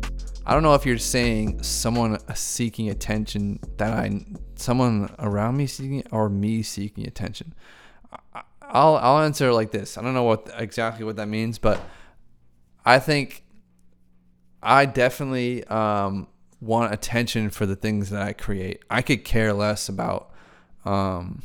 I 0.51 0.55
don't 0.55 0.65
know 0.65 0.75
if 0.75 0.85
you're 0.85 0.99
saying 0.99 1.63
someone 1.63 2.19
seeking 2.35 2.91
attention 2.91 3.61
that 3.77 3.93
I, 3.93 4.27
someone 4.57 5.15
around 5.21 5.57
me 5.57 5.69
seeking, 5.69 6.03
or 6.11 6.29
me 6.29 6.65
seeking 6.65 7.07
attention. 7.07 7.55
I'll 8.61 8.97
I'll 8.97 9.21
answer 9.21 9.53
like 9.53 9.71
this. 9.71 9.97
I 9.97 10.03
don't 10.03 10.13
know 10.13 10.25
what 10.25 10.51
exactly 10.59 11.05
what 11.05 11.15
that 11.17 11.29
means, 11.29 11.61
but 11.61 11.81
I 12.85 12.99
think 12.99 13.45
I 14.61 14.87
definitely 14.87 15.63
um, 15.69 16.27
want 16.61 16.93
attention 16.93 17.51
for 17.51 17.65
the 17.65 17.77
things 17.77 18.11
that 18.11 18.23
I 18.23 18.33
create. 18.33 18.83
I 18.91 19.03
could 19.03 19.23
care 19.23 19.53
less 19.53 19.89
about. 19.89 20.33
Um, 20.85 21.43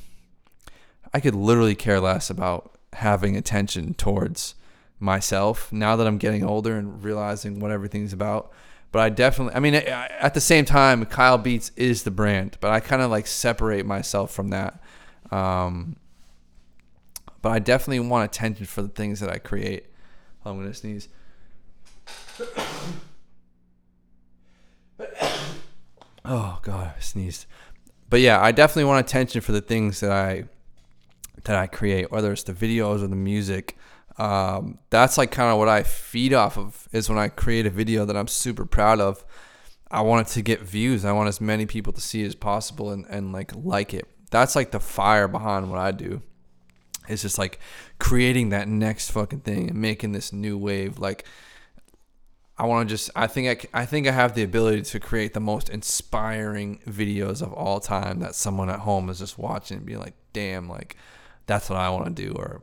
I 1.13 1.19
could 1.19 1.35
literally 1.35 1.75
care 1.75 1.99
less 1.99 2.31
about 2.31 2.75
having 2.93 3.37
attention 3.37 3.93
towards 3.93 4.55
myself 4.99 5.71
now 5.71 5.95
that 5.95 6.07
I'm 6.07 6.17
getting 6.17 6.43
older 6.43 6.75
and 6.75 7.03
realizing 7.03 7.59
what 7.59 7.69
everything's 7.69 8.11
about 8.11 8.51
but 8.95 9.01
I 9.01 9.09
definitely, 9.09 9.53
I 9.55 9.59
mean, 9.59 9.75
at 9.75 10.33
the 10.35 10.39
same 10.39 10.63
time, 10.63 11.03
Kyle 11.05 11.37
Beats 11.37 11.69
is 11.75 12.03
the 12.03 12.11
brand, 12.11 12.55
but 12.61 12.71
I 12.71 12.79
kind 12.79 13.01
of 13.01 13.11
like 13.11 13.27
separate 13.27 13.85
myself 13.85 14.31
from 14.31 14.51
that. 14.51 14.81
Um, 15.31 15.97
but 17.41 17.51
I 17.51 17.59
definitely 17.59 17.99
want 18.07 18.23
attention 18.23 18.65
for 18.65 18.81
the 18.81 18.87
things 18.87 19.19
that 19.19 19.29
I 19.29 19.37
create. 19.37 19.87
I'm 20.45 20.57
gonna 20.57 20.73
sneeze. 20.73 21.09
oh 26.23 26.59
god, 26.61 26.93
I 26.95 26.99
sneezed. 27.01 27.47
But 28.09 28.21
yeah, 28.21 28.41
I 28.41 28.53
definitely 28.53 28.85
want 28.85 29.05
attention 29.05 29.41
for 29.41 29.51
the 29.51 29.59
things 29.59 29.99
that 29.99 30.13
I 30.13 30.45
that 31.43 31.57
I 31.57 31.67
create, 31.67 32.13
whether 32.13 32.31
it's 32.31 32.43
the 32.43 32.53
videos 32.53 33.03
or 33.03 33.07
the 33.07 33.17
music 33.17 33.77
um, 34.17 34.79
that's 34.89 35.17
like 35.17 35.31
kind 35.31 35.51
of 35.51 35.57
what 35.57 35.67
I 35.67 35.83
feed 35.83 36.33
off 36.33 36.57
of. 36.57 36.87
Is 36.91 37.09
when 37.09 37.17
I 37.17 37.27
create 37.27 37.65
a 37.65 37.69
video 37.69 38.05
that 38.05 38.15
I'm 38.15 38.27
super 38.27 38.65
proud 38.65 38.99
of. 38.99 39.23
I 39.91 40.01
want 40.01 40.27
it 40.27 40.31
to 40.33 40.41
get 40.41 40.61
views. 40.61 41.05
I 41.05 41.11
want 41.11 41.29
as 41.29 41.39
many 41.39 41.65
people 41.65 41.93
to 41.93 42.01
see 42.01 42.25
as 42.25 42.35
possible 42.35 42.91
and, 42.91 43.05
and 43.07 43.31
like 43.31 43.51
like 43.55 43.93
it. 43.93 44.07
That's 44.31 44.55
like 44.55 44.71
the 44.71 44.79
fire 44.79 45.27
behind 45.27 45.69
what 45.69 45.79
I 45.79 45.91
do. 45.91 46.21
It's 47.07 47.21
just 47.21 47.37
like 47.37 47.59
creating 47.99 48.49
that 48.49 48.67
next 48.67 49.11
fucking 49.11 49.41
thing 49.41 49.69
and 49.69 49.79
making 49.79 50.11
this 50.11 50.33
new 50.33 50.57
wave. 50.57 50.97
Like 50.97 51.25
I 52.57 52.65
want 52.65 52.87
to 52.87 52.93
just 52.93 53.09
I 53.15 53.27
think 53.27 53.69
I, 53.73 53.81
I 53.81 53.85
think 53.85 54.07
I 54.07 54.11
have 54.11 54.33
the 54.33 54.43
ability 54.43 54.83
to 54.83 54.99
create 54.99 55.33
the 55.33 55.39
most 55.39 55.69
inspiring 55.69 56.79
videos 56.87 57.41
of 57.41 57.53
all 57.53 57.79
time 57.79 58.19
that 58.19 58.35
someone 58.35 58.69
at 58.69 58.79
home 58.79 59.09
is 59.09 59.19
just 59.19 59.37
watching 59.37 59.77
and 59.77 59.85
be 59.85 59.97
like, 59.97 60.13
"Damn, 60.33 60.69
like 60.69 60.95
that's 61.47 61.69
what 61.69 61.77
I 61.77 61.89
want 61.89 62.15
to 62.15 62.23
do," 62.23 62.33
or 62.33 62.61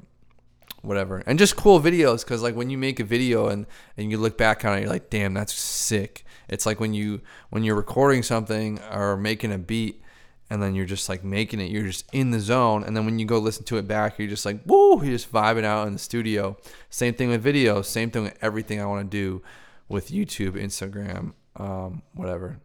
whatever. 0.83 1.23
And 1.27 1.39
just 1.39 1.57
cool 1.57 1.81
videos 1.81 2.25
because 2.25 2.43
like 2.43 2.55
when 2.55 2.71
you 2.71 2.79
make 2.79 3.01
a 3.01 3.05
video 3.05 3.49
and 3.49 3.67
and 3.97 4.11
you 4.11 4.19
look 4.19 4.37
back 4.37 4.65
on 4.65 4.77
it, 4.77 4.83
you're 4.83 4.91
like, 4.91 5.11
"Damn, 5.11 5.35
that's 5.35 5.55
sick." 5.55 6.25
It's 6.49 6.67
like 6.67 6.81
when 6.81 6.93
you 6.93 7.23
when 7.51 7.65
you're 7.65 7.77
recording 7.77 8.23
something 8.23 8.81
or 8.91 9.17
making 9.17 9.53
a 9.53 9.59
beat 9.59 10.03
and 10.53 10.63
then 10.63 10.75
you're 10.75 10.85
just 10.85 11.09
like 11.09 11.25
making 11.25 11.61
it, 11.61 11.71
you're 11.71 11.87
just 11.87 12.05
in 12.13 12.31
the 12.31 12.39
zone. 12.39 12.85
And 12.85 12.95
then 12.95 13.07
when 13.07 13.19
you 13.19 13.25
go 13.25 13.39
listen 13.39 13.65
to 13.65 13.79
it 13.79 13.89
back, 13.89 14.19
you're 14.19 14.29
just 14.29 14.45
like, 14.45 14.61
woo, 14.67 15.03
you're 15.03 15.15
just 15.15 15.33
vibing 15.33 15.65
out 15.65 15.87
in 15.87 15.95
the 15.95 15.99
studio. 15.99 16.59
Same 16.91 17.15
thing 17.15 17.31
with 17.31 17.41
video, 17.41 17.81
same 17.81 18.11
thing 18.11 18.25
with 18.25 18.37
everything 18.43 18.79
I 18.79 18.85
want 18.85 19.11
to 19.11 19.17
do 19.17 19.43
with 19.89 20.11
YouTube, 20.11 20.63
Instagram, 20.63 21.33
um, 21.57 22.03
whatever. 22.13 22.59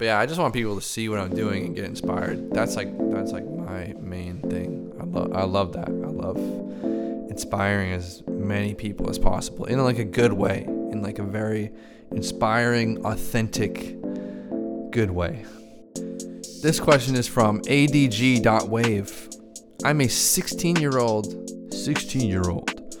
But 0.00 0.06
yeah, 0.06 0.18
I 0.18 0.24
just 0.24 0.40
want 0.40 0.54
people 0.54 0.76
to 0.76 0.80
see 0.80 1.10
what 1.10 1.18
I'm 1.18 1.34
doing 1.34 1.66
and 1.66 1.76
get 1.76 1.84
inspired. 1.84 2.54
That's 2.54 2.74
like 2.74 2.88
that's 3.12 3.32
like 3.32 3.44
my 3.44 3.94
main 4.00 4.40
thing. 4.40 4.94
I 4.98 5.04
love 5.04 5.32
I 5.34 5.44
love 5.44 5.72
that. 5.74 5.90
I 5.90 6.08
love 6.08 6.38
inspiring 7.28 7.92
as 7.92 8.22
many 8.26 8.72
people 8.72 9.10
as 9.10 9.18
possible 9.18 9.66
in 9.66 9.78
like 9.84 9.98
a 9.98 10.04
good 10.06 10.32
way, 10.32 10.64
in 10.64 11.02
like 11.02 11.18
a 11.18 11.22
very 11.22 11.70
inspiring, 12.12 13.04
authentic, 13.04 14.00
good 14.90 15.10
way. 15.10 15.44
This 16.62 16.80
question 16.80 17.14
is 17.14 17.28
from 17.28 17.60
adg.wave. 17.64 19.28
I'm 19.84 20.00
a 20.00 20.08
16 20.08 20.76
year 20.76 20.96
old, 20.96 21.74
16 21.74 22.26
year 22.26 22.48
old 22.48 22.96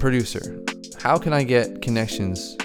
producer. 0.00 0.64
How 1.02 1.18
can 1.18 1.34
I 1.34 1.42
get 1.42 1.82
connections 1.82 2.56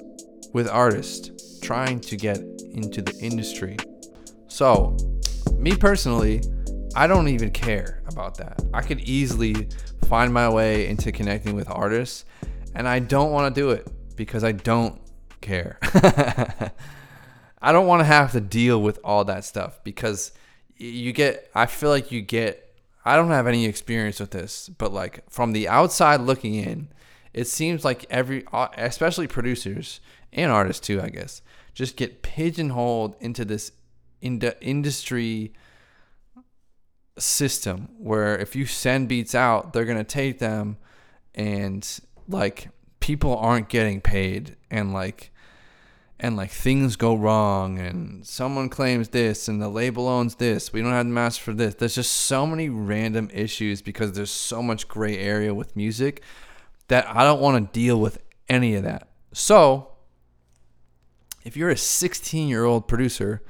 with 0.53 0.69
artists 0.69 1.32
trying 1.63 1.99
to 2.01 2.17
get 2.17 2.37
into 2.73 3.01
the 3.01 3.17
industry? 3.21 3.77
So, 4.47 4.95
me 5.57 5.75
personally, 5.75 6.41
I 6.95 7.07
don't 7.07 7.27
even 7.27 7.49
care 7.49 8.03
about 8.07 8.37
that. 8.37 8.61
I 8.73 8.81
could 8.81 8.99
easily 9.01 9.69
find 10.05 10.31
my 10.31 10.49
way 10.49 10.87
into 10.87 11.11
connecting 11.11 11.55
with 11.55 11.69
artists, 11.69 12.25
and 12.75 12.87
I 12.87 12.99
don't 12.99 13.31
want 13.31 13.53
to 13.53 13.61
do 13.61 13.71
it 13.71 13.87
because 14.15 14.43
I 14.43 14.51
don't 14.51 15.01
care. 15.41 15.79
I 17.61 17.71
don't 17.71 17.87
want 17.87 18.01
to 18.01 18.05
have 18.05 18.33
to 18.33 18.41
deal 18.41 18.81
with 18.81 18.99
all 19.03 19.23
that 19.25 19.45
stuff 19.45 19.79
because 19.83 20.33
you 20.75 21.13
get, 21.13 21.49
I 21.55 21.65
feel 21.65 21.89
like 21.89 22.11
you 22.11 22.21
get, 22.21 22.75
I 23.05 23.15
don't 23.15 23.29
have 23.29 23.47
any 23.47 23.65
experience 23.65 24.19
with 24.19 24.31
this, 24.31 24.69
but 24.69 24.91
like 24.91 25.29
from 25.29 25.53
the 25.53 25.67
outside 25.67 26.21
looking 26.21 26.55
in, 26.55 26.89
it 27.33 27.47
seems 27.47 27.83
like 27.85 28.05
every, 28.09 28.45
especially 28.77 29.27
producers 29.27 30.01
and 30.33 30.51
artists 30.51 30.85
too, 30.85 31.01
I 31.01 31.09
guess, 31.09 31.41
just 31.73 31.95
get 31.95 32.21
pigeonholed 32.21 33.15
into 33.19 33.45
this 33.45 33.71
ind- 34.21 34.55
industry 34.61 35.53
system 37.17 37.89
where 37.97 38.37
if 38.37 38.55
you 38.55 38.65
send 38.65 39.07
beats 39.07 39.35
out, 39.35 39.73
they're 39.73 39.85
gonna 39.85 40.03
take 40.03 40.39
them 40.39 40.77
and 41.35 41.99
like 42.27 42.69
people 42.99 43.37
aren't 43.37 43.69
getting 43.69 44.01
paid 44.01 44.55
and 44.71 44.93
like 44.93 45.31
and 46.19 46.37
like 46.37 46.51
things 46.51 46.95
go 46.95 47.15
wrong 47.15 47.77
and 47.77 48.25
someone 48.25 48.69
claims 48.69 49.09
this 49.09 49.47
and 49.47 49.61
the 49.61 49.67
label 49.67 50.07
owns 50.07 50.35
this. 50.35 50.71
We 50.71 50.81
don't 50.81 50.91
have 50.91 51.05
the 51.05 51.11
master 51.11 51.43
for 51.43 51.53
this. 51.53 51.75
There's 51.75 51.95
just 51.95 52.13
so 52.13 52.47
many 52.47 52.69
random 52.69 53.29
issues 53.33 53.81
because 53.81 54.13
there's 54.13 54.31
so 54.31 54.63
much 54.63 54.87
gray 54.87 55.17
area 55.17 55.53
with 55.53 55.75
music 55.75 56.21
that 56.89 57.07
i 57.07 57.23
don't 57.23 57.39
want 57.41 57.73
to 57.73 57.79
deal 57.79 57.99
with 57.99 58.19
any 58.49 58.75
of 58.75 58.83
that. 58.83 59.07
So 59.33 59.92
if 61.43 61.57
you're 61.57 61.69
a 61.69 61.77
16 61.77 62.47
year 62.47 62.65
old 62.65 62.87
producer 62.87 63.41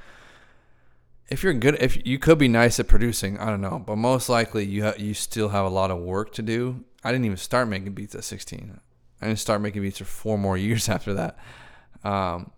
if 1.28 1.42
you're 1.42 1.54
good 1.54 1.76
if 1.80 2.06
you 2.06 2.18
could 2.18 2.38
be 2.38 2.48
nice 2.48 2.78
at 2.78 2.88
producing 2.88 3.38
i 3.38 3.46
don't 3.46 3.60
know 3.60 3.78
but 3.78 3.96
most 3.96 4.28
likely 4.28 4.64
you 4.64 4.84
ha- 4.84 4.94
you 4.98 5.14
still 5.14 5.48
have 5.48 5.64
a 5.64 5.70
lot 5.70 5.90
of 5.90 5.98
work 5.98 6.32
to 6.32 6.42
do. 6.42 6.84
I 7.02 7.12
didn't 7.12 7.26
even 7.26 7.36
start 7.36 7.68
making 7.68 7.92
beats 7.92 8.14
at 8.14 8.24
16 8.24 8.80
i 9.20 9.26
didn't 9.26 9.38
start 9.38 9.60
making 9.60 9.82
beats 9.82 9.98
for 9.98 10.04
four 10.04 10.38
more 10.38 10.56
years 10.66 10.88
after 10.88 11.14
that. 11.14 11.38
Um, 12.02 12.50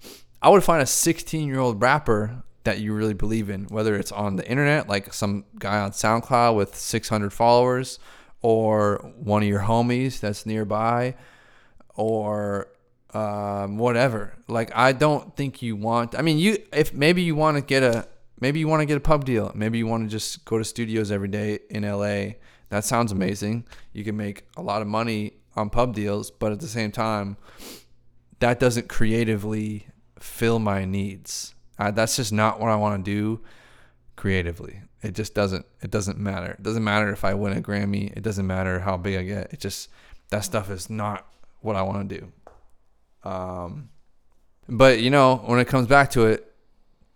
i 0.43 0.49
would 0.49 0.65
find 0.65 0.83
a 0.83 0.87
16 0.87 1.47
year 1.47 1.61
old 1.61 1.81
rapper 1.81 2.43
that 2.65 2.81
you 2.81 2.93
really 2.93 3.15
believe 3.15 3.49
in 3.49 3.65
whether 3.67 3.95
it's 3.95 4.11
on 4.11 4.37
the 4.37 4.49
internet 4.49 4.89
like 4.89 5.15
some 5.15 5.45
guy 5.59 5.79
on 5.79 5.93
soundcloud 5.93 6.57
with 6.57 6.75
600 6.75 7.33
followers 7.33 8.01
or 8.43 9.13
one 9.17 9.43
of 9.43 9.49
your 9.49 9.61
homies 9.61 10.19
that's 10.21 10.47
nearby 10.47 11.15
or 11.95 12.69
um, 13.17 13.79
whatever. 13.79 14.35
Like 14.49 14.71
I 14.75 14.93
don't 14.93 15.35
think 15.37 15.63
you 15.63 15.77
want. 15.77 16.15
I 16.15 16.23
mean, 16.23 16.39
you 16.39 16.59
if 16.73 16.93
maybe 16.93 17.23
you 17.23 17.35
want 17.35 17.57
to 17.57 17.63
get 17.63 17.83
a 17.83 18.07
maybe 18.41 18.59
you 18.59 18.69
want 18.69 18.81
to 18.81 18.87
get 18.87 18.97
a 18.97 19.01
pub 19.01 19.25
deal. 19.25 19.53
Maybe 19.55 19.79
you 19.79 19.87
want 19.87 20.05
to 20.05 20.11
just 20.11 20.45
go 20.45 20.59
to 20.59 20.65
studios 20.65 21.11
every 21.11 21.29
day 21.29 21.61
in 21.71 21.83
LA. 21.83 22.35
That 22.69 22.85
sounds 22.85 23.13
amazing. 23.13 23.65
You 23.93 24.05
can 24.05 24.17
make 24.17 24.45
a 24.57 24.63
lot 24.63 24.83
of 24.83 24.89
money 24.89 25.35
on 25.55 25.71
pub 25.71 25.95
deals, 25.95 26.31
but 26.31 26.53
at 26.53 26.61
the 26.61 26.69
same 26.69 26.93
time, 26.93 27.37
that 28.41 28.61
doesn't 28.61 28.89
creatively 28.89 29.87
fill 30.19 30.59
my 30.59 30.85
needs. 30.85 31.55
That's 31.79 32.17
just 32.17 32.33
not 32.33 32.61
what 32.61 32.71
I 32.71 32.77
want 32.77 33.03
to 33.05 33.11
do 33.11 33.41
creatively. 34.17 34.81
It 35.03 35.15
just 35.15 35.35
doesn't. 35.35 35.65
It 35.81 35.91
doesn't 35.91 36.19
matter. 36.19 36.53
It 36.53 36.63
doesn't 36.63 36.85
matter 36.85 37.11
if 37.11 37.25
I 37.25 37.35
win 37.35 37.57
a 37.57 37.63
Grammy. 37.63 38.15
It 38.15 38.23
doesn't 38.23 38.47
matter 38.47 38.81
how 38.81 38.97
big 38.97 39.17
I 39.17 39.23
get. 39.23 39.53
It 39.53 39.61
just 39.61 39.89
that 40.31 40.45
stuff 40.45 40.71
is 40.71 40.91
not 40.91 41.27
what 41.61 41.77
I 41.77 41.83
want 41.83 42.09
to 42.09 42.21
do. 42.21 42.33
Um, 43.27 43.89
but 44.69 45.01
you 45.01 45.11
know, 45.11 45.37
when 45.47 45.59
it 45.59 45.67
comes 45.67 45.87
back 45.87 46.11
to 46.11 46.27
it, 46.27 46.53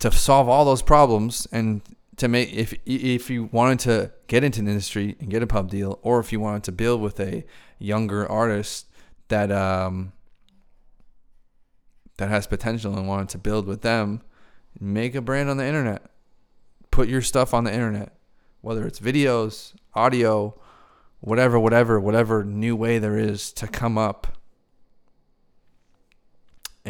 to 0.00 0.10
solve 0.10 0.48
all 0.48 0.64
those 0.64 0.82
problems 0.82 1.46
and 1.52 1.82
to 2.16 2.26
make 2.28 2.52
if 2.52 2.74
if 2.84 3.30
you 3.30 3.44
wanted 3.52 3.78
to 3.80 4.12
get 4.26 4.42
into 4.44 4.62
the 4.62 4.68
industry 4.68 5.16
and 5.20 5.30
get 5.30 5.42
a 5.42 5.46
pub 5.46 5.70
deal, 5.70 5.98
or 6.02 6.20
if 6.20 6.32
you 6.32 6.40
wanted 6.40 6.64
to 6.64 6.72
build 6.72 7.00
with 7.00 7.20
a 7.20 7.44
younger 7.78 8.30
artist 8.30 8.86
that 9.28 9.52
um 9.52 10.12
that 12.16 12.28
has 12.28 12.46
potential 12.46 12.96
and 12.96 13.08
wanted 13.08 13.28
to 13.30 13.38
build 13.38 13.66
with 13.66 13.82
them, 13.82 14.20
make 14.78 15.14
a 15.14 15.20
brand 15.20 15.48
on 15.48 15.56
the 15.56 15.66
internet. 15.66 16.02
Put 16.90 17.08
your 17.08 17.22
stuff 17.22 17.54
on 17.54 17.64
the 17.64 17.72
internet, 17.72 18.14
whether 18.62 18.84
it's 18.84 18.98
videos, 18.98 19.74
audio, 19.94 20.60
whatever, 21.20 21.58
whatever, 21.58 22.00
whatever 22.00 22.44
new 22.44 22.74
way 22.74 22.98
there 22.98 23.16
is 23.16 23.52
to 23.52 23.68
come 23.68 23.96
up 23.96 24.39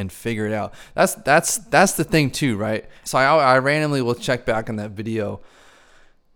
and 0.00 0.10
figure 0.10 0.46
it 0.46 0.52
out. 0.52 0.74
That's 0.94 1.14
that's 1.14 1.58
that's 1.58 1.92
the 1.92 2.04
thing 2.04 2.30
too, 2.30 2.56
right? 2.56 2.86
So 3.04 3.18
I 3.18 3.24
I 3.24 3.58
randomly 3.58 4.02
will 4.02 4.14
check 4.14 4.44
back 4.44 4.68
on 4.68 4.76
that 4.76 4.90
video 4.90 5.40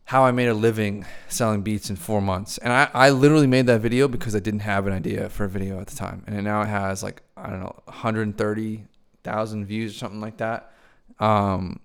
how 0.06 0.24
I 0.24 0.32
made 0.32 0.48
a 0.48 0.54
living 0.54 1.06
selling 1.28 1.62
beats 1.62 1.88
in 1.88 1.96
four 1.96 2.20
months. 2.20 2.58
And 2.58 2.72
I, 2.72 2.90
I 2.92 3.10
literally 3.10 3.46
made 3.46 3.66
that 3.66 3.80
video 3.80 4.06
because 4.06 4.36
I 4.36 4.38
didn't 4.38 4.60
have 4.60 4.86
an 4.86 4.92
idea 4.92 5.30
for 5.30 5.44
a 5.44 5.48
video 5.48 5.80
at 5.80 5.86
the 5.86 5.96
time. 5.96 6.22
And 6.26 6.44
now 6.44 6.60
it 6.62 6.68
has 6.68 7.02
like, 7.02 7.22
I 7.36 7.48
don't 7.48 7.60
know, 7.60 7.74
130,000 7.86 9.66
views 9.66 9.94
or 9.94 9.98
something 9.98 10.20
like 10.20 10.36
that. 10.38 10.72
Um, 11.18 11.80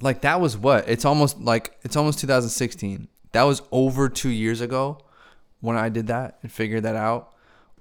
like 0.00 0.22
that 0.22 0.40
was 0.40 0.56
what? 0.56 0.88
It's 0.88 1.04
almost 1.04 1.40
like, 1.40 1.76
it's 1.82 1.96
almost 1.96 2.20
2016. 2.20 3.08
That 3.32 3.42
was 3.42 3.60
over 3.70 4.08
two 4.08 4.30
years 4.30 4.62
ago 4.62 4.98
when 5.60 5.76
I 5.76 5.90
did 5.90 6.06
that 6.06 6.38
and 6.42 6.50
figured 6.50 6.84
that 6.84 6.96
out. 6.96 7.32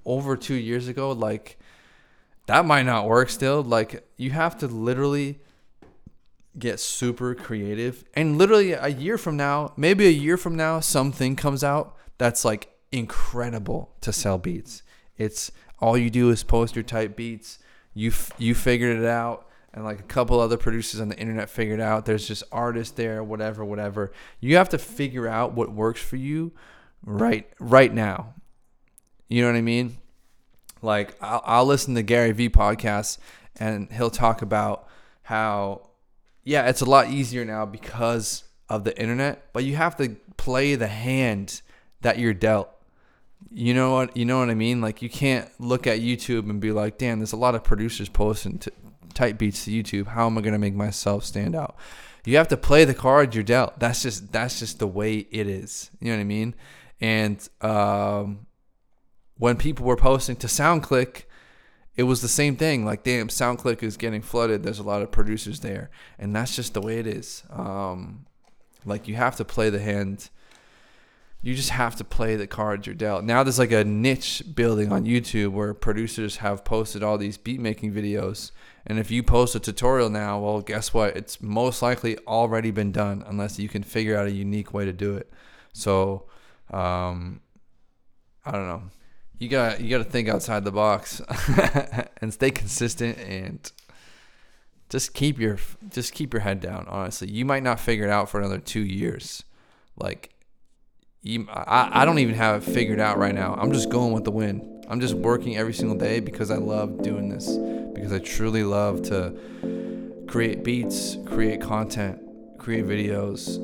Over 0.05 0.35
two 0.35 0.55
years 0.55 0.89
ago, 0.89 1.13
like 1.13 1.57
that 2.45 2.65
might 2.65 2.83
not 2.83 3.07
work 3.07 3.29
still. 3.29 3.61
Like 3.63 4.07
you 4.17 4.31
have 4.31 4.57
to 4.59 4.67
literally 4.67 5.39
get 6.57 6.79
super 6.79 7.33
creative. 7.33 8.03
And 8.13 8.37
literally 8.37 8.73
a 8.73 8.89
year 8.89 9.17
from 9.17 9.37
now 9.37 9.73
maybe 9.77 10.05
a 10.05 10.11
year 10.11 10.37
from 10.37 10.55
now 10.55 10.79
something 10.79 11.35
comes 11.35 11.63
out 11.63 11.97
that's 12.17 12.45
like 12.45 12.69
incredible 12.91 13.95
to 14.01 14.13
sell 14.13 14.37
beats. 14.37 14.83
It's 15.17 15.51
all 15.79 15.97
you 15.97 16.09
do 16.09 16.29
is 16.29 16.43
post 16.43 16.75
your 16.75 16.83
type 16.83 17.15
beats. 17.15 17.59
You 17.93 18.09
f- 18.09 18.31
you 18.37 18.55
figured 18.55 18.97
it 18.97 19.05
out. 19.05 19.47
And 19.75 19.83
like 19.83 19.99
a 19.99 20.03
couple 20.03 20.39
other 20.39 20.57
producers 20.57 21.01
on 21.01 21.09
the 21.09 21.17
internet 21.17 21.49
figured 21.49 21.79
out. 21.79 22.05
There's 22.05 22.27
just 22.27 22.43
artists 22.51 22.93
there 22.93 23.23
whatever 23.23 23.65
whatever. 23.65 24.11
You 24.39 24.57
have 24.57 24.69
to 24.69 24.77
figure 24.77 25.27
out 25.27 25.53
what 25.53 25.71
works 25.71 26.01
for 26.01 26.15
you 26.15 26.51
right 27.03 27.49
right 27.59 27.91
now. 27.91 28.35
You 29.29 29.41
know 29.41 29.47
what 29.47 29.57
i 29.57 29.61
mean 29.61 29.97
like 30.83 31.15
I'll, 31.21 31.41
I'll 31.45 31.65
listen 31.65 31.95
to 31.95 32.03
Gary 32.03 32.31
Vee 32.31 32.49
podcasts 32.49 33.17
and 33.59 33.91
he'll 33.91 34.09
talk 34.09 34.41
about 34.41 34.87
how 35.23 35.89
yeah, 36.43 36.67
it's 36.67 36.81
a 36.81 36.85
lot 36.85 37.09
easier 37.09 37.45
now 37.45 37.65
because 37.65 38.43
of 38.69 38.83
the 38.83 38.99
internet, 38.99 39.53
but 39.53 39.63
you 39.63 39.75
have 39.75 39.95
to 39.97 40.17
play 40.37 40.75
the 40.75 40.87
hand 40.87 41.61
that 42.01 42.19
you're 42.19 42.33
dealt. 42.33 42.69
You 43.49 43.73
know 43.73 43.93
what? 43.93 44.17
You 44.17 44.25
know 44.25 44.39
what 44.39 44.49
I 44.49 44.55
mean? 44.55 44.81
Like 44.81 45.01
you 45.01 45.09
can't 45.09 45.49
look 45.59 45.87
at 45.87 45.99
YouTube 45.99 46.49
and 46.49 46.59
be 46.59 46.71
like, 46.71 46.97
"Damn, 46.97 47.19
there's 47.19 47.33
a 47.33 47.37
lot 47.37 47.55
of 47.55 47.63
producers 47.63 48.09
posting 48.09 48.57
t- 48.57 48.71
type 49.13 49.37
beats 49.37 49.65
to 49.65 49.71
YouTube. 49.71 50.07
How 50.07 50.25
am 50.25 50.37
I 50.37 50.41
gonna 50.41 50.59
make 50.59 50.73
myself 50.73 51.23
stand 51.23 51.55
out?" 51.55 51.75
You 52.25 52.37
have 52.37 52.47
to 52.49 52.57
play 52.57 52.85
the 52.85 52.93
cards 52.93 53.35
you're 53.35 53.43
dealt. 53.43 53.79
That's 53.79 54.01
just 54.01 54.31
that's 54.31 54.59
just 54.59 54.79
the 54.79 54.87
way 54.87 55.27
it 55.29 55.47
is. 55.47 55.91
You 55.99 56.07
know 56.11 56.17
what 56.17 56.21
I 56.21 56.25
mean? 56.25 56.55
And 56.99 57.49
um, 57.61 58.47
when 59.37 59.57
people 59.57 59.85
were 59.85 59.97
posting 59.97 60.35
to 60.37 60.47
SoundClick, 60.47 61.23
it 61.95 62.03
was 62.03 62.21
the 62.21 62.27
same 62.27 62.55
thing. 62.55 62.85
Like, 62.85 63.03
damn, 63.03 63.27
SoundClick 63.27 63.83
is 63.83 63.97
getting 63.97 64.21
flooded. 64.21 64.63
There's 64.63 64.79
a 64.79 64.83
lot 64.83 65.01
of 65.01 65.11
producers 65.11 65.59
there, 65.59 65.89
and 66.17 66.35
that's 66.35 66.55
just 66.55 66.73
the 66.73 66.81
way 66.81 66.99
it 66.99 67.07
is. 67.07 67.43
Um, 67.49 68.25
like, 68.85 69.07
you 69.07 69.15
have 69.15 69.35
to 69.37 69.45
play 69.45 69.69
the 69.69 69.79
hand. 69.79 70.29
You 71.41 71.55
just 71.55 71.71
have 71.71 71.95
to 71.97 72.03
play 72.03 72.35
the 72.35 72.47
cards 72.47 72.87
you're 72.87 72.95
dealt. 72.95 73.25
Now 73.25 73.43
there's 73.43 73.59
like 73.59 73.73
a 73.73 73.83
niche 73.83 74.43
building 74.55 74.93
on 74.93 75.03
YouTube 75.03 75.49
where 75.49 75.73
producers 75.73 76.37
have 76.37 76.63
posted 76.63 77.03
all 77.03 77.17
these 77.17 77.37
beat 77.37 77.59
making 77.59 77.91
videos, 77.91 78.51
and 78.87 78.97
if 78.97 79.11
you 79.11 79.23
post 79.23 79.53
a 79.53 79.59
tutorial 79.59 80.09
now, 80.09 80.39
well, 80.39 80.61
guess 80.61 80.93
what? 80.93 81.17
It's 81.17 81.41
most 81.41 81.81
likely 81.81 82.17
already 82.19 82.71
been 82.71 82.93
done 82.93 83.25
unless 83.27 83.59
you 83.59 83.67
can 83.67 83.83
figure 83.83 84.17
out 84.17 84.27
a 84.27 84.31
unique 84.31 84.73
way 84.73 84.85
to 84.85 84.93
do 84.93 85.15
it. 85.15 85.33
So, 85.73 86.27
um, 86.71 87.41
I 88.45 88.51
don't 88.51 88.67
know 88.67 88.83
you 89.43 89.49
got 89.49 89.81
you 89.81 89.89
got 89.89 89.97
to 89.97 90.09
think 90.09 90.29
outside 90.29 90.63
the 90.63 90.71
box 90.71 91.21
and 92.21 92.33
stay 92.33 92.49
consistent 92.49 93.17
and 93.19 93.71
just 94.89 95.13
keep 95.13 95.37
your 95.37 95.57
just 95.89 96.13
keep 96.13 96.33
your 96.33 96.39
head 96.39 96.61
down 96.61 96.85
honestly. 96.87 97.29
You 97.29 97.43
might 97.43 97.61
not 97.61 97.79
figure 97.79 98.05
it 98.05 98.09
out 98.09 98.29
for 98.29 98.39
another 98.39 98.57
two 98.57 98.79
years. 98.79 99.43
Like 99.97 100.33
you, 101.21 101.45
I, 101.49 102.01
I 102.01 102.05
don't 102.05 102.19
even 102.19 102.35
have 102.35 102.63
it 102.63 102.73
figured 102.73 103.01
out 103.01 103.17
right 103.17 103.35
now. 103.35 103.53
I'm 103.55 103.73
just 103.73 103.89
going 103.89 104.13
with 104.13 104.23
the 104.23 104.31
wind. 104.31 104.85
I'm 104.87 105.01
just 105.01 105.13
working 105.13 105.57
every 105.57 105.73
single 105.73 105.97
day 105.97 106.19
because 106.19 106.51
i 106.51 106.57
love 106.57 107.01
doing 107.01 107.29
this 107.29 107.57
because 107.95 108.11
i 108.11 108.19
truly 108.19 108.63
love 108.63 109.01
to 109.03 110.25
create 110.27 110.63
beats 110.63 111.17
create 111.25 111.61
content 111.61 112.19
create 112.57 112.85
videos 112.85 113.57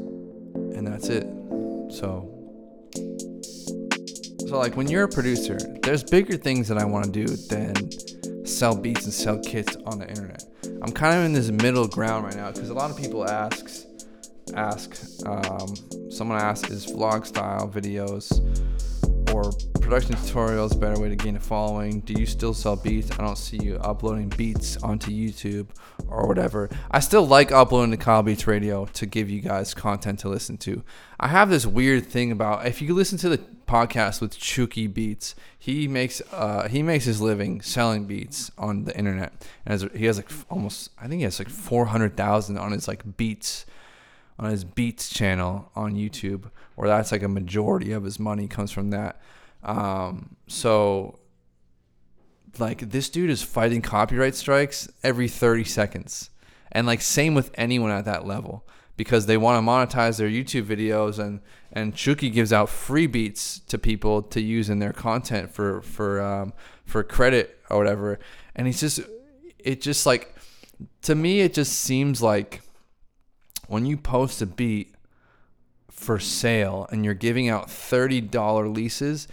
and 0.75 0.85
that's 0.87 1.07
it. 1.09 1.23
So 1.91 2.28
so 4.49 4.57
like 4.57 4.75
when 4.75 4.87
you're 4.87 5.03
a 5.03 5.07
producer, 5.07 5.59
there's 5.83 6.03
bigger 6.03 6.35
things 6.35 6.67
that 6.69 6.79
I 6.79 6.83
want 6.83 7.05
to 7.05 7.11
do 7.11 7.27
than 7.27 8.45
sell 8.47 8.75
beats 8.75 9.05
and 9.05 9.13
sell 9.13 9.37
kits 9.37 9.75
on 9.85 9.99
the 9.99 10.09
internet. 10.09 10.43
I'm 10.81 10.91
kind 10.91 11.19
of 11.19 11.25
in 11.25 11.33
this 11.33 11.51
middle 11.51 11.87
ground 11.87 12.25
right 12.25 12.35
now 12.35 12.51
because 12.51 12.71
a 12.71 12.73
lot 12.73 12.89
of 12.89 12.97
people 12.97 13.29
asks 13.29 13.85
ask 14.55 14.99
um, 15.27 15.75
someone 16.09 16.39
asks 16.39 16.71
is 16.71 16.87
vlog 16.87 17.27
style 17.27 17.69
videos 17.69 18.31
production 19.89 20.15
tutorials 20.17 20.79
better 20.79 21.01
way 21.01 21.09
to 21.09 21.15
gain 21.15 21.35
a 21.35 21.39
following? 21.39 21.99
Do 22.01 22.13
you 22.13 22.27
still 22.27 22.53
sell 22.53 22.75
beats? 22.75 23.09
I 23.09 23.23
don't 23.23 23.39
see 23.39 23.57
you 23.57 23.77
uploading 23.77 24.29
beats 24.29 24.77
onto 24.83 25.09
YouTube 25.09 25.69
or 26.07 26.27
whatever. 26.27 26.69
I 26.91 26.99
still 26.99 27.25
like 27.25 27.51
uploading 27.51 27.89
to 27.89 27.97
Kyle 27.97 28.21
Beats 28.21 28.45
Radio 28.45 28.85
to 28.85 29.07
give 29.07 29.31
you 29.31 29.41
guys 29.41 29.73
content 29.73 30.19
to 30.19 30.29
listen 30.29 30.57
to. 30.59 30.83
I 31.19 31.29
have 31.29 31.49
this 31.49 31.65
weird 31.65 32.05
thing 32.05 32.31
about 32.31 32.67
if 32.67 32.83
you 32.83 32.93
listen 32.93 33.17
to 33.17 33.29
the 33.29 33.39
podcast 33.67 34.21
with 34.21 34.37
Chuki 34.37 34.93
Beats, 34.93 35.33
he 35.57 35.87
makes 35.87 36.21
uh, 36.33 36.67
he 36.67 36.83
makes 36.83 37.05
his 37.05 37.19
living 37.19 37.59
selling 37.61 38.05
beats 38.05 38.51
on 38.59 38.83
the 38.83 38.95
internet, 38.95 39.33
and 39.65 39.89
he 39.95 40.05
has 40.05 40.17
like 40.17 40.29
almost 40.51 40.91
I 41.01 41.07
think 41.07 41.17
he 41.17 41.23
has 41.23 41.39
like 41.39 41.49
four 41.49 41.85
hundred 41.85 42.15
thousand 42.15 42.59
on 42.59 42.73
his 42.73 42.87
like 42.87 43.17
beats 43.17 43.65
on 44.37 44.51
his 44.51 44.63
beats 44.63 45.09
channel 45.09 45.71
on 45.75 45.95
YouTube, 45.95 46.51
where 46.75 46.87
that's 46.87 47.11
like 47.11 47.23
a 47.23 47.27
majority 47.27 47.91
of 47.91 48.03
his 48.03 48.19
money 48.19 48.47
comes 48.47 48.71
from 48.71 48.91
that. 48.91 49.19
Um, 49.63 50.35
so 50.47 51.19
like 52.57 52.89
this 52.89 53.09
dude 53.09 53.29
is 53.29 53.41
fighting 53.41 53.81
copyright 53.81 54.35
strikes 54.35 54.89
every 55.03 55.27
30 55.27 55.63
seconds. 55.63 56.29
And 56.71 56.85
like 56.87 57.01
same 57.01 57.33
with 57.33 57.51
anyone 57.55 57.91
at 57.91 58.05
that 58.05 58.25
level 58.25 58.67
because 58.97 59.25
they 59.25 59.37
want 59.37 59.57
to 59.57 59.71
monetize 59.71 60.17
their 60.17 60.29
YouTube 60.29 60.65
videos 60.65 61.19
and 61.19 61.39
and 61.71 61.93
Chuki 61.93 62.33
gives 62.33 62.51
out 62.51 62.67
free 62.67 63.07
beats 63.07 63.59
to 63.59 63.77
people 63.77 64.23
to 64.23 64.41
use 64.41 64.69
in 64.69 64.79
their 64.79 64.93
content 64.93 65.51
for 65.51 65.81
for 65.81 66.21
um, 66.21 66.53
for 66.85 67.03
credit 67.03 67.59
or 67.69 67.77
whatever. 67.77 68.19
And 68.55 68.67
he's 68.67 68.79
just 68.79 68.99
it 69.57 69.81
just 69.81 70.05
like 70.05 70.35
to 71.03 71.15
me 71.15 71.41
it 71.41 71.53
just 71.53 71.73
seems 71.73 72.21
like 72.21 72.61
when 73.67 73.85
you 73.85 73.97
post 73.97 74.41
a 74.41 74.45
beat 74.45 74.95
for 75.89 76.17
sale 76.17 76.87
and 76.91 77.05
you're 77.05 77.13
giving 77.13 77.49
out 77.49 77.67
$30 77.67 78.73
leases, 78.73 79.27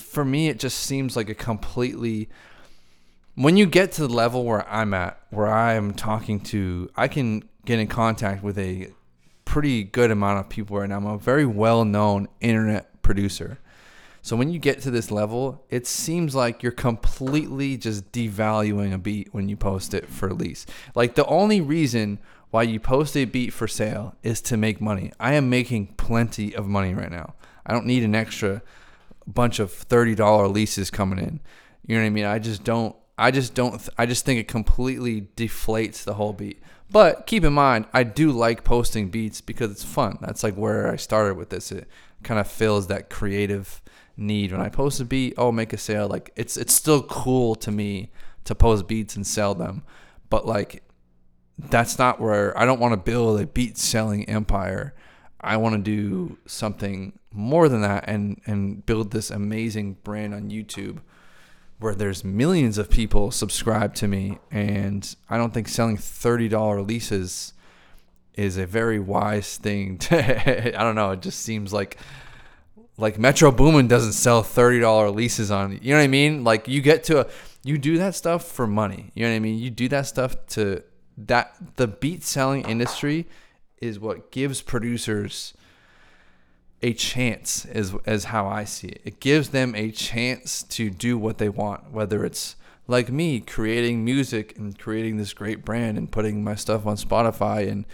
for 0.00 0.24
me, 0.24 0.48
it 0.48 0.58
just 0.58 0.78
seems 0.78 1.16
like 1.16 1.28
a 1.28 1.34
completely. 1.34 2.28
When 3.34 3.56
you 3.56 3.66
get 3.66 3.92
to 3.92 4.02
the 4.06 4.12
level 4.12 4.44
where 4.44 4.68
I'm 4.68 4.92
at, 4.92 5.18
where 5.30 5.46
I 5.46 5.74
am 5.74 5.94
talking 5.94 6.40
to, 6.40 6.90
I 6.96 7.08
can 7.08 7.48
get 7.64 7.78
in 7.78 7.86
contact 7.86 8.42
with 8.42 8.58
a 8.58 8.88
pretty 9.44 9.82
good 9.82 10.10
amount 10.10 10.40
of 10.40 10.48
people 10.48 10.78
right 10.78 10.88
now. 10.88 10.96
I'm 10.96 11.06
a 11.06 11.18
very 11.18 11.46
well 11.46 11.84
known 11.84 12.28
internet 12.40 13.02
producer. 13.02 13.58
So 14.22 14.36
when 14.36 14.50
you 14.50 14.58
get 14.58 14.82
to 14.82 14.90
this 14.90 15.10
level, 15.10 15.64
it 15.70 15.86
seems 15.86 16.34
like 16.34 16.62
you're 16.62 16.72
completely 16.72 17.76
just 17.76 18.12
devaluing 18.12 18.92
a 18.92 18.98
beat 18.98 19.32
when 19.32 19.48
you 19.48 19.56
post 19.56 19.94
it 19.94 20.08
for 20.08 20.32
lease. 20.32 20.66
Like 20.94 21.14
the 21.14 21.24
only 21.26 21.60
reason 21.60 22.18
why 22.50 22.64
you 22.64 22.78
post 22.78 23.16
a 23.16 23.24
beat 23.24 23.52
for 23.52 23.66
sale 23.66 24.14
is 24.22 24.40
to 24.42 24.56
make 24.56 24.80
money. 24.80 25.12
I 25.18 25.34
am 25.34 25.48
making 25.48 25.94
plenty 25.96 26.54
of 26.54 26.66
money 26.66 26.94
right 26.94 27.10
now. 27.10 27.34
I 27.64 27.72
don't 27.72 27.86
need 27.86 28.02
an 28.02 28.14
extra 28.14 28.62
bunch 29.30 29.58
of 29.58 29.70
$30 29.70 30.52
leases 30.52 30.90
coming 30.90 31.18
in. 31.18 31.40
You 31.86 31.96
know 31.96 32.02
what 32.02 32.06
I 32.06 32.10
mean? 32.10 32.24
I 32.24 32.38
just 32.38 32.64
don't 32.64 32.94
I 33.18 33.30
just 33.30 33.54
don't 33.54 33.86
I 33.98 34.06
just 34.06 34.24
think 34.24 34.40
it 34.40 34.48
completely 34.48 35.22
deflates 35.36 36.04
the 36.04 36.14
whole 36.14 36.32
beat. 36.32 36.62
But 36.90 37.26
keep 37.26 37.44
in 37.44 37.52
mind, 37.52 37.86
I 37.92 38.02
do 38.02 38.32
like 38.32 38.64
posting 38.64 39.10
beats 39.10 39.40
because 39.40 39.70
it's 39.70 39.84
fun. 39.84 40.18
That's 40.20 40.42
like 40.42 40.54
where 40.54 40.90
I 40.90 40.96
started 40.96 41.36
with 41.36 41.50
this. 41.50 41.70
It 41.70 41.86
kind 42.22 42.40
of 42.40 42.48
fills 42.48 42.88
that 42.88 43.10
creative 43.10 43.80
need. 44.16 44.52
When 44.52 44.60
I 44.60 44.68
post 44.68 45.00
a 45.00 45.04
beat, 45.04 45.34
oh, 45.38 45.52
make 45.52 45.72
a 45.72 45.78
sale. 45.78 46.08
Like 46.08 46.32
it's 46.34 46.56
it's 46.56 46.74
still 46.74 47.02
cool 47.02 47.54
to 47.56 47.70
me 47.70 48.10
to 48.44 48.54
post 48.54 48.88
beats 48.88 49.16
and 49.16 49.26
sell 49.26 49.54
them. 49.54 49.82
But 50.30 50.46
like 50.46 50.82
that's 51.58 51.98
not 51.98 52.20
where 52.20 52.56
I 52.58 52.64
don't 52.64 52.80
want 52.80 52.92
to 52.92 52.96
build 52.96 53.40
a 53.40 53.46
beat 53.46 53.76
selling 53.76 54.28
empire. 54.28 54.94
I 55.40 55.56
want 55.56 55.74
to 55.76 55.82
do 55.82 56.38
something 56.46 57.18
more 57.32 57.68
than 57.68 57.82
that 57.82 58.04
and 58.06 58.40
and 58.46 58.84
build 58.86 59.10
this 59.10 59.30
amazing 59.30 59.96
brand 60.02 60.34
on 60.34 60.50
YouTube 60.50 60.98
where 61.78 61.94
there's 61.94 62.24
millions 62.24 62.76
of 62.76 62.90
people 62.90 63.30
subscribed 63.30 63.96
to 63.96 64.08
me 64.08 64.38
and 64.50 65.16
I 65.30 65.38
don't 65.38 65.54
think 65.54 65.66
selling 65.66 65.96
$30 65.96 66.86
leases 66.86 67.54
is 68.34 68.58
a 68.58 68.66
very 68.66 68.98
wise 68.98 69.56
thing 69.56 69.98
to 69.98 70.78
I 70.78 70.82
don't 70.82 70.94
know, 70.94 71.12
it 71.12 71.22
just 71.22 71.40
seems 71.40 71.72
like 71.72 71.96
like 72.96 73.18
Metro 73.18 73.50
Boomin 73.50 73.88
doesn't 73.88 74.12
sell 74.12 74.42
$30 74.42 75.14
leases 75.14 75.50
on 75.50 75.78
you 75.80 75.92
know 75.92 75.98
what 75.98 76.04
I 76.04 76.08
mean? 76.08 76.44
Like 76.44 76.68
you 76.68 76.80
get 76.80 77.04
to 77.04 77.20
a 77.20 77.26
you 77.62 77.78
do 77.78 77.98
that 77.98 78.14
stuff 78.14 78.44
for 78.44 78.66
money. 78.66 79.10
You 79.14 79.24
know 79.24 79.30
what 79.30 79.36
I 79.36 79.40
mean? 79.40 79.58
You 79.58 79.70
do 79.70 79.88
that 79.88 80.06
stuff 80.06 80.34
to 80.48 80.82
that 81.16 81.54
the 81.76 81.86
beat 81.86 82.24
selling 82.24 82.68
industry 82.68 83.26
is 83.80 83.98
what 83.98 84.30
gives 84.30 84.62
producers 84.62 85.54
a 86.82 86.92
chance 86.94 87.64
is 87.66 87.94
as 88.06 88.24
how 88.24 88.46
I 88.46 88.64
see 88.64 88.88
it. 88.88 89.02
It 89.04 89.20
gives 89.20 89.50
them 89.50 89.74
a 89.74 89.90
chance 89.90 90.62
to 90.64 90.90
do 90.90 91.18
what 91.18 91.38
they 91.38 91.48
want, 91.48 91.90
whether 91.90 92.24
it's 92.24 92.56
like 92.86 93.10
me 93.10 93.40
creating 93.40 94.04
music 94.04 94.56
and 94.56 94.78
creating 94.78 95.16
this 95.16 95.32
great 95.32 95.64
brand 95.64 95.98
and 95.98 96.10
putting 96.10 96.42
my 96.42 96.54
stuff 96.54 96.86
on 96.86 96.96
Spotify 96.96 97.70
and 97.70 97.84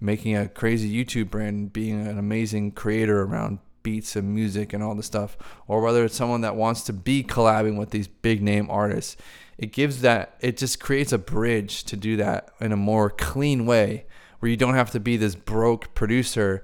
making 0.00 0.36
a 0.36 0.48
crazy 0.48 0.92
YouTube 0.92 1.30
brand 1.30 1.56
and 1.56 1.72
being 1.72 2.06
an 2.06 2.18
amazing 2.18 2.72
creator 2.72 3.22
around 3.22 3.58
beats 3.82 4.16
and 4.16 4.34
music 4.34 4.72
and 4.72 4.82
all 4.82 4.94
the 4.94 5.02
stuff, 5.02 5.36
or 5.68 5.80
whether 5.80 6.04
it's 6.04 6.16
someone 6.16 6.40
that 6.40 6.56
wants 6.56 6.82
to 6.82 6.92
be 6.92 7.22
collabing 7.22 7.78
with 7.78 7.90
these 7.90 8.08
big 8.08 8.42
name 8.42 8.68
artists. 8.70 9.16
It 9.58 9.72
gives 9.72 10.00
that 10.02 10.36
it 10.40 10.56
just 10.56 10.80
creates 10.80 11.12
a 11.12 11.18
bridge 11.18 11.84
to 11.84 11.96
do 11.96 12.16
that 12.16 12.50
in 12.60 12.72
a 12.72 12.76
more 12.76 13.10
clean 13.10 13.64
way 13.64 14.06
where 14.40 14.50
you 14.50 14.56
don't 14.56 14.74
have 14.74 14.90
to 14.90 15.00
be 15.00 15.16
this 15.16 15.34
broke 15.34 15.94
producer 15.94 16.62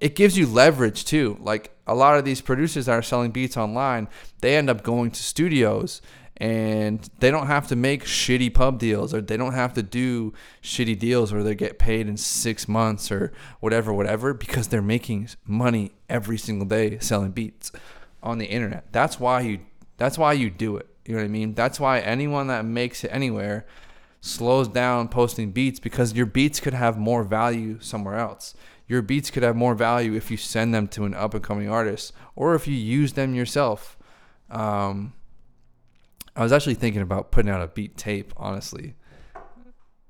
it 0.00 0.14
gives 0.14 0.38
you 0.38 0.46
leverage 0.46 1.04
too. 1.04 1.36
Like 1.40 1.72
a 1.86 1.94
lot 1.94 2.18
of 2.18 2.24
these 2.24 2.40
producers 2.40 2.86
that 2.86 2.92
are 2.92 3.02
selling 3.02 3.30
beats 3.30 3.56
online, 3.56 4.08
they 4.40 4.56
end 4.56 4.70
up 4.70 4.82
going 4.82 5.10
to 5.10 5.22
studios 5.22 6.00
and 6.36 7.08
they 7.18 7.32
don't 7.32 7.48
have 7.48 7.66
to 7.66 7.74
make 7.74 8.04
shitty 8.04 8.54
pub 8.54 8.78
deals 8.78 9.12
or 9.12 9.20
they 9.20 9.36
don't 9.36 9.54
have 9.54 9.74
to 9.74 9.82
do 9.82 10.32
shitty 10.62 10.96
deals 10.96 11.32
where 11.32 11.42
they 11.42 11.54
get 11.54 11.78
paid 11.78 12.06
in 12.06 12.16
six 12.16 12.68
months 12.68 13.10
or 13.10 13.32
whatever, 13.58 13.92
whatever, 13.92 14.32
because 14.32 14.68
they're 14.68 14.80
making 14.80 15.28
money 15.44 15.92
every 16.08 16.38
single 16.38 16.66
day 16.66 16.98
selling 17.00 17.32
beats 17.32 17.72
on 18.22 18.38
the 18.38 18.46
internet. 18.46 18.92
That's 18.92 19.18
why 19.18 19.40
you 19.40 19.60
that's 19.96 20.16
why 20.16 20.32
you 20.32 20.48
do 20.48 20.76
it. 20.76 20.86
You 21.04 21.14
know 21.14 21.20
what 21.20 21.24
I 21.24 21.28
mean? 21.28 21.54
That's 21.54 21.80
why 21.80 21.98
anyone 21.98 22.46
that 22.48 22.64
makes 22.64 23.02
it 23.02 23.08
anywhere 23.08 23.66
slows 24.20 24.68
down 24.68 25.08
posting 25.08 25.50
beats 25.50 25.80
because 25.80 26.12
your 26.12 26.26
beats 26.26 26.60
could 26.60 26.74
have 26.74 26.98
more 26.98 27.24
value 27.24 27.80
somewhere 27.80 28.16
else. 28.16 28.54
Your 28.88 29.02
beats 29.02 29.30
could 29.30 29.42
have 29.42 29.54
more 29.54 29.74
value 29.74 30.14
if 30.14 30.30
you 30.30 30.38
send 30.38 30.74
them 30.74 30.88
to 30.88 31.04
an 31.04 31.14
up 31.14 31.34
and 31.34 31.44
coming 31.44 31.68
artist 31.68 32.12
or 32.34 32.54
if 32.54 32.66
you 32.66 32.74
use 32.74 33.12
them 33.12 33.34
yourself. 33.34 33.98
Um, 34.50 35.12
I 36.34 36.42
was 36.42 36.52
actually 36.52 36.74
thinking 36.74 37.02
about 37.02 37.30
putting 37.30 37.50
out 37.50 37.60
a 37.60 37.66
beat 37.66 37.96
tape, 37.96 38.32
honestly, 38.36 38.94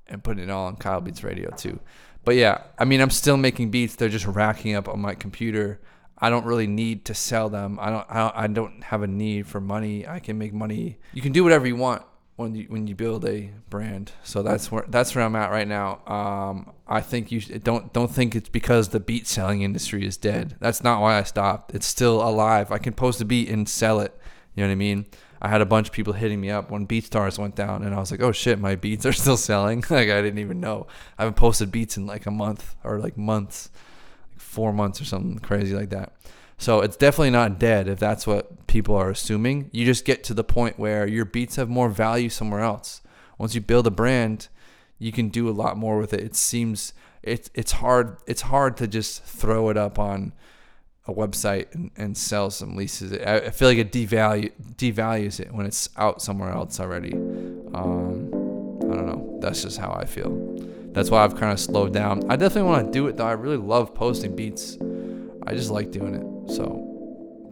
and 0.07 0.23
putting 0.23 0.43
it 0.43 0.49
all 0.49 0.67
on 0.67 0.77
Kyle 0.77 1.01
Beats 1.01 1.23
Radio 1.23 1.49
too. 1.51 1.79
But 2.23 2.35
yeah, 2.35 2.61
I 2.77 2.85
mean, 2.85 3.01
I'm 3.01 3.09
still 3.09 3.37
making 3.37 3.71
beats. 3.71 3.95
They're 3.95 4.09
just 4.09 4.27
racking 4.27 4.75
up 4.75 4.87
on 4.87 4.99
my 4.99 5.15
computer. 5.15 5.81
I 6.17 6.29
don't 6.29 6.45
really 6.45 6.67
need 6.67 7.05
to 7.05 7.13
sell 7.13 7.49
them. 7.49 7.79
I 7.81 7.89
don't. 7.89 8.05
I 8.09 8.19
don't, 8.19 8.35
I 8.35 8.47
don't 8.47 8.83
have 8.83 9.03
a 9.03 9.07
need 9.07 9.47
for 9.47 9.59
money. 9.59 10.07
I 10.07 10.19
can 10.19 10.37
make 10.37 10.53
money. 10.53 10.99
You 11.13 11.21
can 11.21 11.31
do 11.31 11.43
whatever 11.43 11.65
you 11.65 11.77
want 11.77 12.03
when 12.35 12.55
you 12.55 12.65
when 12.69 12.87
you 12.87 12.95
build 12.95 13.25
a 13.25 13.51
brand. 13.69 14.11
So 14.23 14.43
that's 14.43 14.71
where 14.71 14.85
that's 14.87 15.15
where 15.15 15.23
I'm 15.23 15.35
at 15.35 15.49
right 15.49 15.67
now. 15.67 16.01
Um, 16.05 16.71
I 16.91 17.01
think 17.01 17.31
you 17.31 17.39
should, 17.39 17.63
don't 17.63 17.93
don't 17.93 18.09
think 18.09 18.35
it's 18.35 18.49
because 18.49 18.89
the 18.89 18.99
beat 18.99 19.27
selling 19.27 19.61
industry 19.61 20.05
is 20.05 20.17
dead. 20.17 20.55
That's 20.59 20.83
not 20.83 21.01
why 21.01 21.19
I 21.19 21.23
stopped. 21.23 21.75
It's 21.75 21.85
still 21.85 22.27
alive. 22.27 22.71
I 22.71 22.79
can 22.79 22.93
post 22.93 23.21
a 23.21 23.25
beat 23.25 23.47
and 23.47 23.69
sell 23.69 23.99
it. 23.99 24.19
You 24.55 24.63
know 24.63 24.69
what 24.69 24.73
I 24.73 24.75
mean? 24.75 25.05
I 25.39 25.49
had 25.49 25.61
a 25.61 25.67
bunch 25.67 25.87
of 25.87 25.93
people 25.93 26.13
hitting 26.13 26.41
me 26.41 26.49
up 26.49 26.71
when 26.71 26.87
BeatStars 26.87 27.37
went 27.37 27.55
down, 27.55 27.83
and 27.83 27.93
I 27.93 27.99
was 27.99 28.09
like, 28.09 28.21
"Oh 28.21 28.31
shit, 28.31 28.59
my 28.59 28.75
beats 28.75 29.05
are 29.05 29.13
still 29.23 29.37
selling!" 29.37 29.81
like 29.89 30.09
I 30.09 30.21
didn't 30.21 30.39
even 30.39 30.59
know. 30.59 30.87
I 31.17 31.23
haven't 31.23 31.37
posted 31.37 31.71
beats 31.71 31.95
in 31.95 32.07
like 32.07 32.25
a 32.25 32.31
month 32.31 32.75
or 32.83 32.97
like 32.97 33.17
months, 33.17 33.69
like 34.31 34.41
four 34.41 34.73
months 34.73 34.99
or 34.99 35.05
something 35.05 35.37
crazy 35.37 35.75
like 35.75 35.91
that. 35.91 36.13
So 36.57 36.81
it's 36.81 36.97
definitely 36.97 37.29
not 37.29 37.59
dead 37.59 37.87
if 37.87 37.99
that's 37.99 38.25
what 38.25 38.65
people 38.65 38.95
are 38.95 39.11
assuming. 39.11 39.69
You 39.71 39.85
just 39.85 40.05
get 40.05 40.23
to 40.25 40.33
the 40.33 40.43
point 40.43 40.79
where 40.79 41.07
your 41.07 41.23
beats 41.23 41.55
have 41.55 41.69
more 41.69 41.87
value 41.87 42.29
somewhere 42.29 42.61
else. 42.61 43.01
Once 43.37 43.53
you 43.55 43.61
build 43.61 43.87
a 43.87 43.91
brand, 43.91 44.49
you 44.99 45.11
can 45.11 45.29
do 45.29 45.49
a 45.49 45.51
lot 45.51 45.77
more 45.77 45.97
with 45.97 46.13
it. 46.13 46.19
It 46.19 46.35
seems 46.35 46.93
it's 47.23 47.49
it's 47.53 47.73
hard 47.73 48.17
it's 48.27 48.41
hard 48.41 48.77
to 48.77 48.87
just 48.87 49.23
throw 49.23 49.69
it 49.69 49.77
up 49.77 49.97
on 49.97 50.33
a 51.07 51.13
website 51.13 51.73
and, 51.73 51.91
and 51.97 52.17
sell 52.17 52.49
some 52.49 52.75
leases. 52.75 53.13
I, 53.13 53.37
I 53.37 53.49
feel 53.49 53.67
like 53.67 53.77
it 53.77 53.91
devalue 53.91 54.51
devalues 54.75 55.39
it 55.39 55.51
when 55.51 55.65
it's 55.65 55.89
out 55.97 56.21
somewhere 56.21 56.51
else 56.51 56.79
already. 56.79 57.13
Um, 57.13 58.29
I 58.83 58.95
don't 58.95 59.05
know. 59.05 59.39
That's 59.41 59.63
just 59.63 59.79
how 59.79 59.91
I 59.91 60.05
feel. 60.05 60.31
That's 60.91 61.09
why 61.09 61.23
I've 61.23 61.35
kind 61.35 61.51
of 61.51 61.59
slowed 61.59 61.93
down. 61.93 62.29
I 62.29 62.35
definitely 62.35 62.69
want 62.69 62.87
to 62.87 62.91
do 62.91 63.07
it 63.07 63.17
though. 63.17 63.27
I 63.27 63.33
really 63.33 63.57
love 63.57 63.93
posting 63.93 64.35
beats. 64.35 64.77
I 65.45 65.53
just 65.53 65.71
like 65.71 65.91
doing 65.91 66.15
it. 66.15 66.51
So, 66.53 66.85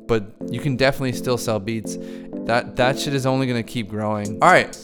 but 0.07 0.25
you 0.49 0.59
can 0.59 0.75
definitely 0.75 1.13
still 1.13 1.37
sell 1.37 1.59
beats. 1.59 1.97
That 2.45 2.75
that 2.77 2.99
shit 2.99 3.13
is 3.13 3.25
only 3.25 3.47
gonna 3.47 3.63
keep 3.63 3.89
growing. 3.89 4.41
All 4.41 4.49
right, 4.49 4.75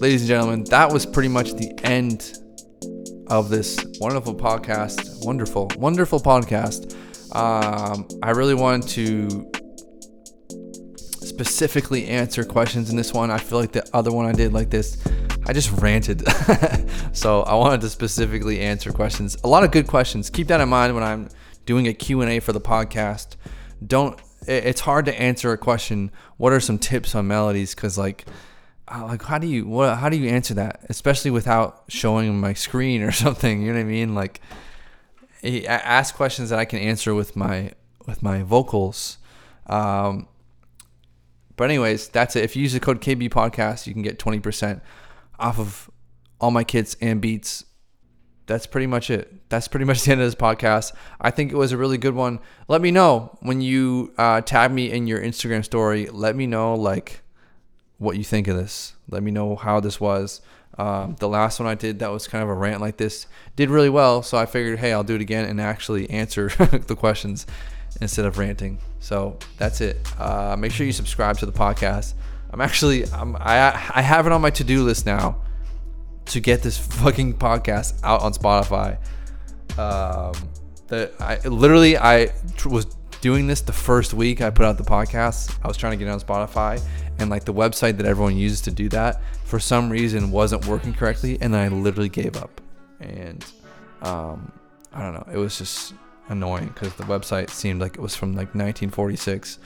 ladies 0.00 0.22
and 0.22 0.28
gentlemen, 0.28 0.64
that 0.64 0.90
was 0.90 1.04
pretty 1.04 1.28
much 1.28 1.52
the 1.52 1.78
end 1.84 2.38
of 3.26 3.50
this 3.50 3.84
wonderful 4.00 4.34
podcast. 4.34 5.24
Wonderful, 5.24 5.70
wonderful 5.76 6.18
podcast. 6.18 6.94
Um, 7.36 8.08
I 8.22 8.30
really 8.30 8.54
wanted 8.54 8.88
to 8.90 9.52
specifically 10.96 12.06
answer 12.08 12.44
questions 12.44 12.90
in 12.90 12.96
this 12.96 13.12
one. 13.12 13.30
I 13.30 13.36
feel 13.36 13.58
like 13.58 13.72
the 13.72 13.88
other 13.94 14.10
one 14.10 14.24
I 14.24 14.32
did 14.32 14.54
like 14.54 14.70
this, 14.70 14.96
I 15.46 15.52
just 15.52 15.70
ranted. 15.82 16.22
so 17.12 17.42
I 17.42 17.54
wanted 17.54 17.82
to 17.82 17.90
specifically 17.90 18.60
answer 18.60 18.92
questions. 18.92 19.36
A 19.44 19.48
lot 19.48 19.64
of 19.64 19.70
good 19.70 19.86
questions. 19.86 20.30
Keep 20.30 20.46
that 20.48 20.62
in 20.62 20.68
mind 20.70 20.94
when 20.94 21.04
I'm 21.04 21.28
doing 21.66 21.86
a 21.88 21.92
Q&A 21.92 22.40
for 22.40 22.52
the 22.52 22.60
podcast. 22.60 23.36
Don't 23.86 24.18
it's 24.46 24.80
hard 24.80 25.04
to 25.04 25.20
answer 25.20 25.52
a 25.52 25.58
question. 25.58 26.10
What 26.38 26.54
are 26.54 26.60
some 26.60 26.78
tips 26.78 27.14
on 27.14 27.28
melodies 27.28 27.74
cuz 27.74 27.98
like 27.98 28.24
like 28.98 29.22
how 29.22 29.38
do 29.38 29.46
you 29.46 29.66
what 29.66 29.96
how 29.98 30.08
do 30.08 30.16
you 30.16 30.28
answer 30.28 30.54
that 30.54 30.84
especially 30.88 31.30
without 31.30 31.84
showing 31.88 32.40
my 32.40 32.54
screen 32.54 33.02
or 33.02 33.12
something, 33.24 33.62
you 33.62 33.68
know 33.68 33.74
what 33.74 33.80
I 33.80 33.84
mean? 33.84 34.14
Like 34.14 34.40
I 35.44 35.64
ask 35.66 36.14
questions 36.14 36.50
that 36.50 36.58
I 36.58 36.64
can 36.64 36.80
answer 36.80 37.14
with 37.14 37.36
my 37.36 37.72
with 38.06 38.22
my 38.22 38.42
vocals. 38.42 39.18
Um, 39.66 40.28
but 41.56 41.64
anyways, 41.64 42.08
that's 42.08 42.36
it. 42.36 42.44
If 42.44 42.56
you 42.56 42.62
use 42.62 42.72
the 42.72 42.80
code 42.80 43.00
KB 43.00 43.30
Podcast, 43.30 43.86
you 43.86 43.92
can 43.92 44.02
get 44.02 44.18
twenty 44.18 44.40
percent 44.40 44.82
off 45.38 45.58
of 45.58 45.90
all 46.40 46.50
my 46.50 46.64
kits 46.64 46.96
and 47.00 47.20
beats. 47.20 47.64
That's 48.46 48.66
pretty 48.66 48.88
much 48.88 49.10
it. 49.10 49.48
That's 49.48 49.68
pretty 49.68 49.84
much 49.84 50.02
the 50.04 50.12
end 50.12 50.20
of 50.20 50.26
this 50.26 50.34
podcast. 50.34 50.92
I 51.20 51.30
think 51.30 51.52
it 51.52 51.56
was 51.56 51.72
a 51.72 51.76
really 51.76 51.98
good 51.98 52.14
one. 52.14 52.40
Let 52.66 52.80
me 52.80 52.90
know 52.90 53.38
when 53.40 53.60
you 53.60 54.12
uh, 54.18 54.40
tag 54.40 54.72
me 54.72 54.90
in 54.90 55.06
your 55.06 55.20
Instagram 55.20 55.64
story. 55.64 56.06
Let 56.06 56.34
me 56.34 56.46
know 56.46 56.74
like 56.74 57.22
what 58.00 58.16
you 58.16 58.24
think 58.24 58.48
of 58.48 58.56
this. 58.56 58.94
Let 59.08 59.22
me 59.22 59.30
know 59.30 59.54
how 59.54 59.78
this 59.78 60.00
was. 60.00 60.40
Um, 60.78 61.14
the 61.20 61.28
last 61.28 61.60
one 61.60 61.68
I 61.68 61.74
did 61.74 61.98
that 61.98 62.10
was 62.10 62.26
kind 62.26 62.42
of 62.42 62.48
a 62.48 62.54
rant 62.54 62.80
like 62.80 62.96
this 62.96 63.26
did 63.54 63.68
really 63.68 63.90
well, 63.90 64.22
so 64.22 64.38
I 64.38 64.46
figured, 64.46 64.78
hey, 64.78 64.92
I'll 64.92 65.04
do 65.04 65.14
it 65.14 65.20
again 65.20 65.44
and 65.44 65.60
actually 65.60 66.08
answer 66.08 66.48
the 66.86 66.96
questions 66.96 67.46
instead 68.00 68.24
of 68.24 68.38
ranting. 68.38 68.78
So 68.98 69.38
that's 69.58 69.82
it. 69.82 69.98
Uh, 70.18 70.56
make 70.58 70.72
sure 70.72 70.86
you 70.86 70.92
subscribe 70.92 71.36
to 71.38 71.46
the 71.46 71.52
podcast. 71.52 72.14
I'm 72.52 72.60
actually 72.60 73.04
I'm, 73.12 73.36
I 73.36 73.68
I 73.94 74.02
have 74.02 74.26
it 74.26 74.32
on 74.32 74.40
my 74.40 74.50
to 74.50 74.64
do 74.64 74.82
list 74.82 75.06
now 75.06 75.42
to 76.26 76.40
get 76.40 76.62
this 76.62 76.78
fucking 76.78 77.34
podcast 77.34 78.00
out 78.02 78.22
on 78.22 78.32
Spotify. 78.32 78.96
Um, 79.78 80.32
the 80.88 81.12
I 81.20 81.46
literally 81.46 81.98
I 81.98 82.32
was 82.64 82.86
doing 83.20 83.46
this 83.46 83.60
the 83.60 83.72
first 83.72 84.14
week 84.14 84.40
I 84.40 84.50
put 84.50 84.64
out 84.64 84.78
the 84.78 84.84
podcast. 84.84 85.58
I 85.62 85.68
was 85.68 85.76
trying 85.76 85.92
to 85.92 85.96
get 85.96 86.08
it 86.08 86.10
on 86.10 86.20
Spotify, 86.20 86.80
and 87.18 87.30
like 87.30 87.44
the 87.44 87.54
website 87.54 87.96
that 87.98 88.06
everyone 88.06 88.36
uses 88.36 88.60
to 88.62 88.70
do 88.70 88.88
that 88.90 89.20
for 89.44 89.58
some 89.58 89.90
reason 89.90 90.30
wasn't 90.30 90.66
working 90.66 90.94
correctly, 90.94 91.38
and 91.40 91.56
I 91.56 91.68
literally 91.68 92.08
gave 92.08 92.36
up. 92.36 92.60
And 93.00 93.44
um, 94.02 94.52
I 94.92 95.02
don't 95.02 95.14
know, 95.14 95.26
it 95.32 95.36
was 95.36 95.58
just 95.58 95.94
annoying 96.28 96.68
because 96.68 96.94
the 96.94 97.04
website 97.04 97.50
seemed 97.50 97.80
like 97.80 97.96
it 97.96 98.00
was 98.00 98.14
from 98.16 98.30
like 98.32 98.54
1946. 98.54 99.58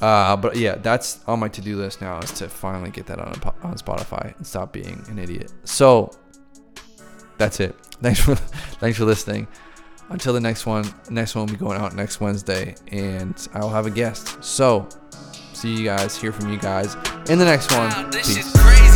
Uh, 0.00 0.36
but 0.36 0.56
yeah, 0.56 0.74
that's 0.74 1.20
on 1.26 1.38
my 1.38 1.48
to-do 1.48 1.76
list 1.76 2.00
now 2.00 2.18
is 2.18 2.32
to 2.32 2.48
finally 2.48 2.90
get 2.90 3.06
that 3.06 3.20
on 3.20 3.32
on 3.62 3.76
Spotify 3.76 4.36
and 4.36 4.46
stop 4.46 4.72
being 4.72 5.04
an 5.08 5.18
idiot. 5.18 5.52
So 5.64 6.10
that's 7.38 7.60
it. 7.60 7.76
Thanks 8.02 8.20
for 8.20 8.34
thanks 8.80 8.98
for 8.98 9.04
listening. 9.04 9.46
Until 10.14 10.32
the 10.32 10.40
next 10.40 10.64
one, 10.64 10.84
next 11.10 11.34
one 11.34 11.44
will 11.44 11.52
be 11.52 11.58
going 11.58 11.76
out 11.76 11.92
next 11.92 12.20
Wednesday, 12.20 12.76
and 12.92 13.48
I'll 13.52 13.68
have 13.68 13.86
a 13.86 13.90
guest. 13.90 14.44
So 14.44 14.88
see 15.52 15.74
you 15.74 15.84
guys, 15.84 16.16
hear 16.16 16.30
from 16.30 16.52
you 16.52 16.58
guys 16.58 16.94
in 17.28 17.40
the 17.40 17.44
next 17.44 17.72
one. 17.72 17.90
Wow, 17.90 18.93